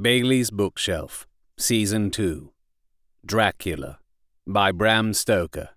Bailey's 0.00 0.52
Bookshelf, 0.52 1.26
Season 1.56 2.12
2 2.12 2.52
Dracula 3.26 3.98
by 4.46 4.70
Bram 4.70 5.12
Stoker. 5.12 5.70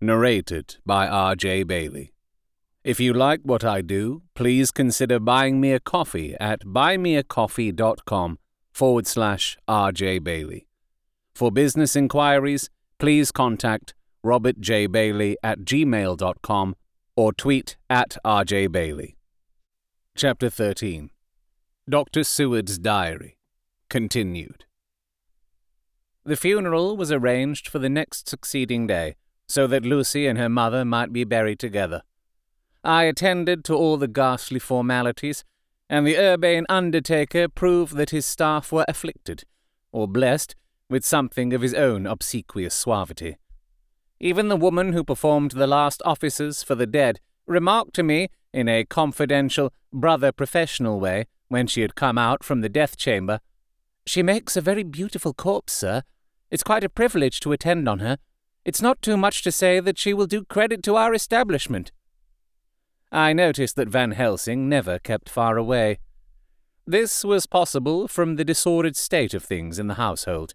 Narrated 0.00 0.76
by 0.86 1.08
R.J. 1.08 1.64
Bailey. 1.64 2.12
If 2.84 3.00
you 3.00 3.12
like 3.12 3.40
what 3.42 3.64
I 3.64 3.80
do, 3.80 4.22
please 4.36 4.70
consider 4.70 5.18
buying 5.18 5.60
me 5.60 5.72
a 5.72 5.80
coffee 5.80 6.36
at 6.38 6.60
buymeacoffee.com 6.60 8.38
forward 8.72 9.08
slash 9.08 9.58
R.J. 9.66 10.20
Bailey. 10.20 10.68
For 11.34 11.50
business 11.50 11.96
inquiries, 11.96 12.70
please 13.00 13.32
contact 13.32 13.92
Robert 14.22 14.60
J. 14.60 14.86
Bailey 14.86 15.36
at 15.42 15.60
gmail.com 15.62 16.76
or 17.16 17.32
tweet 17.32 17.76
at 17.90 18.18
R.J. 18.24 18.68
Bailey. 18.68 19.16
Chapter 20.16 20.48
13 20.48 21.10
Dr. 21.90 22.22
Seward's 22.22 22.78
Diary 22.78 23.37
Continued. 23.90 24.64
The 26.24 26.36
funeral 26.36 26.96
was 26.96 27.10
arranged 27.10 27.68
for 27.68 27.78
the 27.78 27.88
next 27.88 28.28
succeeding 28.28 28.86
day, 28.86 29.16
so 29.48 29.66
that 29.66 29.84
Lucy 29.84 30.26
and 30.26 30.38
her 30.38 30.50
mother 30.50 30.84
might 30.84 31.10
be 31.10 31.24
buried 31.24 31.58
together. 31.58 32.02
I 32.84 33.04
attended 33.04 33.64
to 33.64 33.74
all 33.74 33.96
the 33.96 34.06
ghastly 34.06 34.58
formalities, 34.58 35.42
and 35.88 36.06
the 36.06 36.18
urbane 36.18 36.66
undertaker 36.68 37.48
proved 37.48 37.96
that 37.96 38.10
his 38.10 38.26
staff 38.26 38.70
were 38.70 38.84
afflicted, 38.88 39.44
or 39.90 40.06
blessed, 40.06 40.54
with 40.90 41.04
something 41.04 41.54
of 41.54 41.62
his 41.62 41.72
own 41.72 42.06
obsequious 42.06 42.74
suavity. 42.74 43.38
Even 44.20 44.48
the 44.48 44.56
woman 44.56 44.92
who 44.92 45.04
performed 45.04 45.52
the 45.52 45.66
last 45.66 46.02
offices 46.04 46.62
for 46.62 46.74
the 46.74 46.86
dead 46.86 47.20
remarked 47.46 47.94
to 47.94 48.02
me, 48.02 48.28
in 48.52 48.68
a 48.68 48.84
confidential, 48.84 49.72
brother 49.92 50.32
professional 50.32 51.00
way, 51.00 51.26
when 51.48 51.66
she 51.66 51.80
had 51.80 51.94
come 51.94 52.18
out 52.18 52.44
from 52.44 52.60
the 52.60 52.68
death 52.68 52.96
chamber, 52.96 53.40
she 54.08 54.22
makes 54.22 54.56
a 54.56 54.60
very 54.60 54.82
beautiful 54.82 55.34
corpse, 55.34 55.72
sir. 55.72 56.02
It's 56.50 56.62
quite 56.62 56.84
a 56.84 56.88
privilege 56.88 57.40
to 57.40 57.52
attend 57.52 57.88
on 57.88 57.98
her. 57.98 58.18
It's 58.64 58.82
not 58.82 59.02
too 59.02 59.16
much 59.16 59.42
to 59.42 59.52
say 59.52 59.80
that 59.80 59.98
she 59.98 60.14
will 60.14 60.26
do 60.26 60.44
credit 60.44 60.82
to 60.84 60.96
our 60.96 61.14
establishment. 61.14 61.92
I 63.10 63.32
noticed 63.32 63.76
that 63.76 63.88
Van 63.88 64.12
Helsing 64.12 64.68
never 64.68 64.98
kept 64.98 65.28
far 65.28 65.56
away. 65.56 65.98
This 66.86 67.24
was 67.24 67.46
possible 67.46 68.08
from 68.08 68.36
the 68.36 68.44
disordered 68.44 68.96
state 68.96 69.34
of 69.34 69.44
things 69.44 69.78
in 69.78 69.88
the 69.88 69.94
household. 69.94 70.54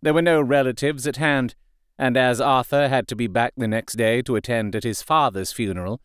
There 0.00 0.14
were 0.14 0.22
no 0.22 0.40
relatives 0.40 1.06
at 1.06 1.16
hand, 1.16 1.54
and 1.98 2.16
as 2.16 2.40
Arthur 2.40 2.88
had 2.88 3.06
to 3.08 3.16
be 3.16 3.26
back 3.26 3.52
the 3.56 3.68
next 3.68 3.94
day 3.94 4.22
to 4.22 4.36
attend 4.36 4.74
at 4.74 4.82
his 4.82 5.02
father's 5.02 5.52
funeral, 5.52 6.00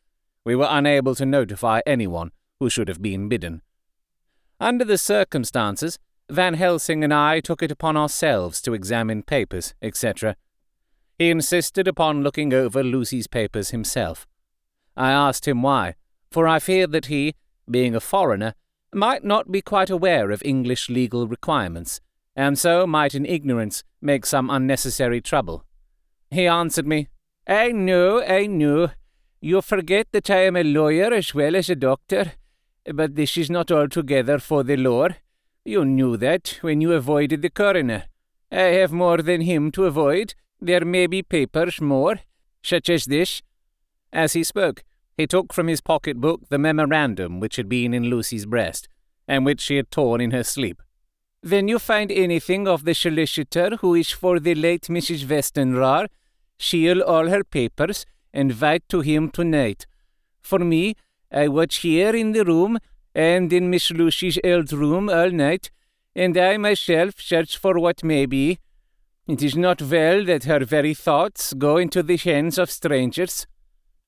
we 0.45 0.55
were 0.55 0.67
unable 0.69 1.15
to 1.15 1.25
notify 1.25 1.81
anyone 1.85 2.31
who 2.59 2.69
should 2.69 2.87
have 2.87 3.01
been 3.01 3.27
bidden. 3.27 3.61
Under 4.59 4.85
the 4.85 4.97
circumstances, 4.97 5.99
Van 6.29 6.55
Helsing 6.55 7.03
and 7.03 7.13
I 7.13 7.39
took 7.39 7.63
it 7.63 7.71
upon 7.71 7.95
ourselves 7.95 8.61
to 8.63 8.73
examine 8.73 9.23
papers, 9.23 9.73
etc. 9.81 10.35
He 11.17 11.29
insisted 11.29 11.87
upon 11.87 12.21
looking 12.21 12.53
over 12.53 12.83
Lucy's 12.83 13.27
papers 13.27 13.69
himself. 13.69 14.27
I 14.95 15.11
asked 15.11 15.47
him 15.47 15.61
why, 15.61 15.95
for 16.29 16.47
I 16.47 16.59
feared 16.59 16.91
that 16.91 17.05
he, 17.05 17.35
being 17.69 17.95
a 17.95 18.01
foreigner, 18.01 18.55
might 18.93 19.23
not 19.23 19.51
be 19.51 19.61
quite 19.61 19.89
aware 19.89 20.31
of 20.31 20.41
English 20.43 20.89
legal 20.89 21.27
requirements, 21.27 22.01
and 22.35 22.59
so 22.59 22.85
might 22.85 23.15
in 23.15 23.25
ignorance 23.25 23.83
make 24.01 24.25
some 24.25 24.49
unnecessary 24.49 25.21
trouble. 25.21 25.63
He 26.29 26.45
answered 26.45 26.87
me, 26.87 27.07
eh, 27.47 27.67
I 27.67 27.71
know, 27.71 28.19
I 28.19 28.43
eh, 28.43 28.47
know. 28.47 28.89
You 29.39 29.61
forget 29.61 30.07
that 30.11 30.29
I 30.29 30.45
am 30.45 30.55
a 30.55 30.63
lawyer 30.63 31.13
as 31.13 31.33
well 31.33 31.55
as 31.55 31.69
a 31.69 31.75
doctor, 31.75 32.33
but 32.93 33.15
this 33.15 33.37
is 33.37 33.49
not 33.49 33.71
altogether 33.71 34.39
for 34.39 34.63
the 34.63 34.75
law. 34.77 35.09
You 35.67 35.83
knew 35.83 36.15
that 36.15 36.59
when 36.61 36.79
you 36.79 36.93
avoided 36.93 37.41
the 37.41 37.49
coroner. 37.49 38.05
I 38.49 38.71
have 38.79 38.93
more 38.93 39.17
than 39.17 39.41
him 39.41 39.69
to 39.71 39.83
avoid. 39.83 40.33
There 40.61 40.85
may 40.85 41.07
be 41.07 41.21
papers 41.21 41.81
more, 41.81 42.21
such 42.63 42.89
as 42.89 43.03
this. 43.03 43.41
As 44.13 44.31
he 44.31 44.45
spoke, 44.45 44.85
he 45.17 45.27
took 45.27 45.51
from 45.51 45.67
his 45.67 45.81
pocket 45.81 46.21
book 46.21 46.43
the 46.47 46.57
memorandum 46.57 47.41
which 47.41 47.57
had 47.57 47.67
been 47.67 47.93
in 47.93 48.05
Lucy's 48.05 48.45
breast, 48.45 48.87
and 49.27 49.43
which 49.43 49.59
she 49.59 49.75
had 49.75 49.91
torn 49.91 50.21
in 50.21 50.31
her 50.31 50.45
sleep. 50.45 50.81
When 51.41 51.67
you 51.67 51.79
find 51.79 52.13
anything 52.13 52.65
of 52.65 52.85
the 52.85 52.95
solicitor 52.95 53.75
who 53.81 53.93
is 53.93 54.09
for 54.09 54.39
the 54.39 54.55
late 54.55 54.83
Mrs. 54.83 55.25
Westenra, 55.25 56.07
seal 56.57 57.01
all 57.01 57.27
her 57.27 57.43
papers 57.43 58.05
and 58.33 58.61
write 58.61 58.87
to 58.87 59.01
him 59.01 59.31
tonight. 59.31 59.85
For 60.39 60.59
me, 60.59 60.95
I 61.29 61.49
watch 61.49 61.79
here 61.79 62.15
in 62.15 62.31
the 62.31 62.45
room 62.45 62.77
and 63.17 63.51
in 63.51 63.71
Miss 63.71 63.89
Lucy's 63.89 64.37
old 64.43 64.71
room 64.71 65.09
all 65.09 65.31
night, 65.31 65.71
and 66.15 66.37
I 66.37 66.57
myself 66.57 67.15
search 67.17 67.57
for 67.57 67.79
what 67.79 68.03
may 68.03 68.27
be. 68.27 68.59
It 69.27 69.41
is 69.41 69.55
not 69.55 69.81
well 69.81 70.23
that 70.25 70.43
her 70.43 70.63
very 70.63 70.93
thoughts 70.93 71.53
go 71.53 71.77
into 71.77 72.03
the 72.03 72.17
hands 72.17 72.59
of 72.59 72.69
strangers. 72.69 73.47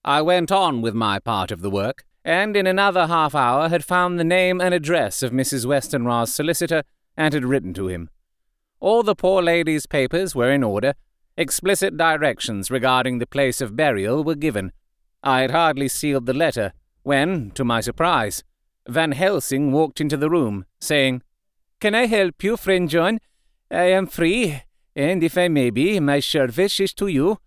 I 0.06 0.22
went 0.22 0.52
on 0.52 0.84
with 0.84 0.94
my 0.94 1.18
part 1.18 1.50
of 1.50 1.62
the 1.62 1.72
work, 1.72 2.06
and 2.24 2.56
in 2.56 2.68
another 2.68 3.08
half 3.08 3.34
hour 3.34 3.68
had 3.70 3.84
found 3.84 4.20
the 4.20 4.24
name 4.24 4.62
and 4.62 4.76
address 4.76 5.24
of 5.24 5.32
Mrs. 5.32 5.66
Westenra's 5.66 6.32
solicitor, 6.32 6.84
and 7.18 7.34
had 7.34 7.46
written 7.46 7.74
to 7.74 7.88
him. 7.88 8.12
All 8.80 9.02
the 9.02 9.16
poor 9.16 9.42
lady's 9.42 9.88
papers 9.88 10.36
were 10.36 10.52
in 10.52 10.64
order. 10.64 10.94
Explicit 11.36 11.98
directions 11.98 12.70
regarding 12.70 13.18
the 13.18 13.26
place 13.26 13.60
of 13.60 13.76
burial 13.76 14.24
were 14.24 14.36
given. 14.36 14.72
I 15.24 15.42
had 15.42 15.50
hardly 15.52 15.88
sealed 15.88 16.28
the 16.28 16.34
letter 16.36 16.74
when, 17.02 17.50
to 17.56 17.66
my 17.66 17.82
surprise, 17.82 18.44
Van 18.90 19.12
Helsing 19.12 19.72
walked 19.72 20.02
into 20.02 20.18
the 20.18 20.30
room, 20.30 20.66
saying, 20.80 21.22
Can 21.80 21.96
I 21.96 22.08
help 22.08 22.44
you, 22.44 22.58
friend 22.58 22.90
John? 22.90 23.20
I 23.72 23.84
am 23.84 24.08
free, 24.08 24.64
and 24.96 25.24
if 25.24 25.38
I 25.38 25.48
may 25.48 25.70
be, 25.70 26.00
my 26.00 26.20
service 26.20 26.80
is 26.80 26.94
to 26.96 27.08
you. 27.08 27.38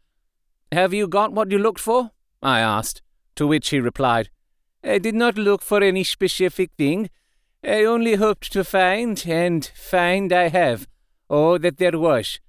Have 0.70 0.94
you 0.94 1.08
got 1.08 1.32
what 1.32 1.50
you 1.50 1.58
looked 1.58 1.80
for? 1.80 2.12
I 2.42 2.60
asked, 2.60 3.02
to 3.36 3.46
which 3.46 3.70
he 3.70 3.80
replied, 3.80 4.30
I 4.84 4.98
did 4.98 5.14
not 5.14 5.36
look 5.36 5.62
for 5.62 5.82
any 5.82 6.04
specific 6.04 6.70
thing. 6.78 7.10
I 7.64 7.84
only 7.84 8.14
hoped 8.14 8.52
to 8.52 8.64
find, 8.64 9.22
and 9.26 9.64
find 9.74 10.32
I 10.32 10.48
have, 10.48 10.86
all 11.28 11.58
that 11.58 11.78
there 11.78 11.98
was. 11.98 12.40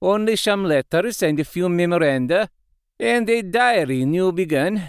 Only 0.00 0.36
some 0.36 0.64
letters 0.64 1.22
and 1.22 1.38
a 1.38 1.44
few 1.44 1.68
memoranda, 1.68 2.48
and 2.98 3.28
a 3.28 3.42
diary 3.42 4.04
new 4.04 4.32
begun. 4.32 4.82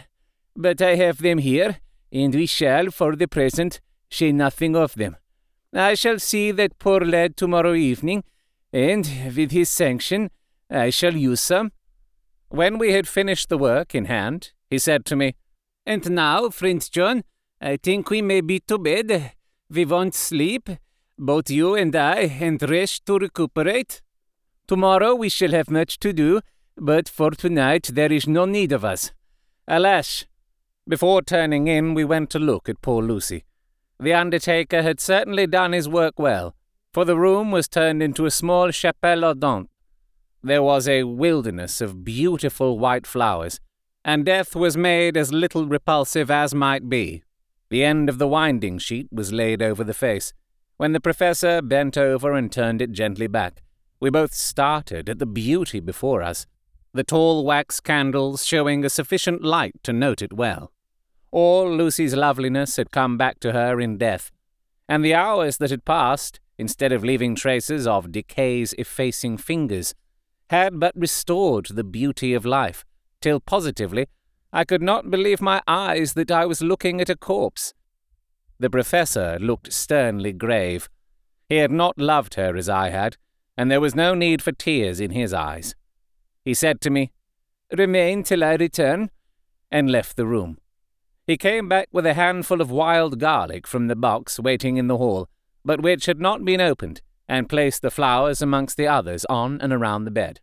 But 0.56 0.82
I 0.82 0.96
have 0.96 1.22
them 1.22 1.38
here, 1.38 1.78
and 2.12 2.34
we 2.34 2.46
shall, 2.46 2.92
for 2.92 3.16
the 3.16 3.28
present, 3.28 3.80
say 4.10 4.32
nothing 4.32 4.76
of 4.76 4.96
them. 4.96 5.18
I 5.74 5.94
shall 5.96 6.20
see 6.20 6.52
that 6.52 6.80
poor 6.80 7.02
lad 7.02 7.38
tomorrow 7.38 7.74
evening, 7.74 8.24
and, 8.72 9.10
with 9.36 9.52
his 9.52 9.70
sanction, 9.70 10.30
I 10.70 10.90
shall 10.90 11.16
use 11.16 11.42
some. 11.42 11.72
When 12.50 12.78
we 12.78 12.94
had 12.94 13.08
finished 13.08 13.50
the 13.50 13.58
work 13.58 13.94
in 13.94 14.06
hand, 14.06 14.52
he 14.70 14.78
said 14.78 15.06
to 15.06 15.16
me, 15.16 15.36
And 15.86 16.10
now, 16.12 16.50
friend 16.50 16.88
John, 16.92 17.24
I 17.60 17.78
think 17.78 18.10
we 18.10 18.22
may 18.22 18.42
be 18.42 18.60
to 18.62 18.78
bed. 18.78 19.34
We 19.70 19.86
want 19.86 20.16
sleep, 20.16 20.70
both 21.18 21.50
you 21.50 21.76
and 21.76 21.96
I, 21.96 22.38
and 22.40 22.62
rest 22.70 23.06
to 23.08 23.18
recuperate. 23.18 24.02
Tomorrow 24.68 25.16
we 25.16 25.30
shall 25.30 25.52
have 25.52 25.70
much 25.70 25.98
to 26.00 26.14
do, 26.14 26.42
but 26.78 27.10
for 27.10 27.32
tonight 27.32 27.90
there 27.94 28.12
is 28.12 28.28
no 28.28 28.46
need 28.46 28.72
of 28.72 28.86
us. 28.86 29.12
Alas, 29.68 30.26
before 30.88 31.22
turning 31.22 31.68
in, 31.68 31.94
we 31.94 32.06
went 32.06 32.30
to 32.32 32.40
look 32.40 32.70
at 32.70 32.82
poor 32.82 33.04
Lucy. 33.04 33.44
The 34.00 34.14
undertaker 34.14 34.84
had 34.84 35.00
certainly 35.00 35.48
done 35.48 35.74
his 35.74 35.90
work 35.90 36.20
well, 36.20 36.56
for 36.94 37.04
the 37.04 37.18
room 37.18 37.52
was 37.52 37.68
turned 37.68 38.02
into 38.02 38.26
a 38.26 38.32
small 38.32 38.72
chapelle 38.72 39.22
ardente. 39.22 39.70
There 40.44 40.64
was 40.64 40.88
a 40.88 41.04
wilderness 41.04 41.82
of 41.82 42.04
beautiful 42.04 42.80
white 42.80 43.08
flowers, 43.08 43.60
and 44.06 44.26
death 44.26 44.56
was 44.56 44.78
made 44.78 45.18
as 45.18 45.34
little 45.34 45.66
repulsive 45.66 46.32
as 46.32 46.56
might 46.56 46.88
be. 46.88 47.24
The 47.70 47.84
end 47.84 48.08
of 48.08 48.18
the 48.18 48.28
winding 48.28 48.78
sheet 48.78 49.08
was 49.12 49.34
laid 49.34 49.62
over 49.62 49.84
the 49.84 49.94
face. 49.94 50.32
When 50.78 50.94
the 50.94 51.02
professor 51.02 51.62
bent 51.62 51.98
over 51.98 52.34
and 52.34 52.52
turned 52.52 52.82
it 52.82 52.92
gently 52.92 53.28
back, 53.28 53.62
we 54.00 54.10
both 54.10 54.34
started 54.34 55.10
at 55.10 55.20
the 55.20 55.26
beauty 55.26 55.80
before 55.80 56.22
us, 56.22 56.46
the 56.94 57.04
tall 57.04 57.44
wax 57.44 57.80
candles 57.80 58.46
showing 58.46 58.86
a 58.86 58.90
sufficient 58.90 59.44
light 59.44 59.76
to 59.84 59.92
note 59.92 60.22
it 60.22 60.34
well. 60.34 60.72
All 61.32 61.70
Lucy's 61.70 62.16
loveliness 62.16 62.78
had 62.78 62.92
come 62.92 63.18
back 63.18 63.40
to 63.42 63.52
her 63.52 63.80
in 63.80 63.98
death, 63.98 64.32
and 64.88 65.04
the 65.04 65.14
hours 65.14 65.58
that 65.58 65.70
had 65.70 65.86
passed, 65.86 66.40
instead 66.58 66.92
of 66.92 67.04
leaving 67.04 67.36
traces 67.36 67.86
of 67.86 68.12
decay's 68.12 68.74
effacing 68.74 69.38
fingers, 69.38 69.94
had 70.50 70.80
but 70.80 70.96
restored 70.96 71.68
the 71.68 71.84
beauty 71.84 72.34
of 72.34 72.46
life, 72.46 72.86
till 73.22 73.40
positively 73.40 74.08
I 74.54 74.64
could 74.64 74.82
not 74.82 75.12
believe 75.12 75.42
my 75.42 75.62
eyes 75.68 76.14
that 76.14 76.32
I 76.32 76.46
was 76.46 76.62
looking 76.62 77.02
at 77.02 77.10
a 77.10 77.16
corpse. 77.16 77.74
The 78.60 78.70
professor 78.70 79.38
looked 79.40 79.72
sternly 79.74 80.32
grave. 80.32 80.90
He 81.50 81.58
had 81.58 81.72
not 81.72 81.98
loved 81.98 82.36
her 82.36 82.56
as 82.56 82.70
I 82.70 82.90
had, 82.90 83.18
and 83.58 83.70
there 83.70 83.82
was 83.82 83.94
no 83.94 84.14
need 84.14 84.42
for 84.42 84.52
tears 84.52 85.00
in 85.00 85.12
his 85.12 85.34
eyes. 85.34 85.76
He 86.44 86.54
said 86.54 86.80
to 86.82 86.90
me, 86.90 87.12
Remain 87.78 88.24
till 88.24 88.44
I 88.44 88.56
return, 88.56 89.12
and 89.70 89.92
left 89.92 90.16
the 90.16 90.26
room. 90.26 90.58
He 91.28 91.36
came 91.36 91.68
back 91.68 91.90
with 91.92 92.06
a 92.06 92.14
handful 92.14 92.62
of 92.62 92.72
wild 92.72 93.20
garlic 93.20 93.68
from 93.68 93.88
the 93.88 93.98
box 93.98 94.40
waiting 94.40 94.78
in 94.78 94.88
the 94.88 94.96
hall, 94.96 95.28
but 95.66 95.82
which 95.82 96.06
had 96.06 96.22
not 96.22 96.46
been 96.46 96.62
opened, 96.62 97.02
and 97.28 97.50
placed 97.50 97.82
the 97.82 97.92
flowers 97.92 98.42
amongst 98.42 98.78
the 98.78 98.88
others 98.88 99.26
on 99.26 99.60
and 99.60 99.74
around 99.74 100.06
the 100.06 100.12
bed. 100.12 100.40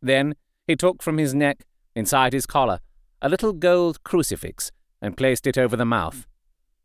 Then 0.00 0.36
he 0.68 0.76
took 0.76 1.02
from 1.02 1.18
his 1.18 1.34
neck, 1.34 1.64
inside 1.96 2.32
his 2.32 2.46
collar, 2.46 2.78
a 3.20 3.28
little 3.28 3.52
gold 3.52 4.04
crucifix, 4.04 4.70
and 5.02 5.16
placed 5.16 5.48
it 5.48 5.58
over 5.58 5.76
the 5.76 5.84
mouth. 5.84 6.28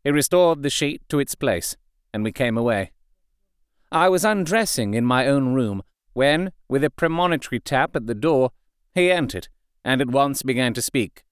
He 0.02 0.10
restored 0.10 0.64
the 0.64 0.70
sheet 0.70 1.02
to 1.08 1.20
its 1.20 1.36
place, 1.36 1.76
and 2.12 2.24
we 2.24 2.32
came 2.32 2.58
away. 2.58 2.90
I 3.92 4.08
was 4.08 4.24
undressing 4.24 4.94
in 4.94 5.04
my 5.04 5.28
own 5.28 5.54
room 5.54 5.82
when, 6.14 6.50
with 6.68 6.82
a 6.82 6.90
premonitory 6.90 7.60
tap 7.60 7.94
at 7.94 8.08
the 8.08 8.14
door, 8.14 8.50
he 8.92 9.12
entered, 9.12 9.46
and 9.84 10.00
at 10.00 10.10
once 10.10 10.42
began 10.42 10.74
to 10.74 10.82
speak. 10.82 11.22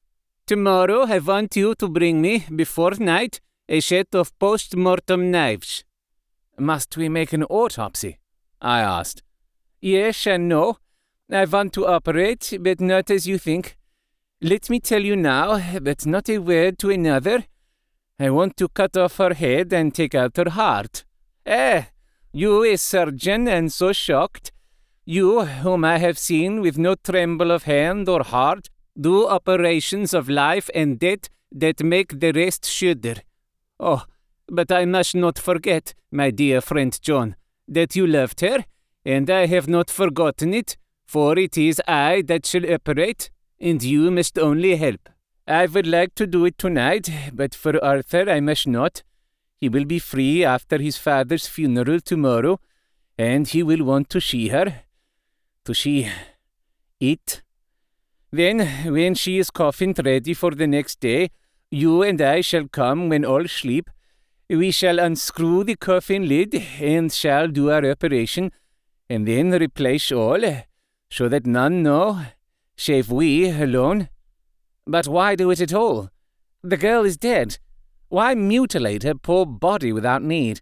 Tomorrow 0.49 1.03
I 1.03 1.19
want 1.19 1.57
you 1.57 1.75
to 1.75 1.89
bring 1.89 2.23
me, 2.23 2.47
before 2.57 2.93
night, 2.99 3.39
a 3.69 3.81
set 3.81 4.15
of 4.15 4.33
post 4.39 4.75
mortem 4.75 5.31
knives. 5.31 5.85
Must 6.59 6.97
we 6.97 7.11
make 7.11 7.35
an 7.35 7.45
autopsy? 7.45 8.19
I 8.59 8.81
asked. 8.81 9.23
Yes 9.83 10.27
and 10.27 10.49
no. 10.49 10.79
I 11.31 11.45
want 11.45 11.75
to 11.75 11.87
operate, 11.87 12.57
but 12.63 12.81
not 12.81 13.11
as 13.11 13.27
you 13.27 13.37
think. 13.37 13.77
Let 14.41 14.71
me 14.71 14.81
tell 14.81 15.03
you 15.03 15.17
now, 15.17 15.61
but 15.83 16.07
not 16.07 16.31
a 16.31 16.39
word 16.39 16.79
to 16.79 16.89
another. 16.89 17.45
I 18.19 18.31
want 18.31 18.57
to 18.57 18.71
cut 18.71 18.97
off 18.97 19.19
her 19.19 19.35
head 19.35 19.71
and 19.75 19.95
take 19.95 20.15
out 20.15 20.39
her 20.39 20.49
heart. 20.49 21.05
Eh, 21.45 21.83
you 22.33 22.65
a 22.65 22.79
surgeon 22.79 23.49
and 23.49 23.71
so 23.71 23.93
shocked? 23.93 24.53
You, 25.05 25.45
whom 25.45 25.85
I 25.85 25.99
have 25.99 26.17
seen 26.17 26.63
with 26.63 26.79
no 26.79 26.95
tremble 26.95 27.51
of 27.51 27.65
hand 27.65 28.09
or 28.09 28.23
heart, 28.23 28.71
do 29.01 29.29
operations 29.29 30.13
of 30.15 30.29
life 30.29 30.69
and 30.75 30.99
death 30.99 31.29
that 31.53 31.83
make 31.83 32.21
the 32.21 32.33
rest 32.33 32.67
shudder. 32.67 33.17
Oh, 33.79 34.05
but 34.49 34.73
I 34.73 34.85
must 34.85 35.15
not 35.15 35.39
forget, 35.39 35.95
my 36.11 36.31
dear 36.31 36.61
friend 36.61 36.99
John, 37.01 37.37
that 37.67 37.95
you 37.95 38.07
loved 38.07 38.41
her, 38.41 38.65
and 39.05 39.31
I 39.31 39.47
have 39.47 39.69
not 39.69 39.91
forgotten 39.91 40.55
it, 40.55 40.77
for 41.07 41.39
it 41.39 41.57
is 41.57 41.81
I 41.87 42.23
that 42.27 42.47
shall 42.47 42.71
operate, 42.71 43.31
and 43.61 43.83
you 43.83 44.11
must 44.11 44.39
only 44.39 44.77
help. 44.77 45.09
I 45.47 45.67
would 45.67 45.87
like 45.87 46.15
to 46.17 46.27
do 46.27 46.45
it 46.45 46.59
tonight, 46.59 47.11
but 47.33 47.55
for 47.55 47.83
Arthur 47.83 48.29
I 48.29 48.41
must 48.41 48.67
not. 48.67 49.03
He 49.57 49.69
will 49.69 49.87
be 49.87 49.99
free 49.99 50.45
after 50.45 50.79
his 50.79 50.99
father's 50.99 51.47
funeral 51.47 52.01
tomorrow, 52.01 52.61
and 53.17 53.49
he 53.49 53.63
will 53.63 53.85
want 53.85 54.11
to 54.11 54.21
see 54.21 54.49
her. 54.49 54.83
To 55.65 55.75
see 55.75 56.09
it. 57.01 57.43
Then, 58.31 58.61
when 58.93 59.15
she 59.15 59.39
is 59.39 59.51
coffined 59.51 60.05
ready 60.05 60.35
for 60.35 60.51
the 60.51 60.67
next 60.67 61.01
day, 61.01 61.31
you 61.71 62.03
and 62.03 62.21
I 62.21 62.43
shall 62.43 62.69
come 62.69 63.09
when 63.09 63.25
all 63.25 63.49
sleep, 63.49 63.91
we 64.51 64.71
shall 64.71 64.99
unscrew 64.99 65.65
the 65.65 65.77
coffin 65.77 66.29
lid 66.29 66.55
and 66.81 67.13
shall 67.13 67.49
do 67.49 67.71
our 67.71 67.85
operation, 67.85 68.51
and 69.09 69.27
then 69.27 69.51
replace 69.53 70.13
all, 70.13 70.43
so 71.11 71.29
that 71.29 71.47
none 71.47 71.83
know, 71.83 72.23
save 72.77 73.11
we 73.11 73.51
alone. 73.51 74.09
But 74.87 75.07
why 75.07 75.35
do 75.35 75.51
it 75.51 75.61
at 75.61 75.73
all? 75.73 76.11
The 76.63 76.77
girl 76.77 77.05
is 77.05 77.17
dead. 77.17 77.59
Why 78.09 78.35
mutilate 78.35 79.03
her 79.05 79.15
poor 79.15 79.47
body 79.47 79.93
without 79.93 80.23
need? 80.23 80.61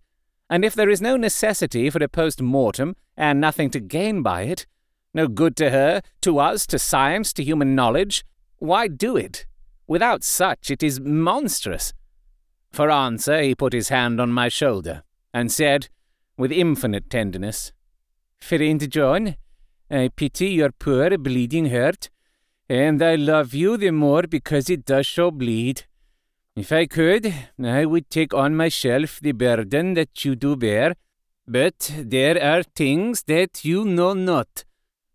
And 0.48 0.64
if 0.64 0.74
there 0.74 0.90
is 0.90 1.00
no 1.00 1.16
necessity 1.16 1.90
for 1.90 2.02
a 2.02 2.08
post 2.08 2.40
mortem, 2.40 2.94
and 3.16 3.40
nothing 3.40 3.70
to 3.70 3.80
gain 3.80 4.22
by 4.22 4.42
it, 4.42 4.66
no 5.16 5.26
good 5.26 5.56
to 5.56 5.70
her, 5.70 6.02
to 6.20 6.38
us, 6.38 6.66
to 6.66 6.78
science, 6.78 7.32
to 7.32 7.42
human 7.42 7.74
knowledge, 7.74 8.24
why 8.58 8.86
do 8.86 9.16
it? 9.16 9.46
Without 9.86 10.22
such, 10.22 10.70
it 10.70 10.82
is 10.82 11.00
monstrous. 11.00 11.94
For 12.70 12.90
answer, 12.90 13.40
he 13.40 13.54
put 13.54 13.72
his 13.72 13.88
hand 13.88 14.20
on 14.20 14.30
my 14.30 14.48
shoulder, 14.48 15.02
and 15.32 15.50
said, 15.50 15.88
with 16.36 16.52
infinite 16.52 17.08
tenderness, 17.08 17.72
Friend 18.38 18.90
John, 18.90 19.36
I 19.90 20.10
pity 20.14 20.48
your 20.48 20.70
poor 20.72 21.16
bleeding 21.16 21.70
heart, 21.70 22.10
and 22.68 23.02
I 23.02 23.14
love 23.14 23.54
you 23.54 23.78
the 23.78 23.92
more 23.92 24.24
because 24.24 24.68
it 24.68 24.84
does 24.84 25.08
so 25.08 25.30
bleed. 25.30 25.84
If 26.54 26.72
I 26.72 26.84
could, 26.86 27.32
I 27.62 27.86
would 27.86 28.10
take 28.10 28.34
on 28.34 28.54
myself 28.54 29.20
the 29.20 29.32
burden 29.32 29.94
that 29.94 30.24
you 30.24 30.36
do 30.36 30.56
bear, 30.56 30.94
but 31.48 31.92
there 31.96 32.42
are 32.42 32.62
things 32.62 33.22
that 33.28 33.64
you 33.64 33.84
know 33.84 34.12
not, 34.12 34.64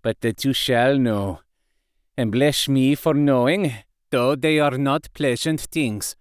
but 0.01 0.21
that 0.21 0.43
you 0.45 0.53
shall 0.53 0.97
know. 0.97 1.39
And 2.17 2.31
bless 2.31 2.67
me 2.67 2.95
for 2.95 3.13
knowing, 3.13 3.73
though 4.09 4.35
they 4.35 4.59
are 4.59 4.77
not 4.77 5.13
pleasant 5.13 5.61
things. 5.61 6.15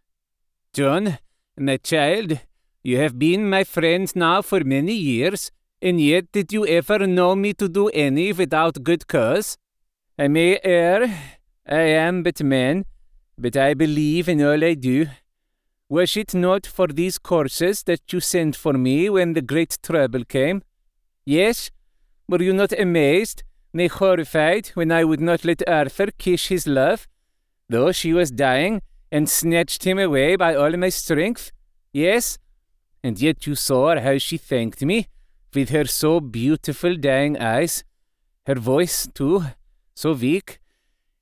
John, 0.73 1.19
my 1.56 1.77
child, 1.79 2.38
you 2.82 2.99
have 2.99 3.19
been 3.19 3.49
my 3.50 3.65
friend 3.65 4.11
now 4.15 4.43
for 4.43 4.65
many 4.65 4.94
years, 4.94 5.50
and 5.82 6.00
yet 6.00 6.31
did 6.32 6.53
you 6.53 6.67
ever 6.67 7.06
know 7.06 7.35
me 7.35 7.53
to 7.55 7.69
do 7.69 7.88
any 7.88 8.32
without 8.32 8.82
good 8.82 9.06
cause? 9.06 9.59
I 10.19 10.29
may 10.29 10.61
err, 10.62 11.09
I 11.67 11.81
am 11.81 12.23
but 12.23 12.43
man, 12.43 12.85
but 13.37 13.56
I 13.56 13.75
believe 13.75 14.29
in 14.29 14.43
all 14.43 14.62
I 14.62 14.75
do. 14.75 15.06
Was 15.88 16.17
it 16.17 16.35
not 16.35 16.67
for 16.67 16.87
these 16.87 17.19
courses 17.19 17.83
that 17.85 18.12
you 18.12 18.21
sent 18.21 18.55
for 18.55 18.75
me 18.75 19.11
when 19.11 19.33
the 19.33 19.43
great 19.43 19.76
trouble 19.83 20.25
came? 20.25 20.62
Yes? 21.26 21.71
Were 22.29 22.43
you 22.43 22.53
not 22.53 22.73
amazed, 22.79 23.43
nay 23.73 23.89
horrified, 23.89 24.69
when 24.75 24.91
I 24.91 25.05
would 25.05 25.21
not 25.21 25.45
let 25.45 25.69
Arthur 25.69 26.09
kiss 26.19 26.47
his 26.47 26.67
love, 26.67 27.07
though 27.69 27.93
she 27.93 28.13
was 28.13 28.31
dying, 28.31 28.83
and 29.13 29.29
snatched 29.29 29.85
him 29.85 29.99
away 29.99 30.37
by 30.37 30.55
all 30.55 30.77
my 30.77 30.89
strength? 30.89 31.53
Yes? 31.93 32.39
And 33.03 33.21
yet 33.21 33.47
you 33.47 33.55
saw 33.55 33.99
how 33.99 34.19
she 34.19 34.37
thanked 34.37 34.83
me, 34.83 35.09
with 35.55 35.71
her 35.71 35.85
so 35.85 36.21
beautiful 36.21 36.97
dying 36.97 37.39
eyes, 37.39 37.85
her 38.47 38.55
voice, 38.55 39.09
too, 39.15 39.45
so 39.95 40.13
weak, 40.13 40.61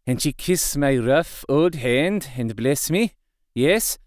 and 0.07 0.21
she 0.21 0.33
kissed 0.33 0.77
my 0.79 0.97
rough 0.97 1.45
old 1.49 1.75
hand 1.75 2.31
and 2.37 2.57
blessed 2.57 2.91
me? 2.91 3.13
Yes? 3.55 3.99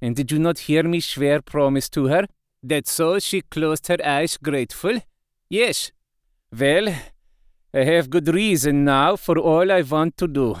And 0.00 0.14
did 0.16 0.30
you 0.30 0.38
not 0.38 0.60
hear 0.60 0.82
me 0.82 1.00
swear 1.00 1.40
promise 1.42 1.88
to 1.90 2.06
her, 2.06 2.26
that 2.62 2.86
so 2.86 3.18
she 3.18 3.40
closed 3.40 3.88
her 3.88 3.98
eyes 4.04 4.36
grateful? 4.36 5.00
Yes. 5.48 5.92
Well, 6.56 6.94
I 7.74 7.84
have 7.84 8.10
good 8.10 8.28
reason 8.28 8.84
now 8.84 9.16
for 9.16 9.38
all 9.38 9.72
I 9.72 9.80
want 9.80 10.18
to 10.18 10.28
do. 10.28 10.56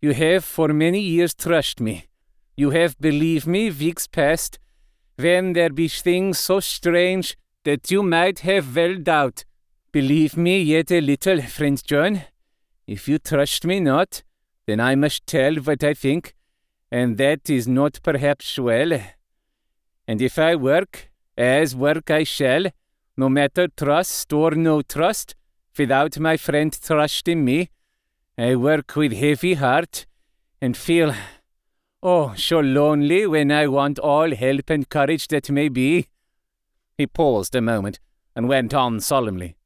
You 0.00 0.14
have 0.14 0.42
for 0.42 0.68
many 0.68 0.98
years 0.98 1.34
trusted 1.34 1.80
me. 1.80 2.06
You 2.56 2.70
have 2.70 2.98
believed 2.98 3.46
me 3.46 3.70
weeks 3.70 4.06
past, 4.06 4.58
when 5.16 5.52
there 5.52 5.68
be 5.68 5.86
things 5.86 6.38
so 6.38 6.60
strange 6.60 7.36
that 7.64 7.90
you 7.90 8.02
might 8.02 8.38
have 8.38 8.74
well 8.74 8.94
doubt. 8.94 9.44
Believe 9.92 10.34
me 10.34 10.62
yet 10.62 10.90
a 10.90 11.02
little, 11.02 11.42
friend 11.42 11.82
John. 11.84 12.22
If 12.86 13.06
you 13.06 13.18
trust 13.18 13.66
me 13.66 13.80
not, 13.80 14.22
then 14.66 14.80
I 14.80 14.94
must 14.94 15.26
tell 15.26 15.56
what 15.56 15.84
I 15.84 15.92
think, 15.92 16.34
and 16.90 17.18
that 17.18 17.50
is 17.50 17.68
not 17.68 18.00
perhaps 18.02 18.58
well. 18.58 18.98
And 20.08 20.22
if 20.22 20.38
I 20.38 20.56
work, 20.56 21.10
as 21.36 21.76
work 21.76 22.10
I 22.10 22.24
shall, 22.24 22.64
no 23.14 23.28
matter 23.28 23.68
trust 23.68 24.32
or 24.32 24.52
no 24.52 24.80
trust, 24.80 25.34
without 25.78 26.18
my 26.18 26.36
friend 26.36 26.76
trusting 26.80 27.44
me, 27.44 27.70
I 28.36 28.56
work 28.56 28.96
with 28.96 29.12
heavy 29.12 29.54
heart 29.54 30.06
and 30.60 30.76
feel, 30.76 31.14
oh, 32.02 32.34
so 32.36 32.60
lonely 32.60 33.26
when 33.26 33.52
I 33.52 33.66
want 33.66 33.98
all 33.98 34.34
help 34.34 34.70
and 34.70 34.88
courage 34.88 35.28
that 35.28 35.50
may 35.50 35.68
be. 35.68 36.08
He 36.96 37.06
paused 37.06 37.54
a 37.54 37.60
moment 37.60 38.00
and 38.34 38.48
went 38.48 38.74
on 38.74 39.00
solemnly. 39.00 39.56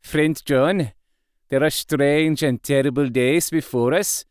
Friend 0.00 0.40
John, 0.44 0.92
there 1.48 1.62
are 1.62 1.70
strange 1.70 2.42
and 2.42 2.62
terrible 2.62 3.08
days 3.08 3.50
before 3.50 3.94
us. 3.94 4.24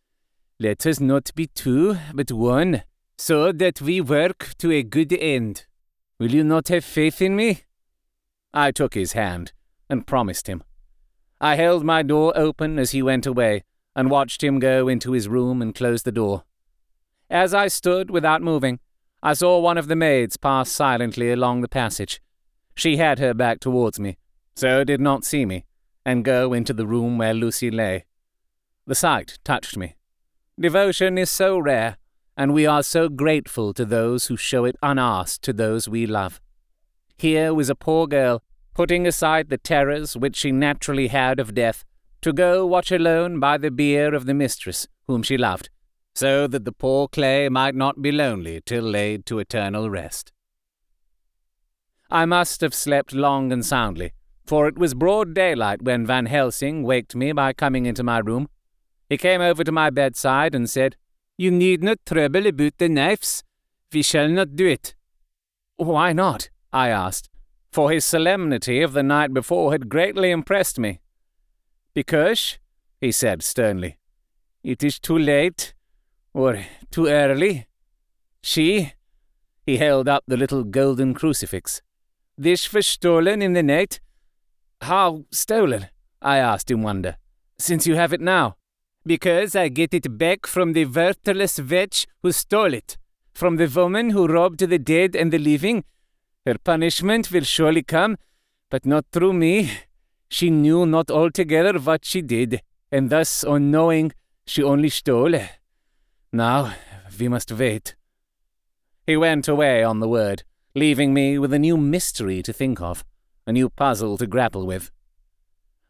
Let 0.60 0.86
us 0.86 1.00
not 1.00 1.34
be 1.36 1.48
two, 1.48 1.98
but 2.14 2.32
one, 2.32 2.84
so 3.18 3.52
that 3.52 3.82
we 3.82 4.02
work 4.02 4.54
to 4.60 4.72
a 4.72 4.84
good 4.84 5.14
end. 5.14 5.66
Will 6.20 6.32
you 6.32 6.44
not 6.44 6.68
have 6.70 6.84
faith 6.84 7.22
in 7.22 7.36
me? 7.36 7.62
I 8.54 8.72
took 8.72 8.96
his 8.96 9.14
hand 9.14 9.52
and 9.90 10.08
promised 10.08 10.48
him. 10.48 10.64
I 11.40 11.56
held 11.56 11.84
my 11.84 12.02
door 12.02 12.34
open 12.36 12.80
as 12.80 12.92
he 12.92 13.02
went 13.02 13.26
away 13.26 13.64
and 13.96 14.10
watched 14.10 14.44
him 14.44 14.60
go 14.60 14.88
into 14.88 15.12
his 15.12 15.28
room 15.28 15.62
and 15.62 15.74
close 15.74 16.04
the 16.04 16.12
door. 16.12 16.44
As 17.30 17.54
I 17.54 17.68
stood 17.68 18.10
without 18.10 18.42
moving, 18.42 18.80
I 19.22 19.34
saw 19.34 19.60
one 19.60 19.78
of 19.78 19.88
the 19.88 19.96
maids 19.96 20.38
pass 20.38 20.70
silently 20.70 21.32
along 21.32 21.62
the 21.62 21.68
passage. 21.68 22.22
She 22.76 22.98
had 22.98 23.20
her 23.20 23.34
back 23.34 23.60
towards 23.60 24.00
me, 24.00 24.18
so 24.56 24.84
did 24.84 25.02
not 25.02 25.26
see 25.26 25.46
me, 25.46 25.66
and 26.06 26.24
go 26.24 26.54
into 26.54 26.74
the 26.74 26.88
room 26.88 27.18
where 27.18 27.34
Lucy 27.34 27.72
lay. 27.72 28.06
The 28.86 28.96
sight 28.96 29.40
touched 29.44 29.76
me. 29.76 29.96
Devotion 30.60 31.18
is 31.18 31.30
so 31.30 31.60
rare, 31.60 31.98
and 32.38 32.54
we 32.54 32.66
are 32.66 32.84
so 32.84 33.10
grateful 33.10 33.74
to 33.74 33.84
those 33.84 34.28
who 34.28 34.38
show 34.38 34.64
it 34.64 34.76
unasked 34.82 35.44
to 35.44 35.54
those 35.54 35.90
we 35.90 36.06
love. 36.06 36.40
Here 37.18 37.54
was 37.54 37.70
a 37.70 37.76
poor 37.76 38.08
girl, 38.08 38.44
putting 38.78 39.08
aside 39.08 39.50
the 39.50 39.58
terrors 39.58 40.16
which 40.16 40.36
she 40.36 40.52
naturally 40.52 41.08
had 41.08 41.40
of 41.40 41.56
death, 41.56 41.84
to 42.22 42.32
go 42.32 42.64
watch 42.64 42.92
alone 42.92 43.40
by 43.40 43.58
the 43.58 43.72
bier 43.72 44.14
of 44.14 44.28
the 44.28 44.36
mistress 44.36 44.88
whom 45.08 45.24
she 45.24 45.36
loved, 45.36 45.72
so 46.14 46.46
that 46.46 46.64
the 46.64 46.72
poor 46.72 47.08
clay 47.08 47.50
might 47.50 47.74
not 47.74 48.04
be 48.04 48.12
lonely 48.12 48.62
till 48.68 48.84
laid 48.84 49.26
to 49.26 49.40
eternal 49.40 49.90
rest. 49.90 50.32
I 52.12 52.26
must 52.26 52.62
have 52.62 52.76
slept 52.76 53.14
long 53.14 53.52
and 53.52 53.66
soundly, 53.66 54.14
for 54.46 54.68
it 54.68 54.78
was 54.78 54.94
broad 54.94 55.34
daylight 55.34 55.82
when 55.82 56.06
Van 56.06 56.28
Helsing 56.28 56.84
waked 56.84 57.16
me 57.16 57.32
by 57.32 57.54
coming 57.54 57.88
into 57.88 58.04
my 58.04 58.20
room. 58.20 58.48
He 59.10 59.18
came 59.18 59.42
over 59.42 59.64
to 59.64 59.72
my 59.72 59.90
bedside 59.90 60.54
and 60.54 60.70
said, 60.70 60.98
You 61.36 61.50
need 61.50 61.82
not 61.82 62.06
trouble 62.06 62.46
about 62.46 62.78
the 62.78 62.90
knives. 62.90 63.44
We 63.92 64.04
shall 64.04 64.28
not 64.28 64.56
do 64.56 64.68
it. 64.68 64.94
Why 65.78 66.14
not? 66.14 66.52
I 66.72 66.90
asked, 66.90 67.30
for 67.72 67.92
his 67.92 68.06
solemnity 68.06 68.82
of 68.82 68.94
the 68.94 69.04
night 69.04 69.34
before 69.34 69.72
had 69.72 69.90
greatly 69.90 70.32
impressed 70.32 70.80
me. 70.80 71.00
Because, 71.94 72.58
he 73.02 73.12
said 73.12 73.44
sternly, 73.44 73.98
it 74.64 74.84
is 74.84 75.00
too 75.00 75.18
late, 75.18 75.74
or 76.34 76.64
too 76.92 77.08
early. 77.08 77.68
She, 78.42 78.94
he 79.66 79.78
held 79.78 80.08
up 80.08 80.24
the 80.28 80.38
little 80.38 80.64
golden 80.64 81.14
crucifix. 81.14 81.82
This 82.38 82.72
was 82.72 82.86
stolen 82.86 83.42
in 83.42 83.54
the 83.54 83.64
night? 83.64 84.00
How 84.82 85.26
stolen? 85.32 85.88
I 86.22 86.38
asked 86.38 86.70
in 86.70 86.84
wonder. 86.84 87.18
Since 87.58 87.88
you 87.88 87.96
have 87.96 88.14
it 88.14 88.22
now. 88.22 88.58
Because 89.06 89.56
I 89.56 89.70
get 89.70 89.94
it 89.94 90.18
back 90.18 90.46
from 90.46 90.74
the 90.74 90.86
worthless 90.86 91.60
wretch 91.60 92.06
who 92.22 92.32
stole 92.32 92.74
it, 92.74 92.98
from 93.34 93.56
the 93.56 93.68
woman 93.68 94.12
who 94.12 94.28
robbed 94.28 94.60
the 94.60 94.80
dead 94.80 95.16
and 95.16 95.32
the 95.32 95.40
living. 95.40 95.84
Her 96.48 96.58
punishment 96.58 97.30
will 97.30 97.44
surely 97.44 97.84
come, 97.84 98.16
but 98.70 98.86
not 98.86 99.06
through 99.12 99.34
me. 99.34 99.70
She 100.30 100.50
knew 100.50 100.86
not 100.86 101.12
altogether 101.12 101.78
what 101.78 102.06
she 102.06 102.22
did, 102.22 102.62
and 102.90 103.10
thus, 103.10 103.44
unknowing, 103.44 104.14
she 104.46 104.64
only 104.64 104.88
stole. 104.88 105.38
Now, 106.32 106.74
we 107.20 107.28
must 107.28 107.52
wait. 107.52 107.98
He 109.06 109.18
went 109.18 109.50
away 109.50 109.84
on 109.84 110.00
the 110.00 110.08
word 110.08 110.44
leaving 110.74 111.14
me 111.14 111.38
with 111.38 111.52
a 111.52 111.60
new 111.60 111.76
mystery 111.76 112.42
to 112.44 112.54
think 112.54 112.80
of, 112.80 113.04
a 113.46 113.52
new 113.52 113.70
puzzle 113.70 114.18
to 114.18 114.26
grapple 114.26 114.66
with. 114.66 114.90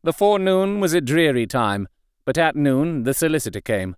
The 0.02 0.12
forenoon 0.12 0.80
was 0.80 0.96
a 0.96 1.02
dreary 1.02 1.46
time, 1.46 1.88
but 2.26 2.40
at 2.40 2.56
noon 2.56 3.04
the 3.04 3.14
solicitor 3.14 3.62
came, 3.62 3.96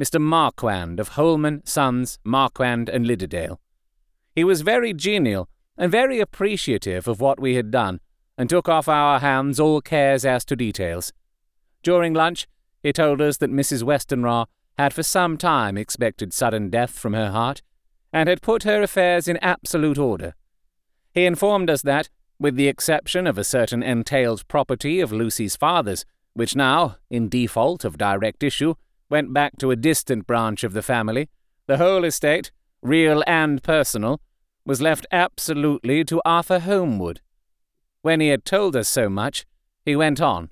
Mr. 0.00 0.20
Marquand 0.20 1.00
of 1.00 1.16
Wholeman, 1.16 1.62
Sons, 1.66 2.20
Marquand 2.22 2.88
and 2.88 3.08
Lidderdale. 3.08 3.58
He 4.36 4.44
was 4.44 4.60
very 4.60 4.92
genial 4.92 5.48
and 5.78 5.90
very 5.90 6.20
appreciative 6.20 7.06
of 7.06 7.20
what 7.20 7.40
we 7.40 7.54
had 7.54 7.70
done, 7.70 8.00
and 8.38 8.48
took 8.48 8.68
off 8.68 8.88
our 8.88 9.20
hands 9.20 9.58
all 9.60 9.80
cares 9.80 10.24
as 10.24 10.44
to 10.44 10.56
details. 10.56 11.12
During 11.82 12.14
lunch, 12.14 12.46
he 12.82 12.92
told 12.92 13.20
us 13.20 13.38
that 13.38 13.50
Mrs. 13.50 13.82
Westenra 13.82 14.46
had 14.78 14.92
for 14.92 15.02
some 15.02 15.36
time 15.36 15.76
expected 15.76 16.32
sudden 16.32 16.70
death 16.70 16.98
from 16.98 17.14
her 17.14 17.30
heart, 17.30 17.62
and 18.12 18.28
had 18.28 18.42
put 18.42 18.62
her 18.62 18.82
affairs 18.82 19.26
in 19.28 19.36
absolute 19.38 19.98
order. 19.98 20.34
He 21.12 21.24
informed 21.24 21.70
us 21.70 21.82
that, 21.82 22.08
with 22.38 22.56
the 22.56 22.68
exception 22.68 23.26
of 23.26 23.38
a 23.38 23.44
certain 23.44 23.82
entailed 23.82 24.46
property 24.48 25.00
of 25.00 25.12
Lucy's 25.12 25.56
father's, 25.56 26.04
which 26.34 26.54
now, 26.54 26.96
in 27.10 27.28
default 27.28 27.84
of 27.84 27.96
direct 27.96 28.42
issue, 28.42 28.74
went 29.08 29.32
back 29.32 29.56
to 29.58 29.70
a 29.70 29.76
distant 29.76 30.26
branch 30.26 30.64
of 30.64 30.74
the 30.74 30.82
family, 30.82 31.28
the 31.66 31.78
whole 31.78 32.04
estate, 32.04 32.50
real 32.82 33.24
and 33.26 33.62
personal, 33.62 34.20
was 34.66 34.82
left 34.82 35.06
absolutely 35.12 36.04
to 36.04 36.20
Arthur 36.24 36.58
Holmwood. 36.58 37.20
When 38.02 38.20
he 38.20 38.28
had 38.28 38.44
told 38.44 38.76
us 38.76 38.88
so 38.88 39.08
much, 39.08 39.46
he 39.84 39.94
went 39.96 40.20
on. 40.20 40.50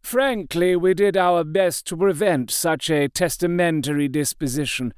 Frankly, 0.00 0.76
we 0.76 0.94
did 0.94 1.16
our 1.16 1.42
best 1.42 1.84
to 1.88 1.96
prevent 1.96 2.50
such 2.50 2.88
a 2.88 3.08
testamentary 3.08 4.08
disposition, 4.08 4.94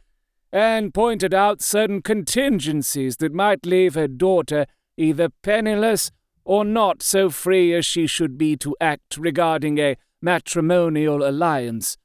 and 0.53 0.93
pointed 0.93 1.33
out 1.33 1.63
certain 1.63 2.03
contingencies 2.03 3.17
that 3.17 3.33
might 3.33 3.65
leave 3.65 3.95
her 3.95 4.07
daughter 4.09 4.67
either 4.97 5.31
penniless 5.43 6.11
or 6.45 6.65
not 6.65 7.03
so 7.03 7.31
free 7.31 7.73
as 7.73 7.87
she 7.87 8.07
should 8.07 8.37
be 8.37 8.57
to 8.57 8.77
act 8.81 9.17
regarding 9.17 9.79
a 9.79 9.97
matrimonial 10.21 11.27
alliance. 11.27 11.97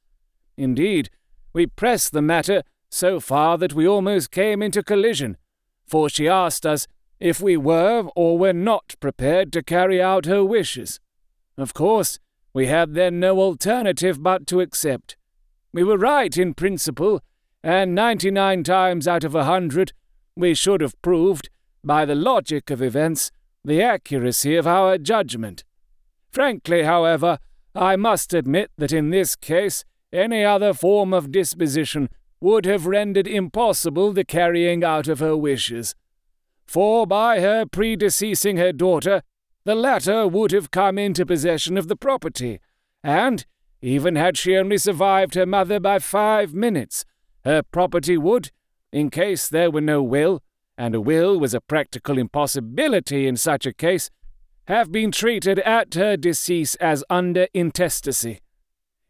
Indeed, 0.56 1.10
we 1.52 1.66
pressed 1.66 2.12
the 2.12 2.22
matter 2.22 2.62
so 2.90 3.20
far 3.20 3.58
that 3.58 3.74
we 3.74 3.86
almost 3.86 4.30
came 4.30 4.62
into 4.62 4.82
collision, 4.82 5.36
for 5.86 6.08
she 6.08 6.28
asked 6.28 6.66
us 6.66 6.86
if 7.18 7.40
we 7.40 7.56
were 7.56 8.08
or 8.14 8.38
were 8.38 8.52
not 8.52 8.94
prepared 9.00 9.52
to 9.52 9.62
carry 9.62 10.02
out 10.02 10.26
her 10.26 10.44
wishes. 10.44 11.00
Of 11.56 11.72
course, 11.72 12.18
we 12.52 12.66
had 12.66 12.94
then 12.94 13.20
no 13.20 13.38
alternative 13.38 14.22
but 14.22 14.46
to 14.48 14.60
accept. 14.60 15.16
We 15.72 15.84
were 15.84 15.98
right 15.98 16.36
in 16.36 16.54
principle, 16.54 17.22
and 17.62 17.94
ninety 17.94 18.30
nine 18.30 18.64
times 18.64 19.08
out 19.08 19.24
of 19.24 19.34
a 19.34 19.44
hundred 19.44 19.92
we 20.34 20.54
should 20.54 20.80
have 20.80 21.00
proved, 21.02 21.48
by 21.82 22.04
the 22.04 22.14
logic 22.14 22.70
of 22.70 22.82
events, 22.82 23.30
the 23.64 23.82
accuracy 23.82 24.56
of 24.56 24.66
our 24.66 24.98
judgment. 24.98 25.64
Frankly, 26.30 26.82
however, 26.82 27.38
I 27.74 27.96
must 27.96 28.34
admit 28.34 28.70
that 28.76 28.92
in 28.92 29.10
this 29.10 29.36
case 29.36 29.84
any 30.12 30.44
other 30.44 30.72
form 30.72 31.12
of 31.12 31.32
disposition 31.32 32.08
would 32.40 32.64
have 32.64 32.86
rendered 32.86 33.26
impossible 33.26 34.12
the 34.12 34.24
carrying 34.24 34.84
out 34.84 35.08
of 35.08 35.20
her 35.20 35.36
wishes. 35.36 35.94
For 36.66 37.06
by 37.06 37.40
her 37.40 37.64
predeceasing 37.64 38.58
her 38.58 38.72
daughter, 38.72 39.22
the 39.64 39.74
latter 39.74 40.26
would 40.28 40.52
have 40.52 40.70
come 40.70 40.98
into 40.98 41.26
possession 41.26 41.76
of 41.76 41.88
the 41.88 41.96
property, 41.96 42.60
and, 43.02 43.44
even 43.80 44.16
had 44.16 44.36
she 44.36 44.56
only 44.56 44.78
survived 44.78 45.34
her 45.34 45.46
mother 45.46 45.80
by 45.80 45.98
five 45.98 46.54
minutes, 46.54 47.04
her 47.44 47.62
property 47.62 48.16
would, 48.16 48.50
in 48.92 49.10
case 49.10 49.48
there 49.48 49.70
were 49.70 49.80
no 49.80 50.02
will, 50.02 50.42
and 50.76 50.94
a 50.94 51.00
will 51.00 51.38
was 51.38 51.54
a 51.54 51.60
practical 51.60 52.18
impossibility 52.18 53.26
in 53.26 53.36
such 53.36 53.66
a 53.66 53.72
case, 53.72 54.10
have 54.66 54.90
been 54.90 55.12
treated 55.12 55.60
at 55.60 55.94
her 55.94 56.16
decease 56.16 56.74
as 56.76 57.04
under 57.08 57.46
intestacy. 57.54 58.40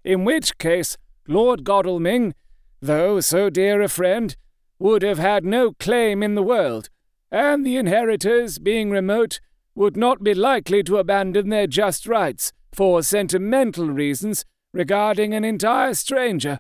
In 0.04 0.25
which 0.25 0.59
case, 0.59 0.97
Lord 1.26 1.64
Godalming, 1.64 2.35
though 2.80 3.21
so 3.21 3.50
dear 3.50 3.80
a 3.80 3.88
friend, 3.88 4.37
would 4.78 5.02
have 5.02 5.18
had 5.18 5.45
no 5.45 5.73
claim 5.73 6.23
in 6.23 6.35
the 6.35 6.42
world, 6.42 6.88
and 7.30 7.64
the 7.64 7.76
inheritors, 7.76 8.59
being 8.59 8.90
remote, 8.90 9.40
would 9.75 9.97
not 9.97 10.23
be 10.23 10.35
likely 10.35 10.83
to 10.83 10.99
abandon 10.99 11.49
their 11.49 11.66
just 11.66 12.06
rights 12.06 12.52
for 12.73 13.02
sentimental 13.02 13.88
reasons 13.88 14.45
regarding 14.73 15.35
an 15.35 15.45
entire 15.45 15.95
stranger. 15.95 16.59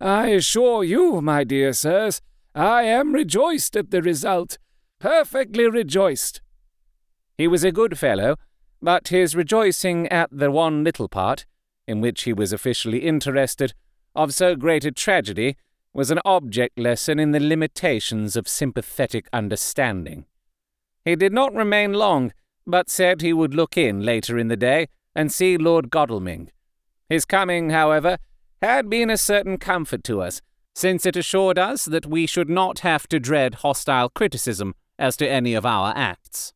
I 0.00 0.28
assure 0.28 0.84
you, 0.84 1.20
my 1.20 1.44
dear 1.44 1.72
sirs, 1.72 2.20
I 2.54 2.84
am 2.84 3.12
rejoiced 3.12 3.76
at 3.76 3.90
the 3.90 4.02
result, 4.02 4.58
perfectly 4.98 5.68
rejoiced. 5.68 6.40
He 7.36 7.48
was 7.48 7.64
a 7.64 7.72
good 7.72 7.98
fellow, 7.98 8.36
but 8.80 9.08
his 9.08 9.34
rejoicing 9.36 10.08
at 10.08 10.28
the 10.32 10.50
one 10.50 10.84
little 10.84 11.08
part, 11.08 11.46
in 11.86 12.00
which 12.00 12.22
he 12.22 12.32
was 12.32 12.52
officially 12.52 13.00
interested, 13.00 13.74
of 14.14 14.34
so 14.34 14.56
great 14.56 14.84
a 14.84 14.92
tragedy, 14.92 15.56
was 15.92 16.10
an 16.10 16.20
object 16.24 16.78
lesson 16.78 17.18
in 17.18 17.32
the 17.32 17.40
limitations 17.40 18.36
of 18.36 18.46
sympathetic 18.46 19.28
understanding. 19.32 20.26
He 21.04 21.16
did 21.16 21.32
not 21.32 21.54
remain 21.54 21.92
long, 21.92 22.32
but 22.66 22.90
said 22.90 23.20
he 23.20 23.32
would 23.32 23.54
look 23.54 23.76
in 23.76 24.02
later 24.02 24.38
in 24.38 24.48
the 24.48 24.56
day 24.56 24.88
and 25.14 25.32
see 25.32 25.56
Lord 25.56 25.90
Godalming. 25.90 26.50
His 27.08 27.24
coming, 27.24 27.70
however, 27.70 28.18
had 28.60 28.90
been 28.90 29.10
a 29.10 29.16
certain 29.16 29.56
comfort 29.56 30.04
to 30.04 30.20
us, 30.20 30.40
since 30.74 31.06
it 31.06 31.16
assured 31.16 31.58
us 31.58 31.86
that 31.86 32.06
we 32.06 32.26
should 32.26 32.48
not 32.48 32.80
have 32.80 33.08
to 33.08 33.18
dread 33.18 33.56
hostile 33.56 34.08
criticism 34.08 34.74
as 34.98 35.16
to 35.16 35.28
any 35.28 35.54
of 35.54 35.64
our 35.64 35.92
acts. 35.96 36.52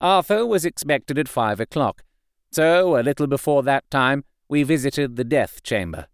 Arthur 0.00 0.44
was 0.44 0.64
expected 0.64 1.18
at 1.18 1.28
five 1.28 1.60
o'clock, 1.60 2.02
so 2.50 2.98
a 2.98 3.02
little 3.02 3.26
before 3.26 3.62
that 3.62 3.88
time 3.90 4.24
we 4.48 4.62
visited 4.62 5.16
the 5.16 5.24
death 5.24 5.62
chamber. 5.62 6.08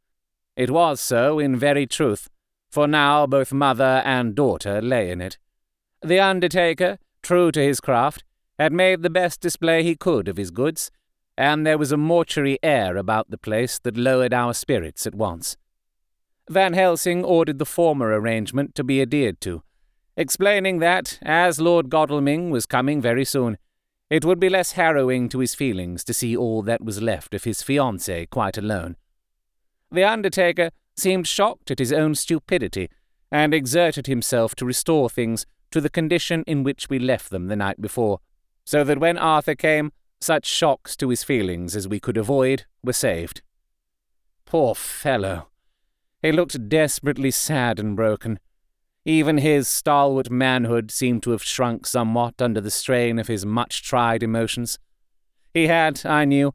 It 0.58 0.72
was 0.72 1.00
so 1.00 1.38
in 1.38 1.54
very 1.54 1.86
truth, 1.86 2.28
for 2.68 2.88
now 2.88 3.28
both 3.28 3.52
mother 3.52 4.02
and 4.04 4.34
daughter 4.34 4.82
lay 4.82 5.08
in 5.08 5.20
it. 5.20 5.38
The 6.02 6.18
undertaker, 6.18 6.98
true 7.22 7.52
to 7.52 7.62
his 7.62 7.78
craft, 7.78 8.24
had 8.58 8.72
made 8.72 9.02
the 9.02 9.08
best 9.08 9.40
display 9.40 9.84
he 9.84 9.94
could 9.94 10.26
of 10.26 10.36
his 10.36 10.50
goods, 10.50 10.90
and 11.36 11.64
there 11.64 11.78
was 11.78 11.92
a 11.92 11.96
mortuary 11.96 12.58
air 12.60 12.96
about 12.96 13.30
the 13.30 13.38
place 13.38 13.78
that 13.78 13.96
lowered 13.96 14.34
our 14.34 14.52
spirits 14.52 15.06
at 15.06 15.14
once. 15.14 15.56
Van 16.50 16.72
Helsing 16.72 17.24
ordered 17.24 17.60
the 17.60 17.64
former 17.64 18.08
arrangement 18.08 18.74
to 18.74 18.82
be 18.82 19.00
adhered 19.00 19.40
to, 19.42 19.62
explaining 20.16 20.80
that, 20.80 21.20
as 21.22 21.60
Lord 21.60 21.88
Godalming 21.88 22.50
was 22.50 22.66
coming 22.66 23.00
very 23.00 23.24
soon, 23.24 23.58
it 24.10 24.24
would 24.24 24.40
be 24.40 24.48
less 24.50 24.72
harrowing 24.72 25.28
to 25.28 25.38
his 25.38 25.54
feelings 25.54 26.02
to 26.02 26.12
see 26.12 26.36
all 26.36 26.62
that 26.62 26.82
was 26.82 27.00
left 27.00 27.32
of 27.32 27.44
his 27.44 27.62
fiancée 27.62 28.28
quite 28.28 28.58
alone. 28.58 28.96
The 29.90 30.04
undertaker 30.04 30.70
seemed 30.96 31.26
shocked 31.26 31.70
at 31.70 31.78
his 31.78 31.92
own 31.92 32.14
stupidity, 32.14 32.90
and 33.30 33.54
exerted 33.54 34.06
himself 34.06 34.54
to 34.56 34.64
restore 34.64 35.10
things 35.10 35.46
to 35.70 35.80
the 35.80 35.90
condition 35.90 36.44
in 36.46 36.62
which 36.62 36.88
we 36.88 36.98
left 36.98 37.30
them 37.30 37.48
the 37.48 37.56
night 37.56 37.80
before, 37.80 38.20
so 38.64 38.84
that 38.84 38.98
when 38.98 39.18
Arthur 39.18 39.54
came, 39.54 39.92
such 40.20 40.46
shocks 40.46 40.96
to 40.96 41.10
his 41.10 41.22
feelings 41.22 41.76
as 41.76 41.86
we 41.86 42.00
could 42.00 42.16
avoid 42.16 42.64
were 42.82 42.92
saved. 42.92 43.42
Poor 44.44 44.74
fellow! 44.74 45.48
He 46.22 46.32
looked 46.32 46.68
desperately 46.68 47.30
sad 47.30 47.78
and 47.78 47.94
broken. 47.94 48.40
Even 49.04 49.38
his 49.38 49.68
stalwart 49.68 50.30
manhood 50.30 50.90
seemed 50.90 51.22
to 51.22 51.30
have 51.30 51.42
shrunk 51.42 51.86
somewhat 51.86 52.42
under 52.42 52.60
the 52.60 52.70
strain 52.70 53.18
of 53.18 53.28
his 53.28 53.46
much 53.46 53.82
tried 53.82 54.22
emotions. 54.22 54.78
He 55.54 55.68
had, 55.68 56.04
I 56.04 56.24
knew, 56.24 56.52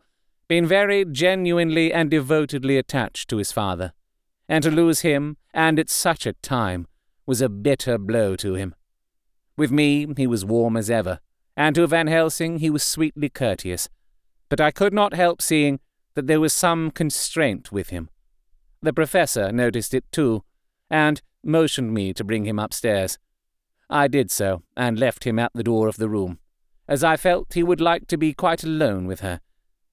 been 0.47 0.65
very 0.65 1.05
genuinely 1.05 1.93
and 1.93 2.11
devotedly 2.11 2.77
attached 2.77 3.29
to 3.29 3.37
his 3.37 3.51
father, 3.51 3.93
and 4.47 4.63
to 4.63 4.71
lose 4.71 5.01
him, 5.01 5.37
and 5.53 5.79
at 5.79 5.89
such 5.89 6.25
a 6.25 6.33
time, 6.33 6.87
was 7.25 7.41
a 7.41 7.49
bitter 7.49 7.97
blow 7.97 8.35
to 8.35 8.55
him. 8.55 8.75
With 9.55 9.71
me 9.71 10.07
he 10.17 10.27
was 10.27 10.45
warm 10.45 10.75
as 10.75 10.89
ever, 10.89 11.19
and 11.55 11.75
to 11.75 11.87
Van 11.87 12.07
Helsing 12.07 12.59
he 12.59 12.69
was 12.69 12.83
sweetly 12.83 13.29
courteous, 13.29 13.87
but 14.49 14.59
I 14.59 14.71
could 14.71 14.93
not 14.93 15.13
help 15.13 15.41
seeing 15.41 15.79
that 16.15 16.27
there 16.27 16.39
was 16.39 16.53
some 16.53 16.91
constraint 16.91 17.71
with 17.71 17.89
him. 17.89 18.09
The 18.81 18.93
professor 18.93 19.51
noticed 19.51 19.93
it 19.93 20.05
too, 20.11 20.43
and 20.89 21.21
motioned 21.43 21.93
me 21.93 22.13
to 22.13 22.23
bring 22.23 22.45
him 22.45 22.59
upstairs. 22.59 23.17
I 23.89 24.07
did 24.07 24.31
so, 24.31 24.63
and 24.75 24.99
left 24.99 25.23
him 25.23 25.39
at 25.39 25.51
the 25.53 25.63
door 25.63 25.87
of 25.87 25.97
the 25.97 26.09
room, 26.09 26.39
as 26.87 27.03
I 27.03 27.15
felt 27.15 27.53
he 27.53 27.63
would 27.63 27.81
like 27.81 28.07
to 28.07 28.17
be 28.17 28.33
quite 28.33 28.63
alone 28.63 29.07
with 29.07 29.21
her. 29.21 29.39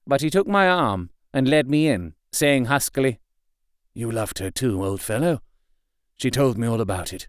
But 0.05 0.21
he 0.21 0.29
took 0.29 0.47
my 0.47 0.67
arm 0.67 1.09
and 1.33 1.47
led 1.47 1.69
me 1.69 1.87
in, 1.87 2.13
saying 2.31 2.65
huskily, 2.65 3.19
You 3.93 4.11
loved 4.11 4.39
her 4.39 4.51
too, 4.51 4.83
old 4.83 5.01
fellow. 5.01 5.41
She 6.17 6.29
told 6.29 6.57
me 6.57 6.67
all 6.67 6.81
about 6.81 7.13
it, 7.13 7.27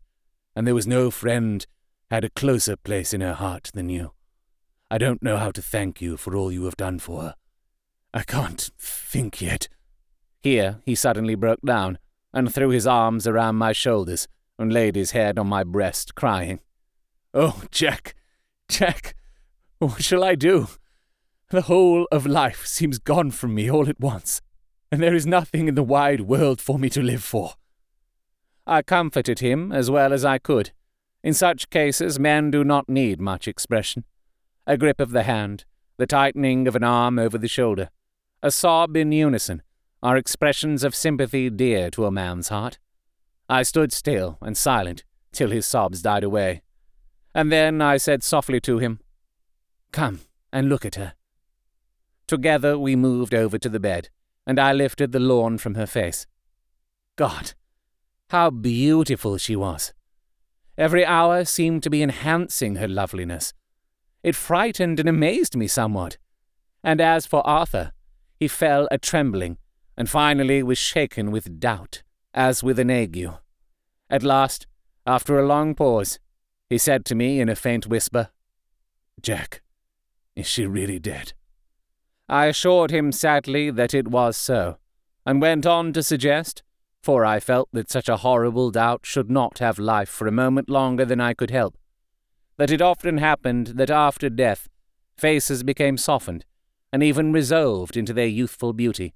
and 0.55 0.67
there 0.67 0.75
was 0.75 0.87
no 0.87 1.11
friend 1.11 1.67
had 2.11 2.25
a 2.25 2.31
closer 2.31 2.77
place 2.77 3.15
in 3.15 3.21
her 3.21 3.35
heart 3.35 3.71
than 3.75 3.89
you. 3.89 4.13
I 4.91 4.99
don't 4.99 5.23
know 5.23 5.39
how 5.39 5.51
to 5.53 5.63
thank 5.63 6.03
you 6.03 6.17
for 6.17 6.37
all 6.37 6.53
you 6.53 6.65
have 6.65 6.77
done 6.77 6.99
for 6.99 7.23
her. 7.23 7.35
I 8.13 8.23
can't 8.23 8.71
think 8.79 9.41
yet. 9.41 9.69
Here 10.43 10.81
he 10.85 10.95
suddenly 10.95 11.35
broke 11.35 11.63
down, 11.63 11.99
and 12.35 12.53
threw 12.53 12.69
his 12.69 12.87
arms 12.87 13.27
around 13.27 13.57
my 13.57 13.73
shoulders, 13.73 14.29
and 14.59 14.73
laid 14.73 14.97
his 14.97 15.13
head 15.13 15.39
on 15.39 15.47
my 15.47 15.65
breast, 15.65 16.15
crying, 16.15 16.61
Oh, 17.35 17.63
Jack, 17.71 18.15
Jack, 18.69 19.15
what 19.79 20.03
shall 20.03 20.23
I 20.23 20.35
do? 20.35 20.69
The 21.53 21.61
whole 21.61 22.09
of 22.11 22.25
life 22.25 22.65
seems 22.65 22.99
gone 22.99 23.31
from 23.31 23.55
me 23.55 23.71
all 23.71 23.87
at 23.87 24.01
once, 24.01 24.41
and 24.91 25.03
there 25.03 25.15
is 25.15 25.27
nothing 25.27 25.69
in 25.69 25.75
the 25.75 25.83
wide 25.83 26.23
world 26.23 26.63
for 26.63 26.79
me 26.79 26.89
to 26.89 27.03
live 27.03 27.23
for. 27.23 27.53
I 28.67 28.81
comforted 28.81 29.41
him 29.41 29.71
as 29.71 29.91
well 29.91 30.15
as 30.15 30.25
I 30.25 30.39
could. 30.39 30.71
In 31.23 31.35
such 31.35 31.69
cases, 31.69 32.19
men 32.19 32.51
do 32.51 32.65
not 32.65 32.89
need 32.89 33.21
much 33.21 33.47
expression 33.47 34.05
a 34.67 34.79
grip 34.79 34.99
of 34.99 35.11
the 35.11 35.25
hand, 35.25 35.67
the 35.99 36.07
tightening 36.07 36.67
of 36.67 36.75
an 36.75 36.85
arm 36.85 37.19
over 37.19 37.37
the 37.37 37.49
shoulder, 37.49 37.91
a 38.43 38.51
sob 38.51 38.97
in 38.97 39.13
unison, 39.13 39.61
are 40.03 40.17
expressions 40.17 40.83
of 40.83 40.95
sympathy 40.95 41.51
dear 41.51 41.91
to 41.91 42.07
a 42.07 42.11
man's 42.11 42.49
heart. 42.49 42.79
I 43.51 43.63
stood 43.63 43.93
still 43.93 44.39
and 44.41 44.57
silent 44.57 45.05
till 45.33 45.51
his 45.51 45.67
sobs 45.67 46.01
died 46.01 46.25
away, 46.25 46.63
and 47.35 47.53
then 47.53 47.83
I 47.83 47.99
said 47.99 48.23
softly 48.23 48.61
to 48.61 48.79
him, 48.79 49.01
Come 49.93 50.21
and 50.51 50.71
look 50.71 50.87
at 50.87 50.95
her. 50.95 51.13
Together 52.33 52.79
we 52.79 52.97
moved 52.97 53.35
over 53.35 53.59
to 53.59 53.69
the 53.69 53.79
bed, 53.79 54.09
and 54.47 54.59
I 54.59 54.73
lifted 54.73 55.13
the 55.13 55.21
lawn 55.21 55.59
from 55.59 55.75
her 55.75 55.85
face. 55.85 56.27
God, 57.15 57.53
how 58.31 58.49
beautiful 58.49 59.37
she 59.37 59.55
was! 59.55 59.93
Every 60.79 61.05
hour 61.05 61.45
seemed 61.45 61.83
to 61.83 61.91
be 61.91 62.03
enhancing 62.03 62.77
her 62.77 62.89
loveliness. 62.89 63.53
It 64.23 64.35
frightened 64.35 64.99
and 64.99 65.11
amazed 65.11 65.57
me 65.57 65.67
somewhat. 65.67 66.17
And 66.83 67.03
as 67.03 67.27
for 67.27 67.47
Arthur, 67.47 67.93
he 68.41 68.49
fell 68.49 68.89
a 68.91 68.97
trembling, 68.97 69.59
and 69.95 70.09
finally 70.09 70.63
was 70.63 70.79
shaken 70.79 71.33
with 71.33 71.61
doubt, 71.61 72.03
as 72.33 72.63
with 72.63 72.79
an 72.79 72.91
ague. 72.91 73.29
At 74.09 74.23
last, 74.23 74.67
after 75.07 75.39
a 75.39 75.47
long 75.47 75.75
pause, 75.75 76.19
he 76.71 76.79
said 76.79 77.05
to 77.05 77.15
me 77.15 77.41
in 77.41 77.51
a 77.51 77.55
faint 77.55 77.87
whisper, 77.87 78.31
Jack, 79.21 79.61
is 80.35 80.47
she 80.47 80.65
really 80.65 80.99
dead? 80.99 81.35
I 82.33 82.47
assured 82.47 82.91
him 82.91 83.13
sadly 83.13 83.71
that 83.71 83.93
it 83.93 84.09
was 84.09 84.39
so, 84.39 84.79
and 85.27 85.43
went 85.43 85.67
on 85.67 85.93
to 85.93 86.03
suggest, 86.03 86.63
for 87.03 87.27
I 87.27 87.39
felt 87.39 87.69
that 87.75 87.91
such 87.91 88.09
a 88.09 88.17
horrible 88.17 88.71
doubt 88.71 89.05
should 89.05 89.31
not 89.31 89.59
have 89.59 89.79
life 89.79 90.09
for 90.09 90.27
a 90.27 90.33
moment 90.33 90.71
longer 90.71 91.05
than 91.05 91.21
I 91.21 91.35
could 91.35 91.51
help, 91.51 91.77
that 92.57 92.71
it 92.71 92.81
often 92.81 93.19
happened 93.19 93.75
that 93.77 93.91
after 93.91 94.31
death 94.31 94.71
faces 95.15 95.63
became 95.63 95.99
softened 95.99 96.47
and 96.91 97.03
even 97.03 97.35
resolved 97.35 97.99
into 97.99 98.15
their 98.15 98.29
youthful 98.29 98.73
beauty, 98.73 99.13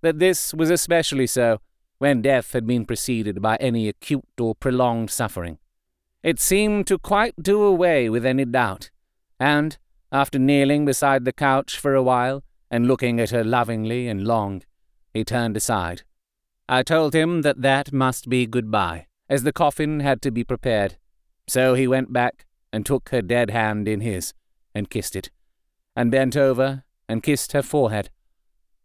that 0.00 0.18
this 0.18 0.54
was 0.54 0.70
especially 0.70 1.26
so 1.26 1.60
when 1.98 2.22
death 2.22 2.54
had 2.54 2.66
been 2.66 2.86
preceded 2.86 3.42
by 3.42 3.56
any 3.56 3.88
acute 3.88 4.24
or 4.40 4.54
prolonged 4.54 5.10
suffering. 5.10 5.58
It 6.22 6.40
seemed 6.40 6.86
to 6.86 6.96
quite 6.98 7.34
do 7.42 7.62
away 7.62 8.08
with 8.08 8.24
any 8.24 8.46
doubt, 8.46 8.88
and, 9.38 9.76
after 10.10 10.38
kneeling 10.38 10.84
beside 10.84 11.24
the 11.24 11.32
couch 11.32 11.78
for 11.78 11.94
a 11.94 12.02
while 12.02 12.42
and 12.70 12.86
looking 12.86 13.20
at 13.20 13.30
her 13.30 13.44
lovingly 13.44 14.08
and 14.08 14.26
long, 14.26 14.62
he 15.12 15.24
turned 15.24 15.56
aside. 15.56 16.02
I 16.68 16.82
told 16.82 17.14
him 17.14 17.42
that 17.42 17.62
that 17.62 17.92
must 17.92 18.28
be 18.28 18.46
good-bye, 18.46 19.06
as 19.28 19.42
the 19.42 19.52
coffin 19.52 20.00
had 20.00 20.20
to 20.22 20.30
be 20.30 20.44
prepared. 20.44 20.96
So 21.46 21.74
he 21.74 21.86
went 21.86 22.12
back 22.12 22.44
and 22.72 22.84
took 22.84 23.08
her 23.08 23.22
dead 23.22 23.50
hand 23.50 23.88
in 23.88 24.00
his, 24.00 24.34
and 24.74 24.90
kissed 24.90 25.16
it, 25.16 25.30
and 25.96 26.10
bent 26.10 26.36
over 26.36 26.84
and 27.08 27.22
kissed 27.22 27.52
her 27.52 27.62
forehead. 27.62 28.10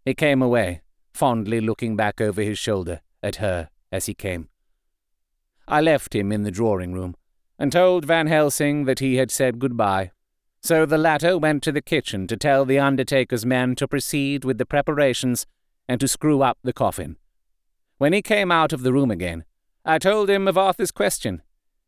He 0.05 0.13
came 0.13 0.41
away, 0.41 0.81
fondly 1.13 1.59
looking 1.59 1.97
back 1.97 2.21
over 2.21 2.41
his 2.41 2.57
shoulder 2.57 3.01
at 3.21 3.38
her 3.38 3.69
as 3.91 4.05
he 4.05 4.13
came. 4.13 4.47
I 5.67 5.81
left 5.81 6.15
him 6.15 6.31
in 6.31 6.43
the 6.43 6.51
drawing 6.51 6.93
room, 6.93 7.15
and 7.59 7.71
told 7.71 8.05
Van 8.05 8.27
Helsing 8.27 8.86
that 8.86 8.99
he 8.99 9.15
had 9.15 9.31
said 9.31 9.59
good-bye. 9.59 10.12
So 10.63 10.86
the 10.86 10.97
latter 10.97 11.38
went 11.38 11.62
to 11.63 11.73
the 11.73 11.82
kitchen 11.82 12.26
to 12.28 12.38
tell 12.38 12.63
the 12.63 12.80
undertaker's 12.80 13.45
men 13.45 13.76
to 13.76 13.88
proceed 13.88 14.45
with 14.45 14.58
the 14.58 14.65
preparations 14.65 15.45
and 15.89 15.99
to 15.99 16.08
screw 16.08 16.41
up 16.41 16.58
the 16.63 16.71
coffin. 16.71 17.17
When 17.97 18.13
he 18.13 18.21
came 18.21 18.49
out 18.49 18.71
of 18.71 18.82
the 18.82 18.93
room 18.93 19.12
again, 19.12 19.43
I 19.84 19.99
told 19.99 20.30
him 20.30 20.47
of 20.47 20.58
Arthur's 20.58 20.91
question, 20.91 21.41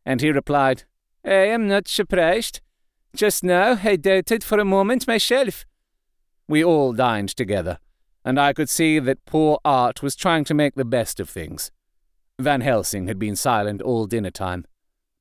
and 0.05 0.19
he 0.19 0.29
replied, 0.29 0.83
I 1.23 1.29
am 1.29 1.69
not 1.69 1.87
surprised. 1.87 2.59
Just 3.15 3.45
now 3.45 3.79
I 3.81 3.95
doubted 3.95 4.43
for 4.43 4.59
a 4.59 4.65
moment 4.65 5.07
myself. 5.07 5.65
We 6.49 6.61
all 6.61 6.91
dined 6.91 7.29
together, 7.29 7.79
and 8.25 8.37
I 8.37 8.51
could 8.51 8.69
see 8.69 8.99
that 8.99 9.23
poor 9.25 9.57
Art 9.63 10.03
was 10.03 10.17
trying 10.17 10.43
to 10.45 10.53
make 10.53 10.75
the 10.75 10.83
best 10.83 11.21
of 11.21 11.29
things. 11.29 11.71
Van 12.37 12.59
Helsing 12.59 13.07
had 13.07 13.17
been 13.17 13.37
silent 13.37 13.81
all 13.81 14.05
dinner 14.05 14.31
time, 14.31 14.65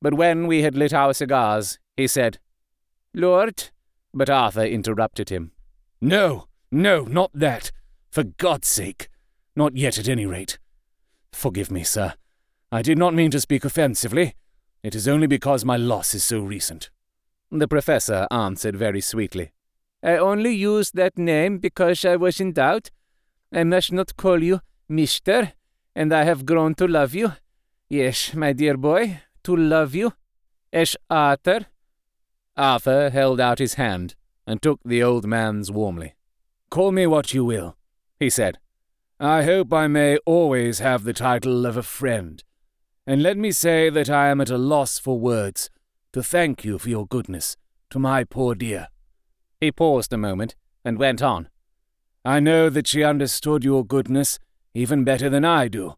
but 0.01 0.13
when 0.13 0.45
we 0.45 0.61
had 0.61 0.75
lit 0.75 0.93
our 0.93 1.13
cigars, 1.13 1.79
he 1.95 2.05
said, 2.05 2.39
Lord. 3.15 3.69
But 4.13 4.29
Arthur 4.29 4.63
interrupted 4.63 5.29
him. 5.29 5.51
No, 6.01 6.47
no, 6.71 7.03
not 7.05 7.31
that. 7.33 7.71
For 8.11 8.23
God's 8.23 8.67
sake. 8.67 9.09
Not 9.55 9.75
yet, 9.75 9.97
at 9.97 10.09
any 10.09 10.25
rate. 10.25 10.59
Forgive 11.31 11.71
me, 11.71 11.83
sir. 11.83 12.13
I 12.71 12.81
did 12.81 12.97
not 12.97 13.13
mean 13.13 13.31
to 13.31 13.39
speak 13.39 13.65
offensively. 13.65 14.35
It 14.83 14.95
is 14.95 15.07
only 15.07 15.27
because 15.27 15.65
my 15.65 15.77
loss 15.77 16.13
is 16.13 16.23
so 16.23 16.41
recent. 16.41 16.89
The 17.51 17.67
professor 17.67 18.27
answered 18.31 18.75
very 18.75 19.01
sweetly. 19.01 19.51
I 20.03 20.17
only 20.17 20.53
used 20.53 20.95
that 20.95 21.17
name 21.17 21.57
because 21.57 22.05
I 22.05 22.17
was 22.17 22.39
in 22.39 22.53
doubt. 22.53 22.91
I 23.51 23.63
must 23.63 23.91
not 23.91 24.17
call 24.17 24.43
you 24.43 24.61
Mister, 24.87 25.53
and 25.95 26.13
I 26.13 26.23
have 26.23 26.45
grown 26.45 26.75
to 26.75 26.87
love 26.87 27.15
you. 27.15 27.33
Yes, 27.89 28.33
my 28.33 28.53
dear 28.53 28.77
boy, 28.77 29.21
to 29.43 29.55
love 29.55 29.95
you. 29.95 30.13
As 30.73 30.97
Arthur. 31.09 31.67
Arthur 32.57 33.09
held 33.09 33.39
out 33.39 33.59
his 33.59 33.75
hand 33.75 34.15
and 34.47 34.61
took 34.61 34.79
the 34.83 35.03
old 35.03 35.25
man's 35.25 35.71
warmly. 35.71 36.15
Call 36.69 36.91
me 36.91 37.07
what 37.07 37.33
you 37.33 37.45
will, 37.45 37.77
he 38.19 38.29
said. 38.29 38.59
I 39.19 39.43
hope 39.43 39.73
I 39.73 39.87
may 39.87 40.17
always 40.25 40.79
have 40.79 41.03
the 41.03 41.13
title 41.13 41.65
of 41.65 41.77
a 41.77 41.83
friend 41.83 42.43
and 43.07 43.21
let 43.21 43.37
me 43.37 43.51
say 43.51 43.89
that 43.89 44.09
I 44.09 44.29
am 44.29 44.41
at 44.41 44.49
a 44.49 44.57
loss 44.57 44.97
for 44.97 45.19
words 45.19 45.69
to 46.11 46.23
thank 46.23 46.65
you 46.65 46.79
for 46.79 46.89
your 46.89 47.05
goodness 47.05 47.55
to 47.91 47.99
my 47.99 48.23
poor 48.23 48.55
dear. 48.55 48.87
He 49.61 49.71
paused 49.71 50.11
a 50.11 50.17
moment 50.17 50.55
and 50.83 50.97
went 50.97 51.21
on. 51.21 51.49
I 52.23 52.39
know 52.39 52.69
that 52.69 52.87
she 52.87 53.03
understood 53.03 53.63
your 53.63 53.85
goodness 53.85 54.39
even 54.73 55.03
better 55.03 55.29
than 55.29 55.45
I 55.45 55.67
do, 55.67 55.93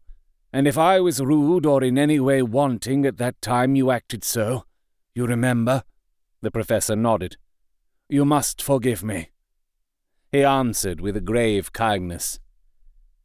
and 0.52 0.68
if 0.68 0.76
I 0.76 1.00
was 1.00 1.20
rude 1.20 1.64
or 1.64 1.82
in 1.82 1.96
any 1.96 2.20
way 2.20 2.42
wanting 2.42 3.06
at 3.06 3.16
that 3.16 3.40
time 3.40 3.74
you 3.74 3.90
acted 3.90 4.22
so, 4.22 4.64
you 5.14 5.26
remember? 5.26 5.84
The 6.40 6.50
professor 6.50 6.96
nodded. 6.96 7.36
You 8.08 8.24
must 8.24 8.62
forgive 8.62 9.02
me. 9.02 9.30
He 10.30 10.44
answered 10.44 11.00
with 11.00 11.16
a 11.16 11.20
grave 11.20 11.72
kindness. 11.72 12.38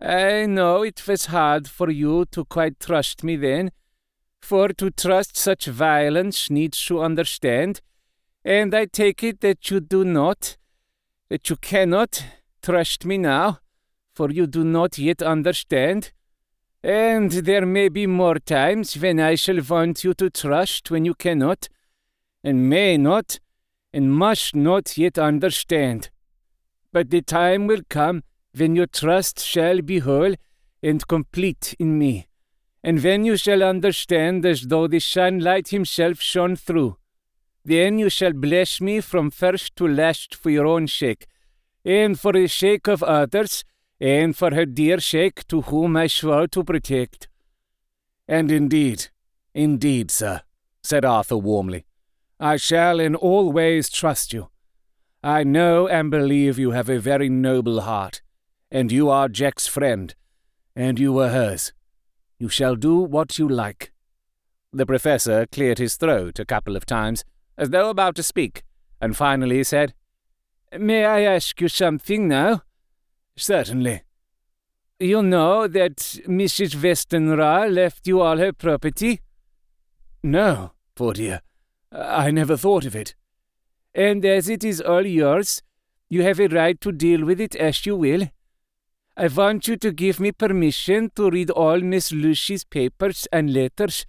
I 0.01 0.45
know 0.45 0.83
it 0.83 1.07
was 1.07 1.27
hard 1.27 1.67
for 1.67 1.89
you 1.89 2.25
to 2.31 2.43
quite 2.43 2.79
trust 2.79 3.23
me 3.23 3.35
then, 3.35 3.71
for 4.41 4.69
to 4.69 4.91
trust 4.91 5.37
such 5.37 5.65
violence 5.67 6.49
needs 6.49 6.83
to 6.87 7.01
understand, 7.01 7.79
and 8.43 8.75
I 8.75 8.85
take 8.85 9.23
it 9.23 9.39
that 9.39 9.71
you 9.71 9.79
do 9.79 10.03
not, 10.03 10.57
that 11.29 11.49
you 11.49 11.55
cannot 11.55 12.23
trust 12.61 13.05
me 13.05 13.17
now, 13.17 13.59
for 14.13 14.29
you 14.29 14.45
do 14.47 14.65
not 14.65 14.97
yet 14.97 15.21
understand. 15.21 16.11
And 16.83 17.31
there 17.31 17.65
may 17.65 17.87
be 17.87 18.05
more 18.05 18.39
times 18.39 18.97
when 18.97 19.21
I 19.21 19.35
shall 19.35 19.61
want 19.61 20.03
you 20.03 20.13
to 20.15 20.29
trust 20.29 20.91
when 20.91 21.05
you 21.05 21.13
cannot, 21.13 21.69
and 22.43 22.69
may 22.69 22.97
not, 22.97 23.39
and 23.93 24.13
must 24.13 24.55
not 24.55 24.97
yet 24.97 25.17
understand. 25.17 26.09
But 26.91 27.09
the 27.09 27.21
time 27.21 27.67
will 27.67 27.81
come 27.89 28.23
when 28.55 28.75
your 28.75 28.87
trust 28.87 29.39
shall 29.39 29.81
be 29.81 29.99
whole 29.99 30.35
and 30.81 31.07
complete 31.07 31.75
in 31.79 31.97
me, 31.97 32.27
and 32.83 33.01
when 33.01 33.23
you 33.23 33.37
shall 33.37 33.63
understand 33.63 34.45
as 34.45 34.63
though 34.63 34.87
the 34.87 34.99
sunlight 34.99 35.69
himself 35.69 36.19
shone 36.19 36.55
through. 36.55 36.97
Then 37.65 37.97
you 37.97 38.09
shall 38.09 38.33
bless 38.33 38.81
me 38.81 38.99
from 38.99 39.31
first 39.31 39.75
to 39.77 39.87
last 39.87 40.35
for 40.35 40.49
your 40.49 40.67
own 40.67 40.87
sake, 40.87 41.27
and 41.85 42.19
for 42.19 42.33
the 42.33 42.47
sake 42.47 42.87
of 42.87 43.01
others, 43.01 43.63
and 43.99 44.35
for 44.35 44.53
her 44.53 44.65
dear 44.65 44.99
sake 44.99 45.47
to 45.47 45.61
whom 45.61 45.95
I 45.95 46.07
swore 46.07 46.47
to 46.47 46.63
protect. 46.63 47.29
And 48.27 48.51
indeed, 48.51 49.07
indeed, 49.53 50.11
sir, 50.11 50.41
said 50.83 51.05
Arthur 51.05 51.37
warmly, 51.37 51.85
I 52.43 52.57
shall 52.57 52.99
in 52.99 53.15
all 53.15 53.53
ways 53.53 53.89
trust 53.89 54.33
you. 54.33 54.49
I 55.23 55.45
know 55.45 55.87
and 55.87 56.11
believe 56.11 56.59
you 56.59 56.71
have 56.71 56.89
a 56.89 56.99
very 56.99 57.29
noble 57.29 57.79
heart, 57.79 58.21
and 58.69 58.91
you 58.91 59.09
are 59.09 59.29
Jack's 59.29 59.65
friend, 59.65 60.13
and 60.75 60.99
you 60.99 61.13
were 61.13 61.29
hers. 61.29 61.71
You 62.37 62.49
shall 62.49 62.75
do 62.75 62.97
what 62.99 63.39
you 63.39 63.47
like. 63.47 63.93
The 64.73 64.85
professor 64.85 65.45
cleared 65.45 65.77
his 65.77 65.95
throat 65.95 66.37
a 66.37 66.43
couple 66.43 66.75
of 66.75 66.85
times, 66.85 67.23
as 67.57 67.69
though 67.69 67.89
about 67.89 68.15
to 68.15 68.23
speak, 68.23 68.63
and 68.99 69.15
finally 69.15 69.63
said, 69.63 69.93
May 70.77 71.05
I 71.05 71.21
ask 71.21 71.61
you 71.61 71.69
something 71.69 72.27
now? 72.27 72.63
Certainly. 73.37 74.03
You 74.99 75.23
know 75.23 75.69
that 75.69 75.95
Mrs. 76.27 76.75
Westenra 76.75 77.73
left 77.73 78.05
you 78.05 78.19
all 78.19 78.37
her 78.37 78.51
property? 78.51 79.21
No, 80.21 80.73
poor 80.93 81.13
dear. 81.13 81.39
I 81.93 82.31
never 82.31 82.57
thought 82.57 82.85
of 82.85 82.95
it. 82.95 83.13
And 83.93 84.25
as 84.25 84.49
it 84.49 84.63
is 84.63 84.81
all 84.81 85.05
yours, 85.05 85.61
you 86.09 86.23
have 86.23 86.39
a 86.39 86.47
right 86.47 86.79
to 86.81 86.91
deal 86.91 87.23
with 87.23 87.39
it 87.39 87.55
as 87.55 87.85
you 87.85 87.95
will. 87.95 88.29
I 89.15 89.27
want 89.27 89.67
you 89.67 89.77
to 89.77 89.91
give 89.91 90.19
me 90.19 90.31
permission 90.31 91.11
to 91.15 91.29
read 91.29 91.51
all 91.51 91.79
Miss 91.79 92.11
Lucy's 92.11 92.63
papers 92.63 93.27
and 93.31 93.53
letters. 93.53 94.07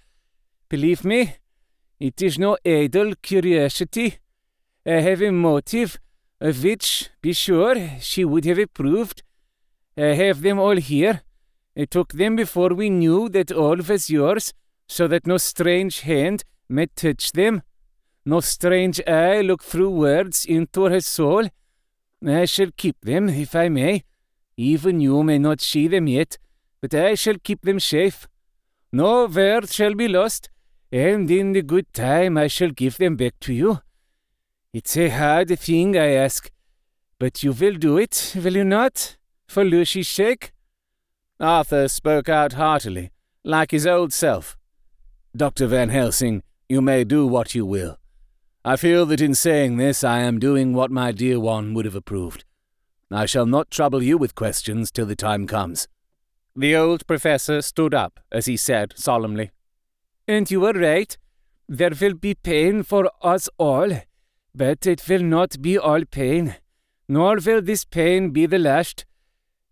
Believe 0.70 1.05
me, 1.05 1.37
it 2.01 2.23
is 2.23 2.38
no 2.38 2.57
idle 2.64 3.12
curiosity. 3.20 4.18
I 4.87 5.01
have 5.01 5.20
a 5.20 5.31
motive, 5.31 5.99
of 6.40 6.64
which, 6.64 7.11
be 7.20 7.35
sure, 7.35 7.77
she 8.01 8.25
would 8.25 8.47
have 8.47 8.59
approved. 8.59 9.23
I 9.97 10.14
have 10.14 10.40
them 10.40 10.59
all 10.59 10.77
here. 10.77 11.20
I 11.77 11.85
took 11.85 12.12
them 12.14 12.37
before 12.37 12.70
we 12.70 12.88
knew 12.88 13.29
that 13.29 13.53
all 13.53 13.77
was 13.77 14.09
yours, 14.09 14.55
so 14.88 15.07
that 15.09 15.27
no 15.27 15.37
strange 15.37 16.01
hand 16.01 16.44
might 16.68 16.97
touch 16.97 17.33
them. 17.33 17.62
No 18.27 18.41
strange 18.41 19.01
eye 19.07 19.41
look 19.41 19.63
through 19.63 19.91
words 19.91 20.45
into 20.45 20.85
her 20.85 21.01
soul. 21.01 21.49
I 22.27 22.47
shall 22.47 22.71
keep 22.77 23.01
them, 23.03 23.29
if 23.29 23.55
I 23.55 23.69
may 23.69 24.05
even 24.57 25.01
you 25.01 25.23
may 25.23 25.39
not 25.39 25.61
see 25.61 25.89
them 25.89 26.07
yet, 26.07 26.39
but 26.81 26.95
I 26.95 27.15
shall 27.15 27.37
keep 27.43 27.63
them 27.63 27.81
safe. 27.81 28.29
No 28.93 29.27
word 29.27 29.71
shall 29.71 29.95
be 29.95 30.09
lost, 30.09 30.51
and 30.93 31.31
in 31.31 31.53
the 31.53 31.63
good 31.63 31.93
time 31.93 32.39
I 32.39 32.47
shall 32.47 32.71
give 32.71 32.99
them 32.99 33.17
back 33.17 33.35
to 33.41 33.53
you. 33.53 33.81
It's 34.73 34.97
a 34.97 35.09
hard 35.09 35.59
thing, 35.59 35.97
I 35.97 36.13
ask, 36.13 36.51
but 37.19 37.43
you 37.43 37.53
will 37.53 37.75
do 37.75 37.99
it, 37.99 38.35
will 38.37 38.57
you 38.57 38.65
not, 38.65 39.17
for 39.49 39.65
Lucy's 39.65 40.09
sake? 40.09 40.53
Arthur 41.41 41.89
spoke 41.89 42.29
out 42.29 42.53
heartily, 42.53 43.11
like 43.45 43.73
his 43.73 43.87
old 43.87 44.13
self. 44.13 44.57
Dr. 45.37 45.67
Van 45.67 45.89
Helsing, 45.89 46.43
you 46.69 46.81
may 46.81 47.03
do 47.03 47.27
what 47.27 47.55
you 47.55 47.67
will. 47.67 47.99
I 48.66 48.77
feel 48.77 49.05
that 49.07 49.20
in 49.20 49.35
saying 49.35 49.77
this 49.77 50.03
I 50.03 50.20
am 50.20 50.38
doing 50.38 50.72
what 50.72 50.90
my 50.90 51.12
dear 51.12 51.38
one 51.38 51.74
would 51.74 51.85
have 51.85 51.94
approved. 51.94 52.44
I 53.11 53.27
shall 53.27 53.44
not 53.44 53.70
trouble 53.70 54.03
you 54.03 54.16
with 54.16 54.35
questions 54.35 54.90
till 54.90 55.05
the 55.05 55.14
time 55.14 55.46
comes. 55.46 55.87
The 56.57 56.74
old 56.74 57.07
professor 57.07 57.61
stood 57.61 57.92
up 57.92 58.20
as 58.33 58.46
he 58.46 58.57
said 58.57 58.94
solemnly, 58.96 59.50
And 60.27 60.50
you 60.50 60.64
are 60.64 60.72
right. 60.72 61.14
There 61.68 61.92
will 62.00 62.14
be 62.14 62.35
pain 62.35 62.83
for 62.85 63.11
us 63.20 63.50
all, 63.59 63.90
but 64.55 64.87
it 64.87 65.07
will 65.09 65.22
not 65.22 65.61
be 65.61 65.77
all 65.77 66.05
pain, 66.07 66.57
nor 67.07 67.37
will 67.44 67.61
this 67.61 67.85
pain 67.85 68.31
be 68.31 68.46
the 68.46 68.59
last. 68.59 69.05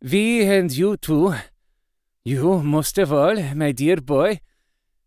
We 0.02 0.44
and 0.44 0.70
you 0.70 0.98
too, 0.98 1.34
you 2.24 2.62
most 2.62 2.98
of 2.98 3.10
all, 3.10 3.36
my 3.54 3.72
dear 3.72 3.96
boy, 3.96 4.40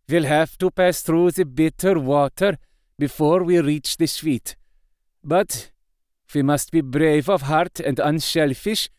will 0.09 0.23
have 0.23 0.57
to 0.57 0.71
pass 0.71 1.01
through 1.01 1.31
the 1.31 1.45
bitter 1.45 1.99
water 1.99 2.57
before 2.97 3.43
we 3.43 3.59
reach 3.59 3.97
the 3.97 4.07
sweet. 4.07 4.55
But 5.23 5.71
we 6.33 6.41
must 6.41 6.71
be 6.71 6.81
brave 6.81 7.29
of 7.29 7.43
heart 7.43 7.79
and 7.79 7.99
unselfish, 7.99 8.89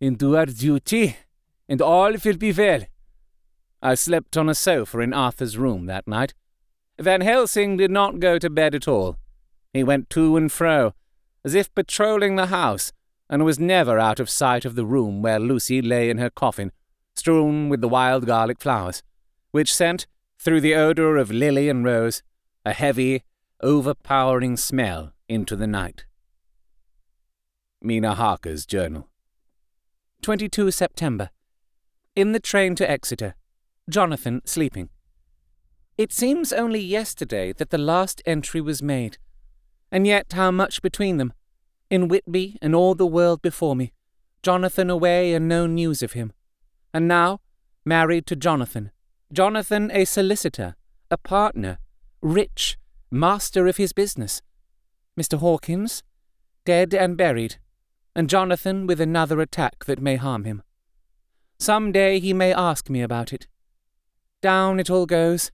and 0.00 0.18
do 0.18 0.36
our 0.36 0.46
duty, 0.46 1.16
and 1.68 1.80
all 1.80 2.12
will 2.24 2.36
be 2.36 2.52
well. 2.52 2.82
I 3.82 3.94
slept 3.94 4.36
on 4.36 4.48
a 4.48 4.54
sofa 4.54 5.00
in 5.00 5.12
Arthur's 5.12 5.58
room 5.58 5.86
that 5.86 6.08
night. 6.08 6.34
Van 6.98 7.20
Helsing 7.20 7.76
did 7.76 7.90
not 7.90 8.20
go 8.20 8.38
to 8.38 8.48
bed 8.48 8.74
at 8.74 8.88
all. 8.88 9.16
He 9.72 9.82
went 9.82 10.10
to 10.10 10.36
and 10.36 10.50
fro, 10.50 10.94
as 11.44 11.54
if 11.54 11.74
patrolling 11.74 12.36
the 12.36 12.46
house, 12.46 12.92
and 13.28 13.44
was 13.44 13.58
never 13.58 13.98
out 13.98 14.20
of 14.20 14.30
sight 14.30 14.64
of 14.64 14.74
the 14.74 14.86
room 14.86 15.22
where 15.22 15.40
Lucy 15.40 15.82
lay 15.82 16.08
in 16.08 16.18
her 16.18 16.30
coffin, 16.30 16.72
strewn 17.14 17.68
with 17.68 17.80
the 17.80 17.88
wild 17.88 18.26
garlic 18.26 18.60
flowers, 18.60 19.02
which 19.50 19.74
sent, 19.74 20.06
through 20.38 20.60
the 20.60 20.74
odour 20.74 21.16
of 21.16 21.30
lily 21.30 21.68
and 21.68 21.84
rose, 21.84 22.22
a 22.64 22.72
heavy, 22.72 23.22
overpowering 23.62 24.56
smell 24.56 25.12
into 25.28 25.56
the 25.56 25.66
night. 25.66 26.04
Mina 27.80 28.14
Harker's 28.14 28.66
journal. 28.66 29.08
22 30.22 30.70
September. 30.70 31.30
In 32.16 32.32
the 32.32 32.40
train 32.40 32.74
to 32.76 32.90
Exeter. 32.90 33.34
Jonathan 33.88 34.40
sleeping. 34.44 34.88
It 35.96 36.12
seems 36.12 36.52
only 36.52 36.80
yesterday 36.80 37.52
that 37.52 37.70
the 37.70 37.78
last 37.78 38.22
entry 38.26 38.60
was 38.60 38.82
made, 38.82 39.18
and 39.92 40.06
yet 40.06 40.32
how 40.32 40.50
much 40.50 40.82
between 40.82 41.18
them. 41.18 41.32
In 41.90 42.08
Whitby 42.08 42.56
and 42.62 42.74
all 42.74 42.94
the 42.94 43.06
world 43.06 43.42
before 43.42 43.76
me, 43.76 43.92
Jonathan 44.42 44.90
away 44.90 45.34
and 45.34 45.46
no 45.46 45.66
news 45.66 46.02
of 46.02 46.12
him. 46.12 46.32
And 46.92 47.06
now, 47.06 47.40
married 47.84 48.26
to 48.26 48.36
Jonathan. 48.36 48.90
Jonathan 49.32 49.90
a 49.92 50.04
solicitor, 50.04 50.74
a 51.10 51.16
partner, 51.16 51.78
rich, 52.20 52.76
master 53.10 53.66
of 53.66 53.76
his 53.76 53.92
business. 53.92 54.42
Mr. 55.18 55.38
Hawkins, 55.38 56.02
dead 56.64 56.94
and 56.94 57.16
buried, 57.16 57.56
and 58.16 58.28
Jonathan 58.28 58.86
with 58.86 59.00
another 59.00 59.40
attack 59.40 59.84
that 59.84 60.00
may 60.00 60.16
harm 60.16 60.44
him. 60.44 60.62
Some 61.58 61.92
day 61.92 62.18
he 62.18 62.32
may 62.32 62.52
ask 62.52 62.90
me 62.90 63.02
about 63.02 63.32
it. 63.32 63.46
Down 64.42 64.80
it 64.80 64.90
all 64.90 65.06
goes. 65.06 65.50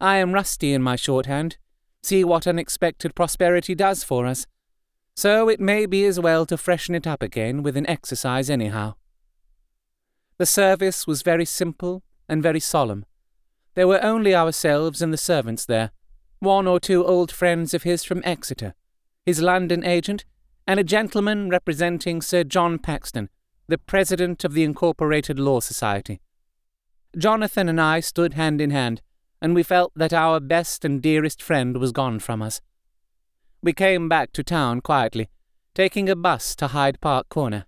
I 0.00 0.16
am 0.16 0.32
rusty 0.32 0.72
in 0.72 0.82
my 0.82 0.96
shorthand. 0.96 1.56
See 2.02 2.24
what 2.24 2.46
unexpected 2.46 3.14
prosperity 3.14 3.74
does 3.74 4.04
for 4.04 4.26
us. 4.26 4.46
So 5.16 5.48
it 5.48 5.58
may 5.58 5.86
be 5.86 6.04
as 6.04 6.20
well 6.20 6.46
to 6.46 6.56
freshen 6.56 6.94
it 6.94 7.06
up 7.06 7.22
again 7.22 7.62
with 7.62 7.76
an 7.76 7.88
exercise 7.88 8.48
anyhow. 8.48 8.94
The 10.36 10.46
service 10.46 11.06
was 11.06 11.22
very 11.22 11.44
simple 11.44 12.04
and 12.28 12.42
very 12.42 12.60
solemn. 12.60 13.04
There 13.74 13.88
were 13.88 14.04
only 14.04 14.34
ourselves 14.34 15.02
and 15.02 15.12
the 15.12 15.16
servants 15.18 15.66
there, 15.66 15.90
one 16.40 16.66
or 16.66 16.78
two 16.78 17.04
old 17.04 17.32
friends 17.32 17.74
of 17.74 17.82
his 17.82 18.04
from 18.04 18.22
Exeter, 18.24 18.74
his 19.26 19.40
London 19.40 19.84
agent, 19.84 20.24
and 20.66 20.78
a 20.78 20.84
gentleman 20.84 21.48
representing 21.48 22.20
Sir 22.22 22.44
John 22.44 22.78
Paxton, 22.78 23.30
the 23.66 23.78
president 23.78 24.44
of 24.44 24.52
the 24.52 24.64
Incorporated 24.64 25.38
Law 25.38 25.60
Society. 25.60 26.20
Jonathan 27.16 27.68
and 27.68 27.80
I 27.80 28.00
stood 28.00 28.34
hand 28.34 28.60
in 28.60 28.70
hand, 28.70 29.02
and 29.40 29.54
we 29.54 29.62
felt 29.62 29.92
that 29.96 30.12
our 30.12 30.40
best 30.40 30.84
and 30.84 31.00
dearest 31.00 31.42
friend 31.42 31.78
was 31.78 31.92
gone 31.92 32.18
from 32.18 32.42
us. 32.42 32.60
We 33.62 33.72
came 33.72 34.08
back 34.08 34.32
to 34.32 34.44
town 34.44 34.80
quietly, 34.80 35.28
taking 35.74 36.08
a 36.08 36.16
bus 36.16 36.54
to 36.56 36.68
Hyde 36.68 37.00
Park 37.00 37.28
Corner. 37.28 37.66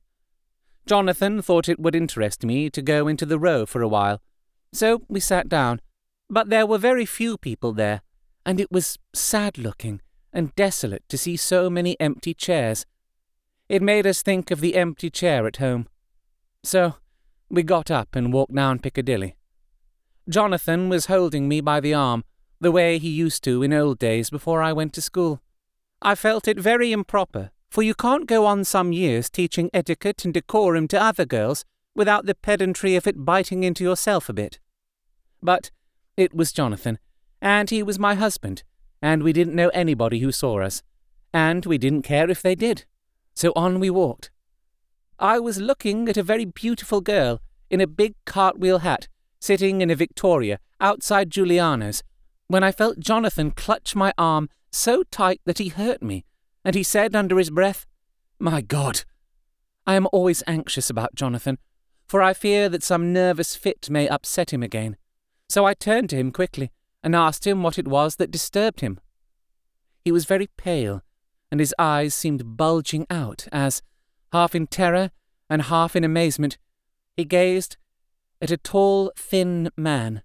Jonathan 0.86 1.42
thought 1.42 1.68
it 1.68 1.80
would 1.80 1.94
interest 1.94 2.44
me 2.44 2.70
to 2.70 2.82
go 2.82 3.08
into 3.08 3.26
the 3.26 3.38
Row 3.38 3.66
for 3.66 3.82
a 3.82 3.88
while, 3.88 4.20
so 4.72 5.02
we 5.08 5.20
sat 5.20 5.48
down. 5.48 5.80
But 6.28 6.48
there 6.48 6.66
were 6.66 6.78
very 6.78 7.06
few 7.06 7.36
people 7.36 7.72
there, 7.72 8.02
and 8.44 8.60
it 8.60 8.70
was 8.70 8.98
sad 9.14 9.58
looking 9.58 10.00
and 10.32 10.54
desolate 10.54 11.08
to 11.08 11.18
see 11.18 11.36
so 11.36 11.68
many 11.68 11.98
empty 12.00 12.34
chairs. 12.34 12.86
It 13.68 13.82
made 13.82 14.06
us 14.06 14.22
think 14.22 14.50
of 14.50 14.60
the 14.60 14.76
empty 14.76 15.10
chair 15.10 15.46
at 15.46 15.56
home. 15.56 15.86
So 16.62 16.94
we 17.48 17.62
got 17.62 17.90
up 17.90 18.14
and 18.14 18.32
walked 18.32 18.54
down 18.54 18.78
Piccadilly. 18.78 19.36
Jonathan 20.28 20.88
was 20.88 21.06
holding 21.06 21.48
me 21.48 21.60
by 21.60 21.80
the 21.80 21.94
arm, 21.94 22.24
the 22.60 22.70
way 22.70 22.98
he 22.98 23.08
used 23.08 23.42
to 23.44 23.62
in 23.62 23.72
old 23.72 23.98
days 23.98 24.30
before 24.30 24.62
I 24.62 24.72
went 24.72 24.92
to 24.94 25.02
school. 25.02 25.40
I 26.02 26.14
felt 26.14 26.46
it 26.46 26.58
very 26.58 26.92
improper, 26.92 27.50
for 27.70 27.82
you 27.82 27.94
can't 27.94 28.26
go 28.26 28.46
on 28.46 28.64
some 28.64 28.92
years 28.92 29.28
teaching 29.28 29.70
etiquette 29.72 30.24
and 30.24 30.32
decorum 30.32 30.88
to 30.88 31.02
other 31.02 31.24
girls 31.24 31.64
without 31.94 32.26
the 32.26 32.34
pedantry 32.34 32.96
of 32.96 33.06
it 33.06 33.24
biting 33.24 33.64
into 33.64 33.82
yourself 33.82 34.28
a 34.28 34.32
bit. 34.32 34.58
But 35.42 35.70
it 36.16 36.34
was 36.34 36.52
Jonathan, 36.52 36.98
and 37.40 37.70
he 37.70 37.82
was 37.82 37.98
my 37.98 38.14
husband, 38.14 38.62
and 39.00 39.22
we 39.22 39.32
didn't 39.32 39.54
know 39.54 39.68
anybody 39.70 40.20
who 40.20 40.32
saw 40.32 40.60
us, 40.60 40.82
and 41.32 41.64
we 41.64 41.78
didn't 41.78 42.02
care 42.02 42.30
if 42.30 42.42
they 42.42 42.54
did. 42.54 42.84
So 43.34 43.52
on 43.56 43.80
we 43.80 43.90
walked. 43.90 44.30
I 45.18 45.38
was 45.38 45.60
looking 45.60 46.08
at 46.08 46.16
a 46.16 46.22
very 46.22 46.44
beautiful 46.44 47.00
girl 47.00 47.40
in 47.70 47.80
a 47.80 47.86
big 47.86 48.14
cartwheel 48.24 48.78
hat, 48.78 49.08
sitting 49.38 49.80
in 49.80 49.90
a 49.90 49.94
Victoria 49.94 50.58
outside 50.80 51.30
Giuliano's, 51.30 52.02
when 52.48 52.64
I 52.64 52.72
felt 52.72 52.98
Jonathan 52.98 53.52
clutch 53.52 53.94
my 53.94 54.12
arm 54.18 54.48
so 54.72 55.02
tight 55.04 55.40
that 55.44 55.58
he 55.58 55.68
hurt 55.68 56.02
me, 56.02 56.24
and 56.64 56.74
he 56.74 56.82
said 56.82 57.14
under 57.14 57.38
his 57.38 57.50
breath, 57.50 57.86
My 58.38 58.60
God! 58.60 59.04
I 59.86 59.94
am 59.94 60.08
always 60.12 60.42
anxious 60.46 60.90
about 60.90 61.14
Jonathan, 61.14 61.58
for 62.06 62.22
I 62.22 62.34
fear 62.34 62.68
that 62.68 62.82
some 62.82 63.12
nervous 63.12 63.56
fit 63.56 63.88
may 63.88 64.08
upset 64.08 64.52
him 64.52 64.62
again. 64.62 64.96
So 65.48 65.64
I 65.64 65.74
turned 65.74 66.10
to 66.10 66.16
him 66.16 66.32
quickly 66.32 66.70
and 67.02 67.14
asked 67.14 67.46
him 67.46 67.62
what 67.62 67.78
it 67.78 67.88
was 67.88 68.16
that 68.16 68.30
disturbed 68.30 68.80
him. 68.80 69.00
He 70.04 70.12
was 70.12 70.24
very 70.24 70.48
pale, 70.56 71.02
and 71.50 71.60
his 71.60 71.74
eyes 71.78 72.14
seemed 72.14 72.56
bulging 72.56 73.06
out 73.10 73.46
as, 73.52 73.82
half 74.32 74.54
in 74.54 74.66
terror 74.66 75.10
and 75.48 75.62
half 75.62 75.96
in 75.96 76.04
amazement, 76.04 76.58
he 77.16 77.24
gazed 77.24 77.76
at 78.40 78.50
a 78.50 78.56
tall, 78.56 79.12
thin 79.16 79.70
man 79.76 80.22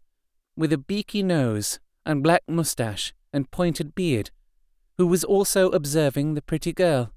with 0.55 0.71
a 0.71 0.77
beaky 0.77 1.23
nose 1.23 1.79
and 2.05 2.23
black 2.23 2.43
moustache 2.47 3.13
and 3.33 3.51
pointed 3.51 3.95
beard, 3.95 4.31
who 4.97 5.05
was 5.05 5.23
also 5.23 5.69
observing 5.71 6.33
the 6.33 6.41
pretty 6.41 6.71
girl. 6.71 7.11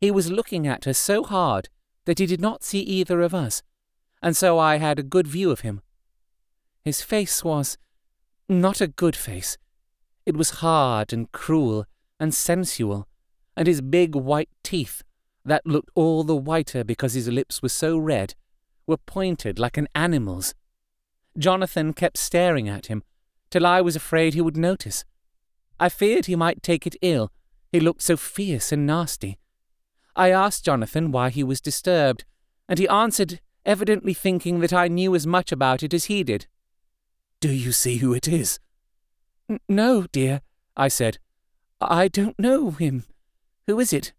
He 0.00 0.10
was 0.10 0.30
looking 0.30 0.66
at 0.66 0.86
her 0.86 0.94
so 0.94 1.22
hard 1.22 1.68
that 2.06 2.18
he 2.18 2.26
did 2.26 2.40
not 2.40 2.64
see 2.64 2.80
either 2.80 3.20
of 3.20 3.34
us, 3.34 3.62
and 4.22 4.36
so 4.36 4.58
I 4.58 4.78
had 4.78 4.98
a 4.98 5.04
good 5.04 5.28
view 5.28 5.50
of 5.50 5.60
him. 5.60 5.82
His 6.82 7.02
face 7.02 7.44
was 7.44 7.76
not 8.50 8.80
a 8.80 8.88
good 8.88 9.16
face. 9.16 9.56
It 10.26 10.36
was 10.36 10.60
hard 10.60 11.12
and 11.12 11.30
cruel 11.32 11.86
and 12.18 12.34
sensual, 12.34 13.06
and 13.56 13.66
his 13.66 13.80
big 13.80 14.14
white 14.14 14.50
teeth, 14.62 15.02
that 15.44 15.66
looked 15.66 15.90
all 15.94 16.24
the 16.24 16.36
whiter 16.36 16.84
because 16.84 17.14
his 17.14 17.28
lips 17.28 17.62
were 17.62 17.68
so 17.68 17.96
red, 17.96 18.34
were 18.86 18.98
pointed 18.98 19.58
like 19.58 19.76
an 19.76 19.88
animal's. 19.94 20.54
Jonathan 21.38 21.92
kept 21.92 22.18
staring 22.18 22.68
at 22.68 22.86
him, 22.86 23.02
till 23.50 23.66
I 23.66 23.80
was 23.80 23.96
afraid 23.96 24.34
he 24.34 24.40
would 24.40 24.56
notice. 24.56 25.04
I 25.78 25.88
feared 25.88 26.26
he 26.26 26.36
might 26.36 26.62
take 26.62 26.86
it 26.86 26.96
ill, 27.00 27.32
he 27.72 27.80
looked 27.80 28.02
so 28.02 28.16
fierce 28.16 28.72
and 28.72 28.86
nasty. 28.86 29.38
I 30.16 30.30
asked 30.30 30.64
Jonathan 30.64 31.12
why 31.12 31.30
he 31.30 31.44
was 31.44 31.60
disturbed, 31.60 32.24
and 32.68 32.78
he 32.78 32.88
answered, 32.88 33.40
evidently 33.64 34.12
thinking 34.12 34.60
that 34.60 34.72
I 34.72 34.88
knew 34.88 35.14
as 35.14 35.26
much 35.26 35.52
about 35.52 35.82
it 35.82 35.94
as 35.94 36.06
he 36.06 36.24
did. 36.24 36.46
Do 37.40 37.50
you 37.50 37.72
see 37.72 37.96
who 37.96 38.12
it 38.12 38.28
is? 38.28 38.58
No, 39.66 40.06
dear, 40.12 40.42
I 40.76 40.88
said. 40.88 41.18
I 41.80 42.06
don't 42.08 42.38
know 42.38 42.70
him. 42.70 43.04
Who 43.66 43.80
is 43.80 43.94
it? 43.94 44.12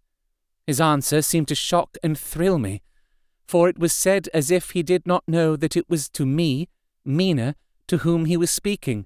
His 0.65 0.81
answer 0.81 1.21
seemed 1.21 1.47
to 1.49 1.55
shock 1.55 1.97
and 2.01 2.17
thrill 2.17 2.57
me, 2.57 2.81
for 3.47 3.69
it 3.69 3.77
was 3.77 3.93
said 3.93 4.27
as 4.33 4.49
if 4.49 4.71
he 4.71 4.81
did 4.81 5.05
not 5.05 5.23
know 5.27 5.55
that 5.55 5.77
it 5.77 5.87
was 5.87 6.09
to 6.09 6.25
me, 6.25 6.69
Mina, 7.05 7.55
to 7.87 7.97
whom 7.97 8.25
he 8.25 8.37
was 8.37 8.49
speaking. 8.49 9.05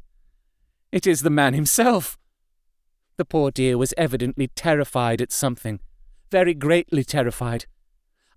It 0.93 1.05
is 1.05 1.21
the 1.21 1.29
man 1.29 1.53
himself. 1.53 2.17
The 3.17 3.25
poor 3.25 3.51
dear 3.51 3.77
was 3.77 3.93
evidently 3.97 4.47
terrified 4.47 5.21
at 5.21 5.33
something, 5.33 5.81
very 6.31 6.53
greatly 6.53 7.03
terrified. 7.03 7.65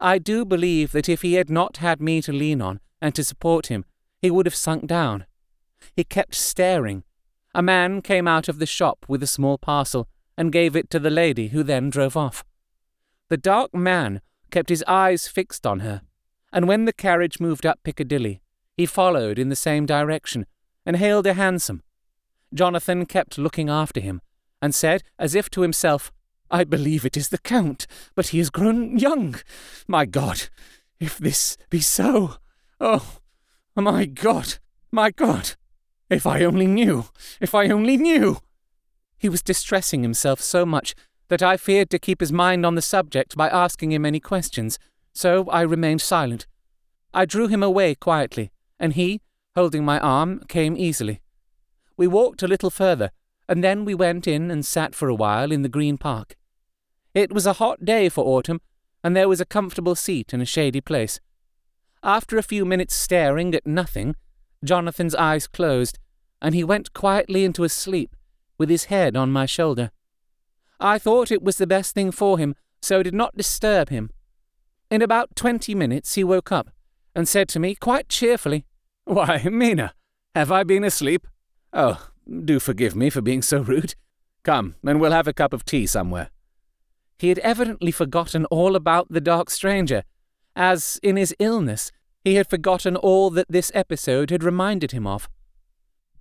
I 0.00 0.18
do 0.18 0.44
believe 0.44 0.90
that 0.90 1.08
if 1.08 1.22
he 1.22 1.34
had 1.34 1.50
not 1.50 1.76
had 1.76 2.00
me 2.00 2.20
to 2.22 2.32
lean 2.32 2.60
on 2.60 2.80
and 3.00 3.14
to 3.14 3.22
support 3.22 3.66
him, 3.66 3.84
he 4.20 4.30
would 4.30 4.46
have 4.46 4.54
sunk 4.56 4.86
down. 4.86 5.26
He 5.94 6.04
kept 6.04 6.34
staring. 6.34 7.04
A 7.54 7.62
man 7.62 8.02
came 8.02 8.28
out 8.28 8.48
of 8.48 8.58
the 8.58 8.66
shop 8.66 9.04
with 9.08 9.22
a 9.22 9.26
small 9.26 9.58
parcel 9.58 10.08
and 10.36 10.52
gave 10.52 10.76
it 10.76 10.90
to 10.90 10.98
the 10.98 11.10
lady, 11.10 11.48
who 11.48 11.62
then 11.62 11.90
drove 11.90 12.16
off. 12.16 12.44
The 13.28 13.36
dark 13.36 13.74
man 13.74 14.20
kept 14.50 14.68
his 14.68 14.84
eyes 14.86 15.26
fixed 15.26 15.66
on 15.66 15.80
her, 15.80 16.02
and 16.52 16.68
when 16.68 16.84
the 16.84 16.92
carriage 16.92 17.40
moved 17.40 17.66
up 17.66 17.80
Piccadilly, 17.82 18.40
he 18.76 18.86
followed 18.86 19.38
in 19.38 19.48
the 19.48 19.56
same 19.56 19.86
direction 19.86 20.46
and 20.86 20.96
hailed 20.96 21.26
a 21.26 21.34
hansom. 21.34 21.82
Jonathan 22.54 23.04
kept 23.04 23.36
looking 23.36 23.68
after 23.68 24.00
him, 24.00 24.20
and 24.62 24.74
said, 24.74 25.02
as 25.18 25.34
if 25.34 25.50
to 25.50 25.62
himself, 25.62 26.12
I 26.50 26.64
believe 26.64 27.04
it 27.04 27.16
is 27.16 27.28
the 27.28 27.38
Count, 27.38 27.86
but 28.14 28.28
he 28.28 28.38
has 28.38 28.50
grown 28.50 28.98
young. 28.98 29.34
My 29.86 30.06
God, 30.06 30.48
if 31.00 31.18
this 31.18 31.56
be 31.68 31.80
so! 31.80 32.36
Oh, 32.80 33.18
my 33.76 34.06
God, 34.06 34.58
my 34.90 35.10
God! 35.10 35.56
If 36.10 36.26
I 36.26 36.42
only 36.42 36.66
knew! 36.66 37.06
If 37.40 37.54
I 37.54 37.68
only 37.68 37.96
knew! 37.96 38.38
He 39.18 39.28
was 39.28 39.42
distressing 39.42 40.02
himself 40.02 40.40
so 40.40 40.64
much 40.64 40.94
that 41.28 41.42
I 41.42 41.56
feared 41.56 41.90
to 41.90 41.98
keep 41.98 42.20
his 42.20 42.32
mind 42.32 42.64
on 42.64 42.74
the 42.74 42.82
subject 42.82 43.36
by 43.36 43.48
asking 43.48 43.92
him 43.92 44.06
any 44.06 44.20
questions, 44.20 44.78
so 45.12 45.48
I 45.50 45.60
remained 45.62 46.00
silent. 46.00 46.46
I 47.12 47.24
drew 47.24 47.48
him 47.48 47.62
away 47.62 47.94
quietly, 47.94 48.50
and 48.80 48.94
he, 48.94 49.20
holding 49.54 49.84
my 49.84 49.98
arm, 49.98 50.40
came 50.48 50.76
easily. 50.76 51.20
We 51.96 52.06
walked 52.06 52.42
a 52.42 52.48
little 52.48 52.70
further, 52.70 53.10
and 53.48 53.62
then 53.62 53.84
we 53.84 53.94
went 53.94 54.26
in 54.26 54.50
and 54.50 54.64
sat 54.64 54.94
for 54.94 55.08
a 55.08 55.14
while 55.14 55.52
in 55.52 55.62
the 55.62 55.68
Green 55.68 55.98
Park. 55.98 56.36
It 57.12 57.32
was 57.32 57.46
a 57.46 57.54
hot 57.54 57.84
day 57.84 58.08
for 58.08 58.24
autumn, 58.24 58.60
and 59.02 59.16
there 59.16 59.28
was 59.28 59.40
a 59.40 59.46
comfortable 59.46 59.94
seat 59.94 60.32
in 60.32 60.40
a 60.40 60.46
shady 60.46 60.80
place. 60.80 61.20
After 62.02 62.38
a 62.38 62.42
few 62.42 62.64
minutes 62.64 62.94
staring 62.94 63.54
at 63.54 63.66
nothing, 63.66 64.14
Jonathan's 64.64 65.14
eyes 65.14 65.46
closed, 65.46 65.98
and 66.40 66.54
he 66.54 66.64
went 66.64 66.92
quietly 66.92 67.44
into 67.44 67.64
a 67.64 67.68
sleep, 67.68 68.14
with 68.56 68.68
his 68.68 68.86
head 68.86 69.16
on 69.16 69.30
my 69.30 69.46
shoulder. 69.46 69.90
I 70.80 70.98
thought 70.98 71.30
it 71.30 71.42
was 71.42 71.58
the 71.58 71.66
best 71.66 71.94
thing 71.94 72.10
for 72.12 72.38
him, 72.38 72.54
so 72.80 73.02
did 73.02 73.14
not 73.14 73.36
disturb 73.36 73.88
him. 73.88 74.10
In 74.90 75.02
about 75.02 75.36
twenty 75.36 75.74
minutes 75.74 76.14
he 76.14 76.24
woke 76.24 76.52
up, 76.52 76.70
and 77.14 77.28
said 77.28 77.48
to 77.50 77.60
me 77.60 77.74
quite 77.74 78.08
cheerfully, 78.08 78.64
Why, 79.04 79.42
Mina, 79.50 79.94
have 80.34 80.52
I 80.52 80.62
been 80.64 80.84
asleep? 80.84 81.26
Oh, 81.72 82.10
do 82.44 82.60
forgive 82.60 82.94
me 82.94 83.10
for 83.10 83.20
being 83.20 83.42
so 83.42 83.60
rude. 83.60 83.94
Come, 84.44 84.76
and 84.84 85.00
we'll 85.00 85.12
have 85.12 85.28
a 85.28 85.32
cup 85.32 85.52
of 85.52 85.64
tea 85.64 85.86
somewhere. 85.86 86.30
He 87.18 87.28
had 87.28 87.38
evidently 87.40 87.90
forgotten 87.90 88.44
all 88.46 88.76
about 88.76 89.08
the 89.10 89.20
dark 89.20 89.50
stranger, 89.50 90.04
as, 90.54 91.00
in 91.02 91.16
his 91.16 91.34
illness, 91.38 91.90
he 92.24 92.34
had 92.34 92.50
forgotten 92.50 92.96
all 92.96 93.30
that 93.30 93.46
this 93.48 93.72
episode 93.74 94.30
had 94.30 94.42
reminded 94.42 94.92
him 94.92 95.06
of. 95.06 95.28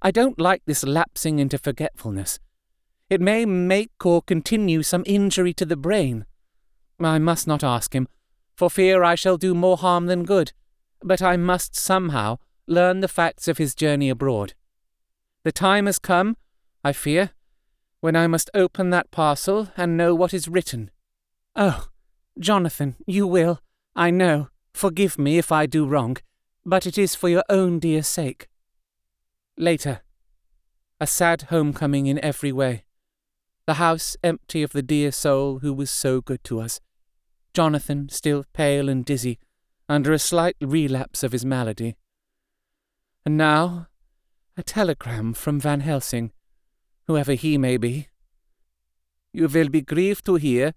I 0.02 0.12
don't 0.12 0.40
like 0.40 0.62
this 0.66 0.84
lapsing 0.84 1.40
into 1.40 1.58
forgetfulness. 1.58 2.40
It 3.10 3.22
may 3.22 3.46
make 3.46 4.06
or 4.06 4.22
continue 4.22 4.84
some 4.84 5.04
injury 5.06 5.54
to 5.54 5.66
the 5.66 5.78
brain. 5.78 6.26
I 7.00 7.20
must 7.20 7.48
not 7.48 7.64
ask 7.64 7.94
him, 7.94 8.08
for 8.56 8.70
fear 8.70 9.04
I 9.04 9.16
shall 9.16 9.38
do 9.38 9.54
more 9.54 9.78
harm 9.78 10.08
than 10.08 10.24
good, 10.24 10.52
but 11.02 11.22
I 11.22 11.38
must 11.38 11.76
somehow 11.76 12.40
learn 12.68 13.00
the 13.00 13.08
facts 13.08 13.48
of 13.48 13.58
his 13.58 13.74
journey 13.74 14.10
abroad. 14.10 14.54
The 15.44 15.52
time 15.52 15.86
has 15.86 16.00
come, 16.00 16.36
I 16.84 16.92
fear, 16.92 17.32
when 18.02 18.16
I 18.16 18.28
must 18.28 18.50
open 18.54 18.90
that 18.90 19.12
parcel 19.12 19.70
and 19.78 19.98
know 19.98 20.14
what 20.14 20.34
is 20.34 20.48
written. 20.48 20.92
Oh, 21.56 21.88
Jonathan, 22.40 22.96
you 23.06 23.26
will, 23.26 23.62
I 23.96 24.12
know, 24.12 24.50
forgive 24.78 25.18
me 25.18 25.38
if 25.38 25.52
I 25.52 25.66
do 25.66 25.86
wrong, 25.86 26.18
but 26.66 26.86
it 26.86 26.98
is 26.98 27.16
for 27.16 27.30
your 27.30 27.44
own 27.50 27.80
dear 27.80 28.04
sake. 28.04 28.48
Later. 29.58 30.02
A 31.00 31.08
sad 31.08 31.44
homecoming 31.44 32.08
in 32.08 32.24
every 32.24 32.52
way 32.52 32.86
the 33.68 33.76
house 33.76 34.16
empty 34.24 34.64
of 34.64 34.72
the 34.72 34.82
dear 34.82 35.12
soul 35.12 35.60
who 35.60 35.74
was 35.74 35.92
so 35.92 36.22
good 36.22 36.42
to 36.46 36.60
us. 36.60 36.80
Jonathan 37.54 38.08
still 38.08 38.46
pale 38.54 38.88
and 38.88 39.04
dizzy, 39.04 39.38
under 39.90 40.14
a 40.14 40.20
slight 40.20 40.56
relapse 40.62 41.22
of 41.22 41.34
his 41.34 41.46
malady. 41.46 41.98
And 43.26 43.36
now, 43.36 43.88
a 44.56 44.64
telegram 44.64 45.34
from 45.34 45.60
Van 45.60 45.82
Helsing, 45.82 46.32
whoever 47.08 47.34
he 47.34 47.58
may 47.58 47.76
be. 47.76 48.08
You 49.34 49.50
will 49.50 49.70
be 49.70 49.82
grieved 49.82 50.26
to 50.26 50.36
hear 50.36 50.74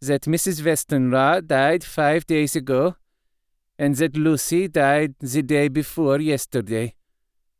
that 0.00 0.22
Mrs. 0.22 0.62
Westenra 0.62 1.44
died 1.44 1.82
five 1.82 2.24
days 2.24 2.54
ago, 2.54 2.94
and 3.78 3.94
that 3.96 4.16
Lucy 4.16 4.66
died 4.68 5.14
the 5.20 5.42
day 5.42 5.68
before 5.68 6.20
yesterday. 6.20 6.94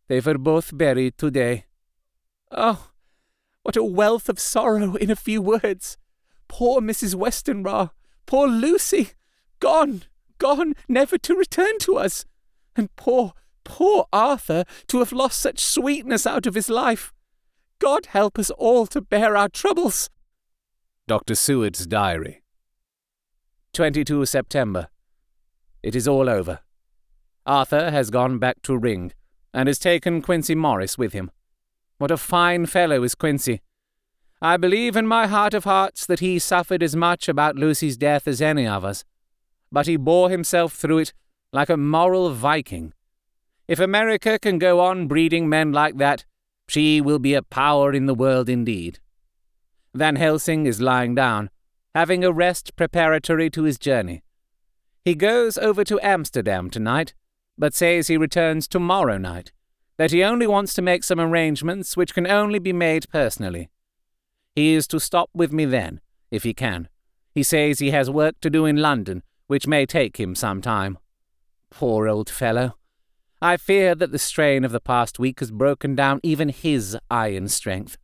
They 0.08 0.20
were 0.20 0.38
both 0.38 0.76
buried 0.76 1.16
today. 1.16 1.66
Oh, 2.50 2.90
what 3.62 3.76
a 3.76 3.84
wealth 3.84 4.28
of 4.28 4.40
sorrow 4.40 4.94
in 4.96 5.10
a 5.10 5.16
few 5.16 5.40
words! 5.40 5.96
Poor 6.48 6.80
Mrs. 6.80 7.14
Westenra! 7.14 7.90
Poor 8.26 8.48
Lucy! 8.48 9.10
Gone! 9.60 10.04
Gone! 10.38 10.74
Never 10.88 11.18
to 11.18 11.36
return 11.36 11.78
to 11.80 11.96
us! 11.98 12.24
And 12.74 12.94
poor, 12.96 13.34
poor 13.64 14.06
Arthur 14.12 14.64
to 14.86 14.98
have 15.00 15.12
lost 15.12 15.38
such 15.38 15.60
sweetness 15.60 16.26
out 16.26 16.46
of 16.46 16.54
his 16.54 16.68
life! 16.68 17.12
God 17.78 18.06
help 18.06 18.38
us 18.38 18.50
all 18.50 18.86
to 18.86 19.00
bear 19.00 19.36
our 19.36 19.48
troubles! 19.48 20.08
Dr. 21.06 21.34
Seward's 21.34 21.86
Diary 21.86 22.42
22 23.72 24.26
September. 24.26 24.88
It 25.82 25.94
is 25.94 26.08
all 26.08 26.28
over. 26.28 26.60
Arthur 27.46 27.90
has 27.90 28.10
gone 28.10 28.38
back 28.38 28.62
to 28.62 28.76
Ring, 28.76 29.12
and 29.54 29.68
has 29.68 29.78
taken 29.78 30.22
Quincey 30.22 30.54
Morris 30.54 30.98
with 30.98 31.12
him. 31.12 31.30
What 31.98 32.10
a 32.10 32.16
fine 32.16 32.66
fellow 32.66 33.02
is 33.02 33.14
Quincey! 33.14 33.62
I 34.40 34.56
believe 34.56 34.96
in 34.96 35.06
my 35.06 35.26
heart 35.26 35.54
of 35.54 35.64
hearts 35.64 36.06
that 36.06 36.20
he 36.20 36.38
suffered 36.38 36.82
as 36.82 36.94
much 36.94 37.28
about 37.28 37.56
Lucy's 37.56 37.96
death 37.96 38.28
as 38.28 38.40
any 38.40 38.66
of 38.66 38.84
us, 38.84 39.04
but 39.72 39.86
he 39.86 39.96
bore 39.96 40.30
himself 40.30 40.74
through 40.74 40.98
it 40.98 41.12
like 41.52 41.68
a 41.68 41.76
moral 41.76 42.30
Viking. 42.32 42.92
If 43.66 43.80
America 43.80 44.38
can 44.38 44.58
go 44.58 44.80
on 44.80 45.08
breeding 45.08 45.48
men 45.48 45.72
like 45.72 45.96
that, 45.98 46.24
she 46.68 47.00
will 47.00 47.18
be 47.18 47.34
a 47.34 47.42
power 47.42 47.92
in 47.92 48.06
the 48.06 48.14
world 48.14 48.48
indeed. 48.48 49.00
Van 49.94 50.16
Helsing 50.16 50.66
is 50.66 50.80
lying 50.80 51.14
down, 51.14 51.50
having 51.94 52.22
a 52.22 52.32
rest 52.32 52.76
preparatory 52.76 53.50
to 53.50 53.64
his 53.64 53.78
journey. 53.78 54.22
He 55.08 55.14
goes 55.14 55.56
over 55.56 55.84
to 55.84 55.98
Amsterdam 56.00 56.68
tonight, 56.68 57.14
but 57.56 57.72
says 57.72 58.08
he 58.08 58.18
returns 58.18 58.68
tomorrow 58.68 59.16
night, 59.16 59.52
that 59.96 60.10
he 60.10 60.22
only 60.22 60.46
wants 60.46 60.74
to 60.74 60.82
make 60.82 61.02
some 61.02 61.18
arrangements 61.18 61.96
which 61.96 62.12
can 62.12 62.26
only 62.26 62.58
be 62.58 62.74
made 62.74 63.08
personally. 63.08 63.70
He 64.54 64.74
is 64.74 64.86
to 64.88 65.00
stop 65.00 65.30
with 65.32 65.50
me 65.50 65.64
then, 65.64 66.02
if 66.30 66.42
he 66.42 66.52
can. 66.52 66.90
He 67.34 67.42
says 67.42 67.78
he 67.78 67.90
has 67.92 68.10
work 68.10 68.38
to 68.42 68.50
do 68.50 68.66
in 68.66 68.76
London, 68.76 69.22
which 69.46 69.66
may 69.66 69.86
take 69.86 70.20
him 70.20 70.34
some 70.34 70.60
time. 70.60 70.98
Poor 71.70 72.06
old 72.06 72.28
fellow. 72.28 72.76
I 73.40 73.56
fear 73.56 73.94
that 73.94 74.12
the 74.12 74.18
strain 74.18 74.62
of 74.62 74.72
the 74.72 74.78
past 74.78 75.18
week 75.18 75.40
has 75.40 75.50
broken 75.50 75.94
down 75.94 76.20
even 76.22 76.50
his 76.50 76.98
iron 77.10 77.48
strength. 77.48 77.96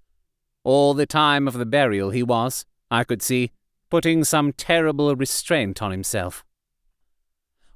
All 0.63 0.95
the 0.95 1.05
time 1.05 1.47
of 1.47 1.59
the 1.59 1.67
burial 1.67 2.09
he 2.09 2.23
was, 2.23 2.65
I 2.91 3.05
could 3.05 3.21
see, 3.21 3.51
putting 3.91 4.25
some 4.25 4.55
terrible 4.55 5.15
restraint 5.15 5.83
on 5.83 5.91
himself. 5.91 6.43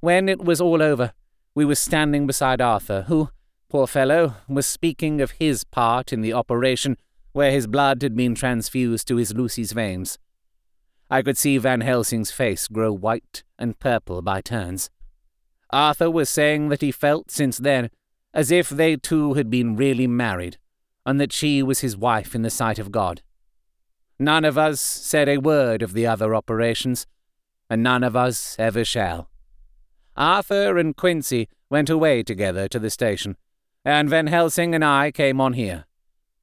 When 0.01 0.29
it 0.29 0.43
was 0.43 0.61
all 0.61 0.81
over, 0.81 1.11
we 1.53 1.65
were 1.65 1.75
standing 1.75 2.25
beside 2.25 2.61
Arthur, 2.61 3.03
who, 3.07 3.29
poor 3.67 3.85
fellow, 3.85 4.35
was 4.47 4.65
speaking 4.65 5.19
of 5.19 5.31
his 5.31 5.65
part 5.65 6.13
in 6.13 6.21
the 6.21 6.31
operation 6.31 6.97
where 7.33 7.51
his 7.51 7.67
blood 7.67 8.01
had 8.01 8.15
been 8.15 8.33
transfused 8.33 9.07
to 9.07 9.17
his 9.17 9.33
Lucy's 9.33 9.73
veins. 9.73 10.17
I 11.09 11.21
could 11.21 11.37
see 11.37 11.57
Van 11.57 11.81
Helsing's 11.81 12.31
face 12.31 12.67
grow 12.67 12.93
white 12.93 13.43
and 13.57 13.77
purple 13.77 14.21
by 14.21 14.41
turns. 14.41 14.89
Arthur 15.69 16.09
was 16.09 16.29
saying 16.29 16.69
that 16.69 16.81
he 16.81 16.91
felt 16.91 17.29
since 17.29 17.57
then 17.57 17.89
as 18.33 18.51
if 18.51 18.69
they 18.69 18.95
two 18.95 19.33
had 19.33 19.49
been 19.49 19.75
really 19.75 20.07
married, 20.07 20.57
and 21.05 21.19
that 21.19 21.33
she 21.33 21.61
was 21.63 21.79
his 21.79 21.97
wife 21.97 22.35
in 22.35 22.43
the 22.43 22.49
sight 22.49 22.79
of 22.79 22.91
God. 22.91 23.21
None 24.17 24.45
of 24.45 24.57
us 24.57 24.79
said 24.79 25.27
a 25.27 25.39
word 25.39 25.81
of 25.81 25.93
the 25.93 26.05
other 26.05 26.35
operations, 26.35 27.05
and 27.69 27.81
none 27.83 28.03
of 28.03 28.15
us 28.15 28.55
ever 28.59 28.85
shall. 28.85 29.29
Arthur 30.19 30.77
and 30.77 30.97
Quincey 30.97 31.47
went 31.69 31.89
away 31.89 32.23
together 32.23 32.67
to 32.67 32.77
the 32.77 32.89
station, 32.89 33.37
and 33.85 34.09
Van 34.09 34.27
Helsing 34.27 34.75
and 34.75 34.83
I 34.83 35.11
came 35.11 35.39
on 35.39 35.53
here. 35.53 35.85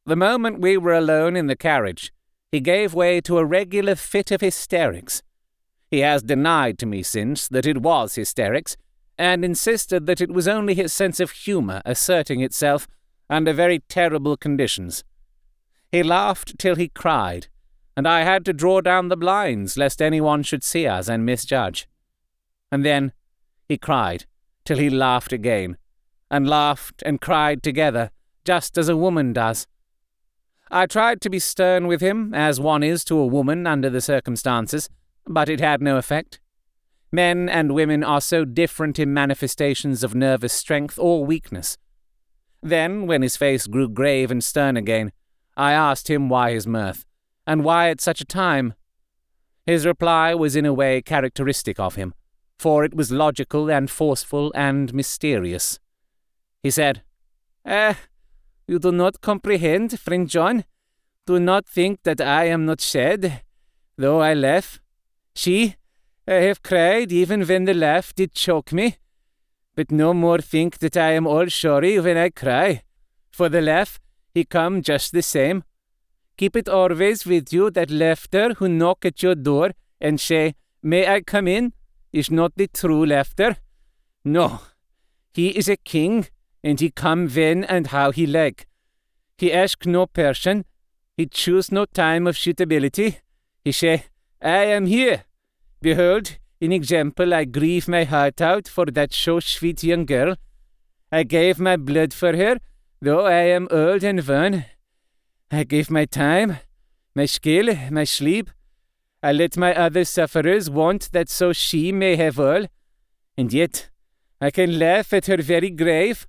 The 0.07 0.17
moment 0.17 0.61
we 0.61 0.79
were 0.79 0.95
alone 0.95 1.37
in 1.37 1.47
the 1.47 1.57
carriage, 1.57 2.11
he 2.51 2.61
gave 2.61 2.95
way 2.95 3.21
to 3.21 3.37
a 3.37 3.45
regular 3.45 3.95
fit 3.95 4.31
of 4.31 4.41
hysterics. 4.41 5.23
He 5.91 5.99
has 5.99 6.23
denied 6.23 6.79
to 6.79 6.87
me 6.87 7.03
since 7.03 7.47
that 7.49 7.67
it 7.67 7.83
was 7.83 8.15
hysterics, 8.15 8.79
and 9.19 9.45
insisted 9.45 10.07
that 10.07 10.21
it 10.23 10.31
was 10.31 10.49
only 10.49 10.75
his 10.75 10.93
sense 10.93 11.21
of 11.21 11.31
humour 11.31 11.83
asserting 11.85 12.41
itself 12.41 12.89
under 13.29 13.53
very 13.53 13.81
terrible 13.81 14.37
conditions. 14.37 15.05
He 15.93 16.03
laughed 16.03 16.59
till 16.59 16.77
he 16.77 16.89
cried, 16.89 17.49
and 17.95 18.09
I 18.09 18.23
had 18.23 18.45
to 18.47 18.53
draw 18.55 18.81
down 18.81 19.09
the 19.09 19.17
blinds 19.17 19.77
lest 19.77 20.01
anyone 20.01 20.43
should 20.43 20.65
see 20.65 20.87
us 20.87 21.09
and 21.09 21.27
misjudge. 21.27 21.89
And 22.73 22.85
then 22.85 23.13
he 23.69 23.77
cried, 23.77 24.25
till 24.65 24.79
he 24.79 24.91
laughed 24.91 25.33
again, 25.33 25.77
and 26.31 26.49
laughed 26.49 27.03
and 27.05 27.21
cried 27.21 27.63
together, 27.63 28.11
just 28.45 28.79
as 28.79 28.89
a 28.89 28.97
woman 28.97 29.33
does. 29.33 29.67
I 30.71 30.87
tried 30.87 31.21
to 31.23 31.31
be 31.31 31.39
stern 31.39 31.87
with 31.87 32.01
him, 32.01 32.35
as 32.35 32.61
one 32.61 32.83
is 32.83 33.05
to 33.05 33.19
a 33.19 33.27
woman 33.27 33.67
under 33.67 33.89
the 33.89 34.01
circumstances, 34.01 34.89
but 35.27 35.49
it 35.49 35.61
had 35.61 35.81
no 35.81 35.97
effect. 35.97 36.41
Men 37.13 37.49
and 37.49 37.75
women 37.75 38.03
are 38.03 38.21
so 38.21 38.45
different 38.45 38.99
in 38.99 39.15
manifestations 39.15 40.03
of 40.03 40.15
nervous 40.15 40.53
strength 40.53 40.99
or 40.99 41.25
weakness. 41.25 41.79
Then, 42.63 43.07
when 43.07 43.23
his 43.23 43.37
face 43.37 43.69
grew 43.69 43.89
grave 43.89 44.31
and 44.31 44.43
stern 44.43 44.77
again, 44.77 45.13
I 45.57 45.73
asked 45.73 46.11
him 46.11 46.29
why 46.29 46.53
his 46.53 46.67
mirth, 46.67 47.05
and 47.47 47.65
why 47.65 47.91
at 47.91 48.01
such 48.01 48.21
a 48.21 48.25
time. 48.25 48.75
His 49.65 49.87
reply 49.87 50.35
was 50.35 50.57
in 50.57 50.67
a 50.67 50.75
way 50.75 51.01
characteristic 51.01 51.79
of 51.79 51.95
him 51.95 52.15
for 52.59 52.85
it 52.85 52.95
was 52.95 53.11
logical 53.11 53.71
and 53.71 53.91
forceful 53.91 54.53
and 54.55 54.93
mysterious. 54.95 55.79
He 56.63 56.71
said, 56.71 57.03
Eh, 57.65 57.95
you 58.67 58.79
do 58.79 58.93
not 58.93 59.21
comprehend, 59.21 59.99
friend 60.01 60.29
John. 60.29 60.65
Do 61.27 61.39
not 61.41 61.67
think 61.67 62.03
that 62.05 62.21
I 62.21 62.45
am 62.45 62.67
not 62.67 62.81
sad, 62.81 63.43
though 63.97 64.21
I 64.21 64.35
laugh. 64.35 64.81
She, 65.35 65.77
I 66.27 66.35
have 66.35 66.63
cried 66.63 67.13
even 67.13 67.45
when 67.45 67.65
the 67.65 67.75
laugh 67.75 68.15
did 68.15 68.33
choke 68.33 68.73
me. 68.73 68.97
But 69.75 69.91
no 69.91 70.15
more 70.15 70.39
think 70.39 70.79
that 70.79 70.97
I 70.97 71.13
am 71.13 71.27
all 71.27 71.51
sorry 71.51 72.01
when 72.01 72.17
I 72.17 72.31
cry. 72.31 72.83
For 73.31 73.49
the 73.49 73.61
laugh, 73.61 74.01
he 74.33 74.45
come 74.45 74.83
just 74.83 75.13
the 75.13 75.23
same. 75.23 75.65
Keep 76.37 76.57
it 76.57 76.69
always 76.69 77.27
with 77.27 77.53
you 77.53 77.71
that 77.71 77.91
laughter 77.91 78.55
who 78.55 78.69
knock 78.69 79.05
at 79.05 79.23
your 79.23 79.35
door 79.35 79.73
and 80.01 80.21
say, 80.21 80.55
May 80.83 81.07
I 81.07 81.21
come 81.21 81.49
in? 81.49 81.73
Is 82.13 82.31
not 82.31 82.53
the 82.57 82.69
true 82.69 83.05
laughter. 83.05 83.57
No, 84.25 84.61
he 85.33 85.49
is 85.49 85.69
a 85.69 85.77
king, 85.77 86.29
and 86.65 86.81
he 86.81 86.91
come 86.91 87.29
when 87.29 87.65
and 87.65 87.89
how 87.89 88.11
he 88.11 88.27
like. 88.27 88.67
He 89.39 89.53
ask 89.53 89.87
no 89.87 90.07
person, 90.07 90.65
he 91.17 91.27
choose 91.27 91.71
no 91.71 91.85
time 91.85 92.27
of 92.27 92.39
suitability. 92.39 93.19
He 93.65 93.73
say, 93.73 94.05
I 94.41 94.65
am 94.65 94.87
here. 94.87 95.25
Behold, 95.81 96.39
in 96.61 96.73
example, 96.73 97.35
I 97.35 97.45
grieve 97.45 97.89
my 97.89 98.05
heart 98.05 98.41
out 98.41 98.67
for 98.69 98.87
that 98.87 99.13
so 99.13 99.41
sweet 99.41 99.83
young 99.83 100.07
girl. 100.07 100.37
I 101.13 101.23
gave 101.23 101.59
my 101.59 101.77
blood 101.77 102.13
for 102.13 102.37
her, 102.37 102.57
though 103.01 103.27
I 103.27 103.43
am 103.57 103.69
old 103.71 104.03
and 104.03 104.27
worn. 104.27 104.65
I 105.51 105.65
gave 105.65 105.91
my 105.91 106.07
time, 106.07 106.59
my 107.15 107.27
skill, 107.27 107.75
my 107.91 108.05
sleep, 108.05 108.51
I 109.23 109.33
let 109.33 109.57
my 109.57 109.75
other 109.75 110.05
sufferers 110.05 110.71
want 110.71 111.11
that 111.13 111.29
so 111.29 111.53
she 111.53 111.91
may 111.93 112.17
have 112.17 112.39
all. 112.39 112.67
And 113.37 113.53
yet, 113.53 113.91
I 114.41 114.51
can 114.51 114.79
laugh 114.79 115.13
at 115.13 115.27
her 115.27 115.39
very 115.39 115.71
grave, 115.71 116.27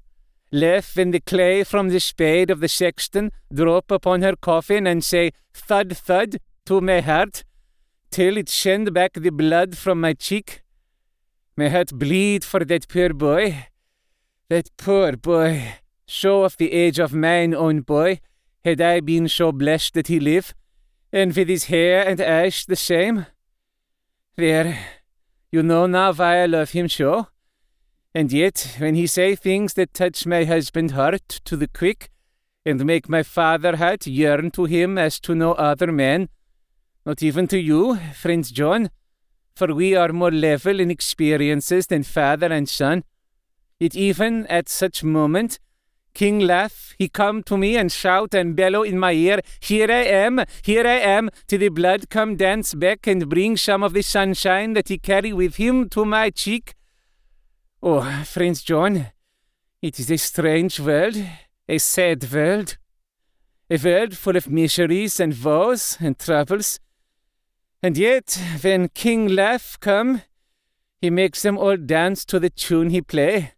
laugh 0.52 0.96
when 0.96 1.12
the 1.12 1.20
clay 1.20 1.64
from 1.64 1.90
the 1.90 2.00
spade 2.00 2.50
of 2.50 2.60
the 2.60 2.70
sexton 2.70 3.32
drop 3.54 3.92
upon 3.92 4.22
her 4.22 4.36
coffin 4.36 4.88
and 4.88 5.04
say 5.04 5.32
thud 5.54 5.96
thud 5.96 6.38
to 6.66 6.82
my 6.82 7.02
heart, 7.02 7.44
till 8.12 8.38
it 8.38 8.50
send 8.50 8.94
back 8.94 9.14
the 9.14 9.32
blood 9.32 9.78
from 9.78 10.02
my 10.02 10.14
cheek. 10.14 10.64
My 11.56 11.70
heart 11.70 11.92
bleed 11.94 12.44
for 12.44 12.64
that 12.64 12.88
poor 12.88 13.14
boy. 13.14 13.68
That 14.50 14.70
poor 14.78 15.18
boy. 15.18 15.76
Show 16.08 16.44
of 16.44 16.56
the 16.56 16.72
age 16.72 17.00
of 17.00 17.14
mine 17.14 17.54
own 17.54 17.82
boy, 17.82 18.22
had 18.64 18.80
I 18.80 19.02
been 19.02 19.28
so 19.28 19.52
blessed 19.52 19.94
that 19.96 20.08
he 20.08 20.22
live, 20.22 20.54
and 21.12 21.36
with 21.36 21.48
his 21.48 21.66
hair 21.66 22.08
and 22.08 22.20
eyes 22.22 22.66
the 22.66 22.76
same. 22.76 23.26
There, 24.36 24.78
you 25.52 25.64
know 25.64 25.88
now 25.88 26.14
why 26.14 26.44
I 26.44 26.46
love 26.46 26.72
him 26.72 26.90
so. 26.90 27.28
And 28.14 28.32
yet, 28.32 28.76
when 28.80 28.96
he 28.96 29.08
say 29.08 29.36
things 29.36 29.74
that 29.76 29.94
touch 29.94 30.26
my 30.26 30.44
husband 30.44 30.92
heart 30.92 31.28
to 31.46 31.56
the 31.56 31.68
quick, 31.68 32.10
and 32.68 32.86
make 32.86 33.08
my 33.08 33.24
father 33.24 33.78
heart 33.78 34.06
yearn 34.06 34.52
to 34.52 34.66
him 34.66 34.98
as 34.98 35.20
to 35.22 35.34
no 35.34 35.54
other 35.54 35.92
man, 35.92 36.28
not 37.06 37.24
even 37.24 37.48
to 37.48 37.58
you, 37.58 37.96
friend 38.14 38.44
John, 38.54 38.90
for 39.56 39.74
we 39.74 39.96
are 39.96 40.12
more 40.12 40.32
level 40.32 40.80
in 40.82 40.92
experiences 40.92 41.88
than 41.88 42.04
father 42.04 42.48
and 42.48 42.68
son, 42.68 43.06
yet 43.80 43.96
even 43.96 44.46
at 44.48 44.68
such 44.68 45.04
moment 45.04 45.60
King 46.18 46.40
laugh, 46.40 46.96
he 46.98 47.10
come 47.10 47.44
to 47.44 47.56
me 47.56 47.78
and 47.78 47.92
shout 47.92 48.34
and 48.34 48.56
bellow 48.56 48.82
in 48.82 48.98
my 48.98 49.12
ear, 49.12 49.40
Here 49.60 49.86
I 49.88 50.04
am, 50.26 50.44
here 50.64 50.88
I 50.88 50.96
am, 50.96 51.30
till 51.46 51.60
the 51.60 51.70
blood 51.70 52.10
come 52.10 52.36
dance 52.36 52.74
back 52.74 53.06
and 53.06 53.30
bring 53.30 53.56
some 53.56 53.84
of 53.84 53.94
the 53.94 54.02
sunshine 54.02 54.74
that 54.74 54.88
he 54.88 54.98
carry 54.98 55.32
with 55.32 55.58
him 55.58 55.90
to 55.90 56.06
my 56.06 56.32
cheek. 56.32 56.74
Oh, 57.84 58.02
friends 58.26 58.64
John, 58.64 59.12
it 59.80 60.00
is 60.00 60.10
a 60.10 60.18
strange 60.18 60.80
world, 60.80 61.24
a 61.70 61.78
sad 61.78 62.34
world, 62.34 62.78
a 63.70 63.78
world 63.78 64.18
full 64.18 64.36
of 64.36 64.50
miseries 64.50 65.20
and 65.20 65.40
woes 65.44 66.00
and 66.00 66.18
troubles. 66.18 66.80
And 67.84 67.96
yet, 67.96 68.42
when 68.62 68.90
King 68.90 69.28
Laugh 69.28 69.78
come, 69.80 70.24
he 71.00 71.12
makes 71.12 71.44
them 71.44 71.60
all 71.60 71.78
dance 71.78 72.26
to 72.26 72.40
the 72.40 72.50
tune 72.50 72.90
he 72.90 73.02
play 73.02 73.52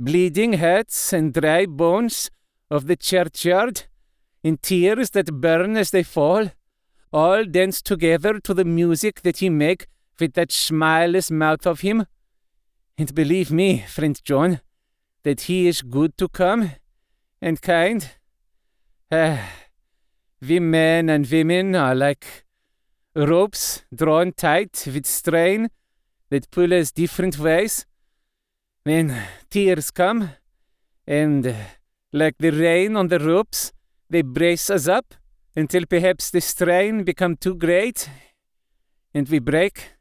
bleeding 0.00 0.54
heads 0.54 1.12
and 1.12 1.34
dry 1.34 1.66
bones 1.66 2.30
of 2.70 2.86
the 2.86 2.96
churchyard, 2.96 3.82
in 4.42 4.56
tears 4.56 5.10
that 5.10 5.40
burn 5.40 5.76
as 5.76 5.90
they 5.90 6.02
fall, 6.02 6.50
all 7.12 7.44
dance 7.44 7.82
together 7.82 8.40
to 8.40 8.54
the 8.54 8.64
music 8.64 9.20
that 9.20 9.38
he 9.38 9.50
make 9.50 9.86
with 10.18 10.32
that 10.32 10.48
smileless 10.48 11.30
mouth 11.30 11.66
of 11.66 11.80
him. 11.80 12.06
And 12.96 13.14
believe 13.14 13.50
me, 13.50 13.84
friend 13.86 14.18
John, 14.24 14.60
that 15.22 15.42
he 15.42 15.68
is 15.68 15.82
good 15.82 16.16
to 16.16 16.28
come 16.28 16.70
and 17.42 17.60
kind. 17.60 18.08
Ah, 19.12 19.50
we 20.40 20.60
men 20.60 21.10
and 21.10 21.30
women 21.30 21.74
are 21.74 21.94
like 21.94 22.46
ropes 23.14 23.84
drawn 23.94 24.32
tight 24.32 24.84
with 24.86 25.04
strain 25.04 25.68
that 26.30 26.50
pull 26.50 26.72
us 26.72 26.90
different 26.90 27.38
ways. 27.38 27.84
When 28.90 29.16
tears 29.50 29.92
come, 29.92 30.30
and 31.06 31.54
like 32.12 32.34
the 32.38 32.50
rain 32.50 32.96
on 32.96 33.06
the 33.06 33.20
ropes, 33.20 33.72
they 34.08 34.22
brace 34.22 34.68
us 34.68 34.88
up 34.88 35.14
until 35.54 35.86
perhaps 35.86 36.28
the 36.28 36.40
strain 36.40 37.04
become 37.04 37.36
too 37.36 37.54
great, 37.54 38.10
and 39.14 39.28
we 39.28 39.38
break. 39.38 39.92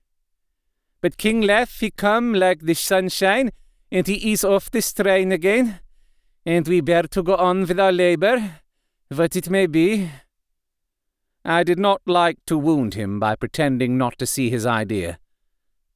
But 1.01 1.17
King 1.17 1.41
Laugh 1.41 1.79
he 1.79 1.91
come 1.91 2.33
like 2.33 2.61
the 2.61 2.73
sunshine, 2.73 3.51
and 3.91 4.07
he 4.07 4.15
ease 4.15 4.43
off 4.43 4.71
the 4.71 4.81
strain 4.81 5.31
again, 5.31 5.81
and 6.43 6.67
we 6.67 6.81
bear 6.81 7.03
to 7.03 7.21
go 7.21 7.35
on 7.35 7.67
with 7.67 7.79
our 7.79 7.91
labour, 7.91 8.55
what 9.09 9.35
it 9.35 9.51
may 9.51 9.67
be. 9.67 10.09
I 11.45 11.61
did 11.61 11.77
not 11.77 12.01
like 12.07 12.39
to 12.47 12.57
wound 12.57 12.95
him 12.95 13.19
by 13.19 13.35
pretending 13.35 13.99
not 13.99 14.17
to 14.17 14.25
see 14.25 14.49
his 14.49 14.65
idea, 14.65 15.19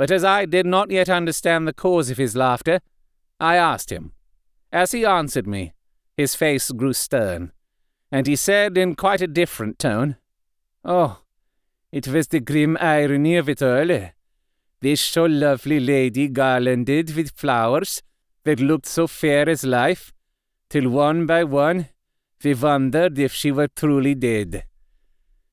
but 0.04 0.12
as 0.12 0.26
I 0.26 0.44
did 0.44 0.66
not 0.66 0.92
yet 0.92 1.08
understand 1.08 1.66
the 1.66 1.72
cause 1.72 2.10
of 2.10 2.18
his 2.18 2.36
laughter, 2.36 2.82
I 3.40 3.56
asked 3.56 3.90
him. 3.90 4.12
As 4.70 4.92
he 4.92 5.06
answered 5.06 5.48
me, 5.48 5.72
his 6.18 6.36
face 6.36 6.72
grew 6.72 6.92
stern, 6.92 7.54
and 8.12 8.28
he 8.28 8.36
said 8.36 8.78
in 8.78 8.96
quite 8.96 9.22
a 9.22 9.28
different 9.28 9.80
tone, 9.80 10.18
Oh, 10.84 11.22
it 11.90 12.10
was 12.10 12.28
the 12.28 12.42
grim 12.42 12.78
irony 12.82 13.38
of 13.38 13.48
it 13.48 13.62
all. 13.62 14.10
This 14.82 15.00
so 15.00 15.24
lovely 15.24 15.80
lady 15.80 16.28
garlanded 16.28 17.16
with 17.16 17.32
flowers 17.38 18.04
that 18.44 18.60
looked 18.60 18.88
so 18.88 19.08
fair 19.08 19.48
as 19.48 19.64
life, 19.64 20.12
till 20.70 20.90
one 20.90 21.26
by 21.26 21.46
one 21.46 21.88
we 22.44 22.54
wondered 22.54 23.18
if 23.18 23.32
she 23.32 23.54
were 23.54 23.70
truly 23.70 24.16
dead. 24.16 24.66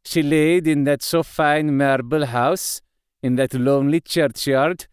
She 0.05 0.24
laid 0.24 0.66
in 0.66 0.82
that 0.90 1.05
so 1.05 1.22
fine 1.22 1.76
marble 1.76 2.26
house, 2.26 2.82
in 3.22 3.36
that 3.36 3.54
lonely 3.54 4.00
churchyard, 4.00 4.86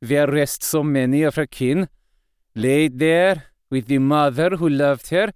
where 0.00 0.26
rest 0.26 0.62
so 0.62 0.82
many 0.82 1.22
of 1.22 1.36
her 1.36 1.46
kin, 1.46 1.88
laid 2.54 2.98
there 2.98 3.46
with 3.70 3.86
the 3.86 3.98
mother 3.98 4.50
who 4.50 4.68
loved 4.68 5.10
her, 5.10 5.32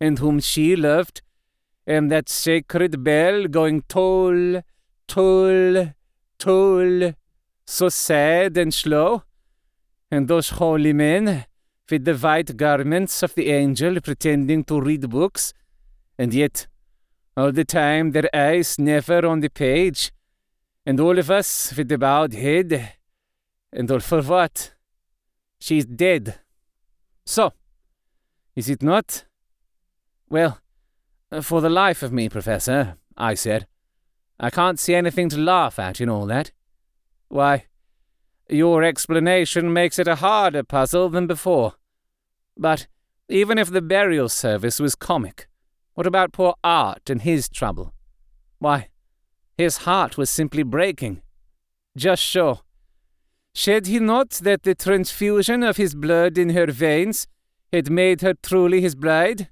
and 0.00 0.18
whom 0.18 0.40
she 0.40 0.76
loved, 0.76 1.22
and 1.86 2.10
that 2.10 2.28
sacred 2.28 3.02
bell 3.02 3.46
going 3.46 3.82
toll, 3.88 4.60
toll, 5.06 5.88
toll, 6.38 7.12
so 7.66 7.88
sad 7.88 8.56
and 8.56 8.72
slow, 8.72 9.22
and 10.10 10.28
those 10.28 10.50
holy 10.50 10.92
men 10.92 11.46
with 11.90 12.04
the 12.04 12.14
white 12.14 12.56
garments 12.56 13.22
of 13.22 13.34
the 13.34 13.50
angel 13.50 14.00
pretending 14.00 14.64
to 14.64 14.80
read 14.80 15.08
books, 15.08 15.54
and 16.18 16.34
yet 16.34 16.66
all 17.36 17.52
the 17.52 17.64
time 17.64 18.12
their 18.12 18.28
eyes 18.34 18.78
never 18.78 19.26
on 19.26 19.40
the 19.40 19.48
page, 19.48 20.10
and 20.88 21.00
all 21.00 21.18
of 21.18 21.30
us 21.30 21.74
with 21.76 21.88
the 21.88 21.98
bowed 21.98 22.32
head, 22.32 22.94
and 23.70 23.90
all 23.90 24.00
for 24.00 24.22
what? 24.22 24.72
She's 25.60 25.84
dead. 25.84 26.40
So, 27.26 27.52
is 28.56 28.70
it 28.70 28.82
not? 28.82 29.26
Well, 30.30 30.62
uh, 31.30 31.42
for 31.42 31.60
the 31.60 31.68
life 31.68 32.02
of 32.02 32.10
me, 32.10 32.30
Professor, 32.30 32.96
I 33.18 33.34
said, 33.34 33.66
I 34.40 34.48
can't 34.48 34.80
see 34.80 34.94
anything 34.94 35.28
to 35.28 35.36
laugh 35.36 35.78
at 35.78 36.00
in 36.00 36.08
all 36.08 36.24
that. 36.24 36.52
Why, 37.28 37.66
your 38.48 38.82
explanation 38.82 39.74
makes 39.74 39.98
it 39.98 40.08
a 40.08 40.14
harder 40.14 40.62
puzzle 40.62 41.10
than 41.10 41.26
before. 41.26 41.74
But 42.56 42.86
even 43.28 43.58
if 43.58 43.68
the 43.68 43.82
burial 43.82 44.30
service 44.30 44.80
was 44.80 44.94
comic, 44.94 45.48
what 45.92 46.06
about 46.06 46.32
poor 46.32 46.54
Art 46.64 47.10
and 47.10 47.20
his 47.20 47.50
trouble? 47.50 47.92
Why, 48.58 48.88
his 49.58 49.78
heart 49.78 50.16
was 50.16 50.30
simply 50.30 50.62
breaking. 50.62 51.20
Just 51.96 52.24
so. 52.24 52.60
Said 53.54 53.88
he 53.88 53.98
not 53.98 54.30
that 54.42 54.62
the 54.62 54.76
transfusion 54.76 55.64
of 55.64 55.76
his 55.76 55.96
blood 55.96 56.38
in 56.38 56.50
her 56.50 56.66
veins 56.66 57.26
had 57.72 57.90
made 57.90 58.20
her 58.20 58.34
truly 58.34 58.80
his 58.80 58.94
bride? 58.94 59.48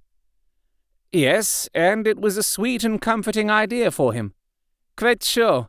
Yes, 1.11 1.69
and 1.75 2.07
it 2.07 2.21
was 2.21 2.37
a 2.37 2.43
sweet 2.43 2.85
and 2.85 3.01
comforting 3.01 3.51
idea 3.51 3.91
for 3.91 4.13
him. 4.13 4.33
Quite 4.97 5.25
sure. 5.25 5.69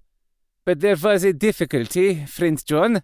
But 0.66 0.82
there 0.82 0.96
was 0.96 1.24
a 1.24 1.34
difficulty, 1.34 2.26
friend 2.26 2.64
John. 2.64 3.02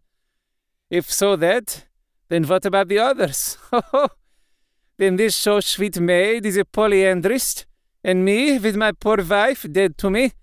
If 0.92 1.12
so 1.12 1.36
that, 1.38 1.88
then 2.30 2.44
what 2.44 2.66
about 2.66 2.90
the 2.90 3.00
others? 3.00 3.58
then 4.98 5.16
this 5.16 5.36
so 5.36 5.62
sweet 5.62 6.00
maid 6.00 6.46
is 6.46 6.58
a 6.58 6.66
polyandrist, 6.66 7.66
and 8.04 8.24
me, 8.24 8.60
with 8.60 8.76
my 8.76 8.92
poor 8.92 9.24
wife 9.24 9.66
dead 9.72 9.98
to 9.98 10.12
me, 10.12 10.34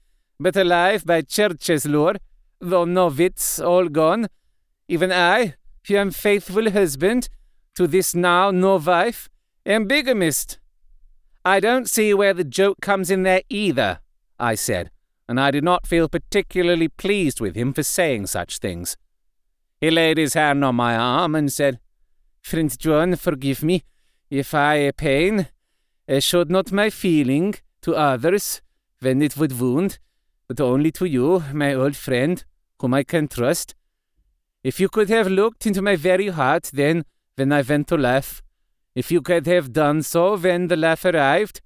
but 0.41 0.57
alive 0.57 1.05
by 1.05 1.20
church's 1.20 1.84
Lure, 1.84 2.16
though 2.61 2.86
no 2.86 3.09
wits, 3.09 3.61
all 3.61 3.88
gone, 3.88 4.28
even 4.88 5.12
I, 5.12 5.55
who 5.86 5.97
am 5.97 6.11
faithful 6.11 6.70
husband 6.70 7.28
to 7.74 7.86
this 7.86 8.14
now 8.14 8.51
no 8.51 8.76
wife, 8.78 9.28
am 9.66 9.86
bigamist. 9.86 10.59
I 11.45 11.61
don't 11.61 11.88
see 11.88 12.14
where 12.14 12.34
the 12.34 12.45
joke 12.45 12.80
comes 12.80 13.11
in 13.11 13.22
there 13.22 13.43
either, 13.51 14.01
I 14.38 14.55
said, 14.55 14.91
and 15.28 15.38
I 15.38 15.51
did 15.51 15.62
not 15.62 15.86
feel 15.86 16.09
particularly 16.09 16.88
pleased 16.88 17.41
with 17.41 17.55
him 17.55 17.74
for 17.74 17.82
saying 17.82 18.26
such 18.28 18.59
things. 18.59 18.97
He 19.80 19.91
laid 19.91 20.18
his 20.18 20.34
hand 20.34 20.64
on 20.64 20.74
my 20.74 20.97
arm 20.97 21.34
and 21.34 21.53
said, 21.53 21.80
Friend 22.43 22.76
John, 22.78 23.16
forgive 23.16 23.62
me 23.62 23.84
if 24.30 24.55
I 24.55 24.91
pain, 24.93 25.49
I 26.09 26.20
showed 26.20 26.51
not 26.51 26.72
my 26.72 26.88
feeling 26.88 27.57
to 27.82 27.95
others 27.95 28.62
when 29.01 29.20
it 29.22 29.36
would 29.36 29.59
wound, 29.59 29.99
but 30.51 30.61
only 30.61 30.91
to 30.91 31.05
you, 31.05 31.45
my 31.53 31.73
old 31.75 31.95
friend, 31.95 32.43
whom 32.81 32.93
I 32.93 33.05
can 33.05 33.29
trust. 33.29 33.77
If 34.65 34.81
you 34.81 34.89
could 34.89 35.09
have 35.09 35.29
looked 35.29 35.65
into 35.65 35.81
my 35.81 35.95
very 35.95 36.27
heart 36.27 36.71
then, 36.73 37.05
when 37.37 37.53
I 37.53 37.63
went 37.63 37.87
to 37.87 37.97
laugh, 37.97 38.43
if 38.97 39.13
you 39.13 39.23
could 39.23 39.47
have 39.47 39.73
done 39.73 40.03
so 40.03 40.37
when 40.37 40.67
the 40.67 40.77
laugh 40.77 41.05
arrived, 41.05 41.61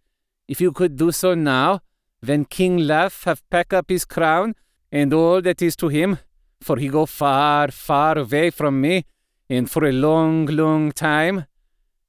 if 0.49 0.61
you 0.61 0.70
could 0.70 0.97
do 0.97 1.12
so 1.12 1.32
now, 1.32 1.80
when 2.20 2.45
King 2.45 2.76
Laugh 2.76 3.24
have 3.24 3.49
packed 3.49 3.72
up 3.72 3.89
his 3.89 4.05
crown 4.05 4.55
and 4.93 5.14
all 5.14 5.41
that 5.41 5.62
is 5.62 5.76
to 5.76 5.89
him, 5.89 6.18
for 6.61 6.76
he 6.76 6.89
go 6.89 7.07
far, 7.07 7.70
far 7.70 8.18
away 8.18 8.51
from 8.51 8.82
me, 8.82 9.07
and 9.49 9.70
for 9.70 9.87
a 9.87 9.93
long, 9.93 10.45
long 10.45 10.93
time, 10.93 11.47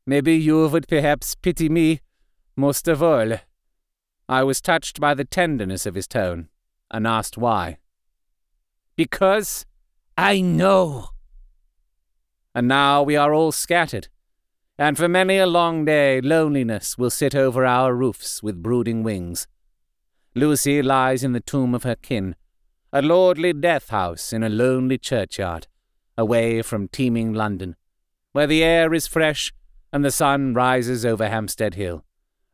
maybe 0.06 0.36
you 0.36 0.68
would 0.68 0.90
perhaps 0.90 1.36
pity 1.36 1.70
me 1.70 2.02
most 2.58 2.90
of 2.90 3.02
all. 3.02 3.38
I 4.28 4.44
was 4.44 4.60
touched 4.60 5.00
by 5.00 5.14
the 5.14 5.24
tenderness 5.24 5.86
of 5.86 5.96
his 5.96 6.06
tone, 6.08 6.50
and 6.96 7.06
asked 7.06 7.38
why. 7.38 7.78
Because 8.96 9.66
I 10.18 10.40
know. 10.40 11.10
And 12.54 12.70
now 12.70 13.04
we 13.04 13.18
are 13.18 13.34
all 13.34 13.52
scattered, 13.52 14.08
and 14.78 14.98
for 14.98 15.10
many 15.10 15.38
a 15.38 15.46
long 15.46 15.84
day 15.84 16.22
loneliness 16.22 16.98
will 16.98 17.10
sit 17.10 17.36
over 17.36 17.66
our 17.66 17.94
roofs 17.94 18.42
with 18.42 18.64
brooding 18.64 19.04
wings. 19.04 19.46
Lucy 20.36 20.82
lies 20.82 21.22
in 21.22 21.34
the 21.34 21.42
tomb 21.42 21.76
of 21.76 21.84
her 21.84 21.98
kin, 21.98 22.34
a 22.94 23.02
lordly 23.02 23.52
death 23.52 23.90
house 23.90 24.32
in 24.32 24.42
a 24.42 24.48
lonely 24.48 24.98
churchyard, 24.98 25.68
away 26.18 26.62
from 26.62 26.88
teeming 26.88 27.34
London, 27.34 27.76
where 28.32 28.48
the 28.48 28.64
air 28.64 28.94
is 28.94 29.06
fresh 29.06 29.54
and 29.92 30.06
the 30.06 30.12
sun 30.12 30.54
rises 30.54 31.06
over 31.06 31.28
Hampstead 31.28 31.76
Hill, 31.76 32.06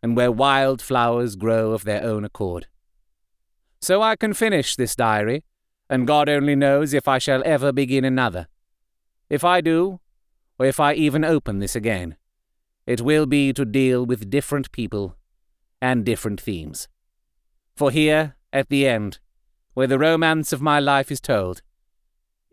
and 0.02 0.18
where 0.18 0.32
wild 0.32 0.82
flowers 0.82 1.36
grow 1.36 1.74
of 1.74 1.84
their 1.84 2.04
own 2.04 2.26
accord. 2.26 2.66
So 3.82 4.02
I 4.02 4.16
can 4.16 4.34
finish 4.34 4.76
this 4.76 4.96
diary, 4.96 5.44
and 5.90 6.08
God 6.08 6.30
only 6.30 6.56
knows 6.56 6.94
if 6.94 7.08
I 7.08 7.18
shall 7.18 7.42
ever 7.46 7.72
begin 7.72 8.06
another. 8.06 8.48
If 9.30 9.44
I 9.44 9.62
do, 9.62 10.00
or 10.60 10.66
if 10.66 10.80
I 10.80 10.94
even 10.94 11.26
open 11.26 11.60
this 11.60 11.76
again, 11.76 12.16
it 12.86 13.02
will 13.02 13.26
be 13.26 13.54
to 13.54 13.66
deal 13.66 14.06
with 14.06 14.30
different 14.30 14.72
people 14.72 15.16
and 15.82 16.06
different 16.06 16.40
themes. 16.40 16.88
For 17.76 17.90
here, 17.90 18.36
at 18.54 18.70
the 18.70 18.88
end, 18.88 19.20
where 19.74 19.88
the 19.88 20.00
romance 20.00 20.52
of 20.54 20.62
my 20.62 20.80
life 20.80 21.12
is 21.12 21.22
told. 21.22 21.62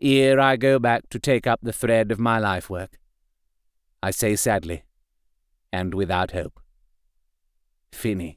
Ere 0.01 0.39
I 0.39 0.55
go 0.55 0.79
back 0.79 1.09
to 1.09 1.19
take 1.19 1.45
up 1.45 1.59
the 1.61 1.73
thread 1.73 2.11
of 2.11 2.19
my 2.19 2.39
life 2.39 2.69
work, 2.69 2.97
I 4.01 4.11
say 4.11 4.35
sadly, 4.35 4.83
and 5.73 5.93
without 5.93 6.31
hope. 6.31 6.59
Finis. 7.91 8.35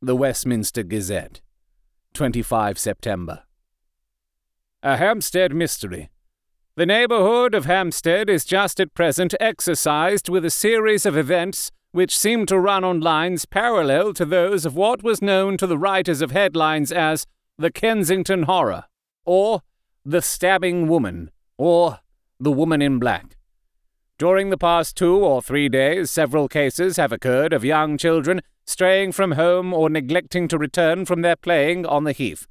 The 0.00 0.16
Westminster 0.16 0.82
Gazette, 0.84 1.40
25 2.14 2.78
September. 2.78 3.42
A 4.82 4.96
Hampstead 4.96 5.54
Mystery. 5.54 6.10
The 6.76 6.86
neighbourhood 6.86 7.54
of 7.54 7.66
Hampstead 7.66 8.30
is 8.30 8.44
just 8.44 8.80
at 8.80 8.94
present 8.94 9.34
exercised 9.40 10.28
with 10.28 10.44
a 10.44 10.50
series 10.50 11.04
of 11.04 11.16
events 11.16 11.70
which 11.92 12.16
seem 12.16 12.46
to 12.46 12.58
run 12.58 12.84
on 12.84 13.00
lines 13.00 13.44
parallel 13.44 14.14
to 14.14 14.24
those 14.24 14.64
of 14.64 14.76
what 14.76 15.02
was 15.02 15.20
known 15.20 15.56
to 15.56 15.66
the 15.66 15.78
writers 15.78 16.22
of 16.22 16.30
headlines 16.30 16.92
as 16.92 17.26
the 17.58 17.70
Kensington 17.70 18.44
Horror, 18.44 18.84
or 19.24 19.62
The 20.04 20.22
Stabbing 20.22 20.88
Woman, 20.88 21.30
or 21.58 21.98
The 22.38 22.52
Woman 22.52 22.80
in 22.80 22.98
Black. 22.98 23.36
During 24.20 24.50
the 24.50 24.58
past 24.58 24.98
two 24.98 25.16
or 25.16 25.40
three 25.40 25.70
days, 25.70 26.10
several 26.10 26.46
cases 26.46 26.98
have 26.98 27.10
occurred 27.10 27.54
of 27.54 27.64
young 27.64 27.96
children 27.96 28.42
straying 28.66 29.12
from 29.12 29.32
home 29.32 29.72
or 29.72 29.88
neglecting 29.88 30.46
to 30.48 30.58
return 30.58 31.06
from 31.06 31.22
their 31.22 31.36
playing 31.36 31.86
on 31.86 32.04
the 32.04 32.12
heath. 32.12 32.46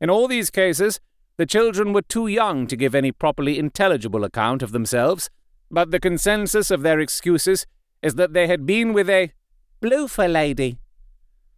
In 0.00 0.08
all 0.08 0.26
these 0.26 0.48
cases, 0.48 0.98
the 1.36 1.44
children 1.44 1.92
were 1.92 2.00
too 2.00 2.28
young 2.28 2.66
to 2.68 2.78
give 2.78 2.94
any 2.94 3.12
properly 3.12 3.58
intelligible 3.58 4.24
account 4.24 4.62
of 4.62 4.72
themselves, 4.72 5.28
but 5.70 5.90
the 5.90 6.00
consensus 6.00 6.70
of 6.70 6.80
their 6.80 6.98
excuses 6.98 7.66
is 8.00 8.14
that 8.14 8.32
they 8.32 8.46
had 8.46 8.64
been 8.64 8.94
with 8.94 9.10
a 9.10 9.32
bloofer 9.82 10.28
lady. 10.28 10.78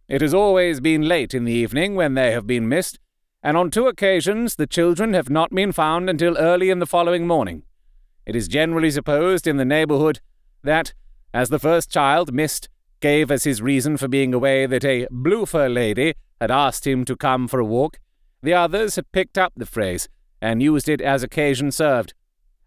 It 0.09 0.19
has 0.19 0.33
always 0.33 0.81
been 0.81 1.07
late 1.07 1.33
in 1.33 1.45
the 1.45 1.53
evening 1.53 1.95
when 1.95 2.15
they 2.15 2.33
have 2.33 2.45
been 2.45 2.67
missed, 2.67 2.99
and 3.41 3.55
on 3.55 3.71
two 3.71 3.87
occasions 3.87 4.55
the 4.55 4.67
children 4.67 5.13
have 5.13 5.29
not 5.29 5.51
been 5.51 5.71
found 5.71 6.09
until 6.09 6.37
early 6.37 6.69
in 6.69 6.79
the 6.79 6.85
following 6.85 7.25
morning. 7.25 7.63
It 8.29 8.35
is 8.35 8.47
generally 8.47 8.91
supposed 8.91 9.47
in 9.47 9.57
the 9.57 9.65
neighbourhood 9.65 10.19
that, 10.61 10.93
as 11.33 11.49
the 11.49 11.57
first 11.57 11.89
child 11.89 12.31
missed 12.31 12.69
gave 12.99 13.31
as 13.31 13.43
his 13.43 13.59
reason 13.59 13.97
for 13.97 14.07
being 14.07 14.35
away 14.35 14.67
that 14.67 14.85
a 14.85 15.07
bloofer 15.09 15.67
lady 15.67 16.13
had 16.39 16.51
asked 16.51 16.85
him 16.85 17.05
to 17.05 17.15
come 17.15 17.47
for 17.47 17.59
a 17.59 17.65
walk, 17.65 17.97
the 18.43 18.53
others 18.53 18.97
had 18.97 19.11
picked 19.11 19.39
up 19.39 19.53
the 19.57 19.65
phrase 19.65 20.07
and 20.43 20.61
used 20.61 20.87
it 20.87 21.01
as 21.01 21.23
occasion 21.23 21.71
served. 21.71 22.13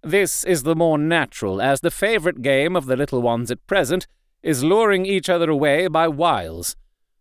This 0.03 0.43
is 0.43 0.65
the 0.65 0.75
more 0.75 0.99
natural, 0.99 1.63
as 1.63 1.81
the 1.81 1.93
favourite 1.93 2.43
game 2.43 2.75
of 2.75 2.87
the 2.87 2.97
little 2.97 3.23
ones 3.23 3.49
at 3.49 3.65
present 3.69 4.09
is 4.43 4.65
luring 4.65 5.07
each 5.07 5.29
other 5.31 5.49
away 5.49 5.87
by 5.87 6.09
wiles. 6.09 6.75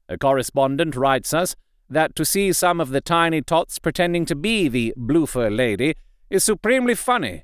A 0.09 0.17
correspondent 0.17 0.95
writes 0.95 1.31
us 1.31 1.55
that 1.91 2.15
to 2.15 2.25
see 2.25 2.51
some 2.53 2.81
of 2.81 2.89
the 2.89 3.01
tiny 3.01 3.43
tots 3.43 3.77
pretending 3.77 4.25
to 4.25 4.35
be 4.35 4.67
the 4.67 4.95
bloofer 4.97 5.51
lady 5.51 5.93
is 6.31 6.43
supremely 6.43 6.95
funny. 6.95 7.43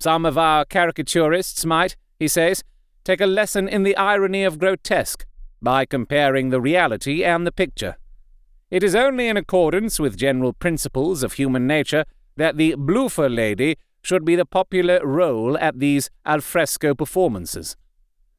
Some 0.00 0.24
of 0.24 0.38
our 0.38 0.64
caricaturists 0.64 1.66
might, 1.66 1.94
he 2.18 2.26
says, 2.26 2.64
take 3.04 3.20
a 3.20 3.26
lesson 3.26 3.68
in 3.68 3.82
the 3.82 3.96
irony 3.96 4.44
of 4.44 4.58
grotesque 4.58 5.26
by 5.60 5.84
comparing 5.84 6.48
the 6.48 6.60
reality 6.60 7.22
and 7.22 7.46
the 7.46 7.52
picture. 7.52 7.96
It 8.70 8.82
is 8.82 8.94
only 8.94 9.28
in 9.28 9.36
accordance 9.36 10.00
with 10.00 10.16
general 10.16 10.54
principles 10.54 11.22
of 11.22 11.34
human 11.34 11.66
nature 11.66 12.04
that 12.36 12.56
the 12.56 12.76
bloofer 12.76 13.28
lady 13.28 13.76
should 14.02 14.24
be 14.24 14.36
the 14.36 14.46
popular 14.46 15.04
role 15.06 15.58
at 15.58 15.78
these 15.80 16.08
alfresco 16.24 16.94
performances. 16.94 17.76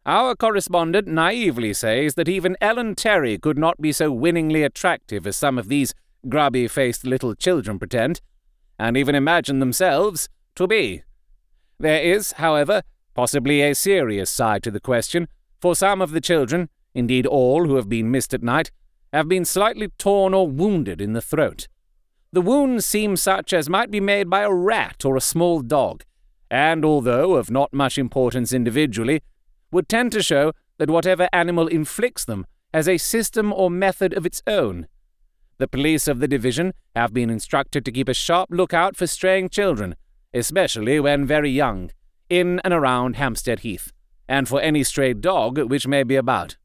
Our 0.04 0.36
correspondent 0.36 1.08
naively 1.08 1.74
says 1.74 2.16
that 2.16 2.28
even 2.28 2.58
Ellen 2.60 2.96
Terry 2.96 3.38
could 3.38 3.60
not 3.60 3.80
be 3.80 3.92
so 3.92 4.12
winningly 4.12 4.64
attractive 4.64 5.28
as 5.28 5.38
some 5.38 5.60
of 5.60 5.68
these 5.68 5.94
grubby 6.28 6.68
faced 6.68 7.06
little 7.06 7.36
children 7.36 7.78
pretend, 7.78 8.20
and 8.80 8.98
even 8.98 9.14
imagine 9.14 9.60
themselves 9.60 10.28
to 10.56 10.66
be. 10.66 11.04
There 11.82 12.04
is, 12.04 12.34
however, 12.34 12.84
possibly 13.16 13.64
a 13.64 13.74
serious 13.74 14.30
side 14.30 14.62
to 14.64 14.72
the 14.72 14.80
question, 14.80 15.28
for 15.60 15.76
some 15.76 16.00
of 16.00 16.12
the 16.12 16.22
children, 16.22 16.70
indeed 16.94 17.26
all 17.26 17.66
who 17.66 17.76
have 17.76 17.90
been 17.90 18.12
missed 18.12 18.36
at 18.36 18.44
night, 18.44 18.70
have 19.12 19.28
been 19.28 19.46
slightly 19.46 19.88
torn 19.98 20.36
or 20.36 20.48
wounded 20.48 21.02
in 21.02 21.14
the 21.14 21.22
throat. 21.22 21.68
The 22.32 22.42
wounds 22.42 22.86
seem 22.86 23.18
such 23.18 23.52
as 23.52 23.68
might 23.68 23.90
be 23.90 24.00
made 24.00 24.30
by 24.30 24.42
a 24.42 24.54
rat 24.54 25.04
or 25.04 25.18
a 25.18 25.22
small 25.22 25.62
dog, 25.62 26.04
and 26.52 26.86
although 26.86 27.34
of 27.34 27.50
not 27.50 27.74
much 27.74 27.98
importance 27.98 28.54
individually, 28.54 29.24
would 29.72 29.90
tend 29.90 30.12
to 30.12 30.22
show 30.22 30.54
that 30.78 30.92
whatever 30.92 31.30
animal 31.34 31.68
inflicts 31.68 32.26
them 32.26 32.46
has 32.76 32.88
a 32.88 33.00
system 33.00 33.52
or 33.52 33.72
method 33.72 34.14
of 34.14 34.28
its 34.28 34.44
own. 34.46 34.86
The 35.58 35.68
police 35.68 36.08
of 36.08 36.20
the 36.20 36.28
division 36.28 36.74
have 36.96 37.12
been 37.12 37.32
instructed 37.32 37.84
to 37.86 37.92
keep 37.92 38.08
a 38.08 38.14
sharp 38.14 38.50
lookout 38.52 38.96
for 38.96 39.08
straying 39.08 39.50
children, 39.50 39.96
especially 40.34 41.00
when 41.00 41.26
very 41.26 41.50
young, 41.50 41.92
in 42.30 42.60
and 42.64 42.74
around 42.74 43.16
Hampstead 43.16 43.60
Heath, 43.60 43.92
and 44.28 44.48
for 44.48 44.62
any 44.62 44.84
stray 44.84 45.14
dog 45.14 45.58
which 45.58 45.88
may 45.88 46.04
be 46.04 46.16
about. 46.16 46.58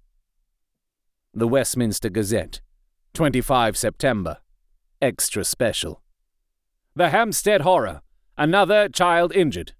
The 1.34 1.48
Westminster 1.48 2.08
Gazette, 2.08 2.60
25 3.14 3.76
September. 3.76 4.38
Extra 5.02 5.44
Special. 5.44 6.00
The 6.94 7.10
Hampstead 7.10 7.60
Horror. 7.60 8.00
Another 8.38 8.88
child 8.88 9.34
injured. 9.34 9.74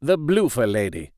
The 0.00 0.16
Bloofer 0.16 0.66
Lady. 0.66 1.12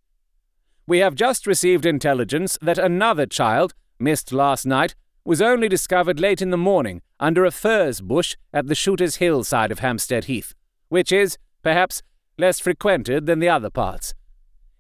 We 0.87 0.99
have 1.01 1.15
just 1.15 1.47
received 1.47 1.85
intelligence 1.85 2.57
that 2.63 2.79
another 2.79 3.27
child, 3.27 3.75
missed 3.99 4.33
last 4.33 4.65
night, 4.65 4.95
was 5.25 5.43
only 5.43 5.69
discovered 5.69 6.21
late 6.21 6.41
in 6.41 6.51
the 6.51 6.57
morning 6.57 7.03
under 7.19 7.45
a 7.45 7.51
furze 7.51 8.01
bush 8.01 8.37
at 8.53 8.69
the 8.69 8.75
Shooter's 8.75 9.17
Hill 9.17 9.45
side 9.45 9.73
of 9.73 9.81
Hampstead 9.81 10.25
Heath, 10.25 10.55
which 10.89 11.11
is, 11.11 11.37
perhaps, 11.67 12.01
less 12.39 12.61
frequented 12.61 13.27
than 13.27 13.41
the 13.41 13.49
other 13.49 13.71
parts. 13.71 14.15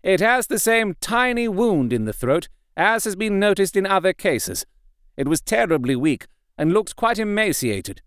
It 0.04 0.20
has 0.20 0.46
the 0.46 0.60
same 0.60 0.94
tiny 1.00 1.48
wound 1.48 1.92
in 1.92 2.04
the 2.04 2.12
throat 2.12 2.48
as 2.76 3.02
has 3.02 3.16
been 3.16 3.40
noticed 3.40 3.74
in 3.74 3.86
other 3.86 4.12
cases. 4.12 4.64
It 5.16 5.26
was 5.26 5.40
terribly 5.40 5.96
weak 5.96 6.28
and 6.56 6.72
looked 6.72 6.94
quite 6.94 7.18
emaciated. 7.18 8.02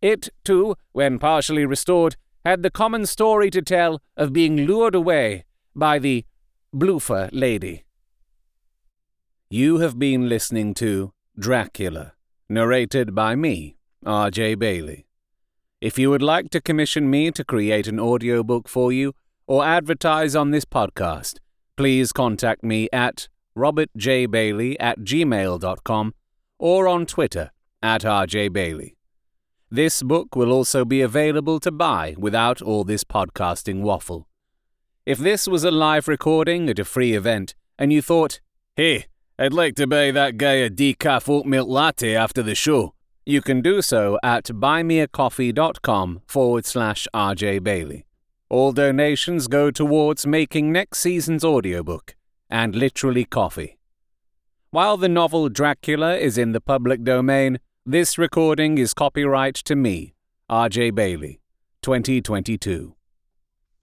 It, 0.00 0.30
too, 0.44 0.76
when 0.92 1.18
partially 1.18 1.66
restored, 1.66 2.16
had 2.42 2.62
the 2.62 2.70
common 2.70 3.04
story 3.04 3.50
to 3.50 3.60
tell 3.60 4.00
of 4.16 4.32
being 4.32 4.56
lured 4.66 4.94
away 4.94 5.44
by 5.76 5.98
the 5.98 6.24
Bloofer 6.72 7.28
Lady. 7.32 7.84
You 9.50 9.76
have 9.80 9.98
been 9.98 10.30
listening 10.30 10.72
to 10.74 11.12
Dracula, 11.38 12.14
narrated 12.48 13.14
by 13.14 13.34
me, 13.34 13.76
R.J. 14.06 14.54
Bailey. 14.54 15.04
If 15.82 15.98
you 15.98 16.10
would 16.10 16.22
like 16.22 16.48
to 16.50 16.60
commission 16.60 17.10
me 17.10 17.32
to 17.32 17.42
create 17.42 17.88
an 17.88 17.98
audiobook 17.98 18.68
for 18.68 18.92
you 18.92 19.14
or 19.48 19.64
advertise 19.64 20.36
on 20.36 20.52
this 20.52 20.64
podcast, 20.64 21.38
please 21.76 22.12
contact 22.12 22.62
me 22.62 22.88
at 22.92 23.26
robertjbailey 23.58 24.76
at 24.78 25.00
gmail.com 25.00 26.14
or 26.60 26.86
on 26.86 27.04
Twitter 27.04 27.50
at 27.82 28.02
rjbailey. 28.02 28.94
This 29.72 30.04
book 30.04 30.36
will 30.36 30.52
also 30.52 30.84
be 30.84 31.00
available 31.00 31.58
to 31.58 31.72
buy 31.72 32.14
without 32.16 32.62
all 32.62 32.84
this 32.84 33.02
podcasting 33.02 33.80
waffle. 33.80 34.28
If 35.04 35.18
this 35.18 35.48
was 35.48 35.64
a 35.64 35.72
live 35.72 36.06
recording 36.06 36.70
at 36.70 36.78
a 36.78 36.84
free 36.84 37.12
event, 37.12 37.56
and 37.76 37.92
you 37.92 38.02
thought, 38.02 38.40
hey, 38.76 39.06
I'd 39.36 39.52
like 39.52 39.74
to 39.74 39.88
buy 39.88 40.12
that 40.12 40.36
guy 40.36 40.62
a 40.62 40.70
decaf 40.70 41.28
oat 41.28 41.44
milk 41.44 41.68
latte 41.68 42.14
after 42.14 42.40
the 42.40 42.54
show, 42.54 42.94
you 43.24 43.40
can 43.40 43.60
do 43.60 43.82
so 43.82 44.18
at 44.22 44.44
buymeacoffee.com 44.44 46.22
forward 46.26 46.66
slash 46.66 47.06
RJ 47.14 47.62
Bailey. 47.62 48.06
All 48.48 48.72
donations 48.72 49.48
go 49.48 49.70
towards 49.70 50.26
making 50.26 50.72
next 50.72 50.98
season's 50.98 51.44
audiobook, 51.44 52.14
and 52.50 52.74
literally 52.74 53.24
coffee. 53.24 53.78
While 54.70 54.96
the 54.96 55.08
novel 55.08 55.48
Dracula 55.48 56.16
is 56.16 56.36
in 56.38 56.52
the 56.52 56.60
public 56.60 57.04
domain, 57.04 57.58
this 57.84 58.18
recording 58.18 58.78
is 58.78 58.94
copyright 58.94 59.56
to 59.56 59.76
me, 59.76 60.14
RJ 60.50 60.94
Bailey, 60.94 61.40
2022. 61.82 62.94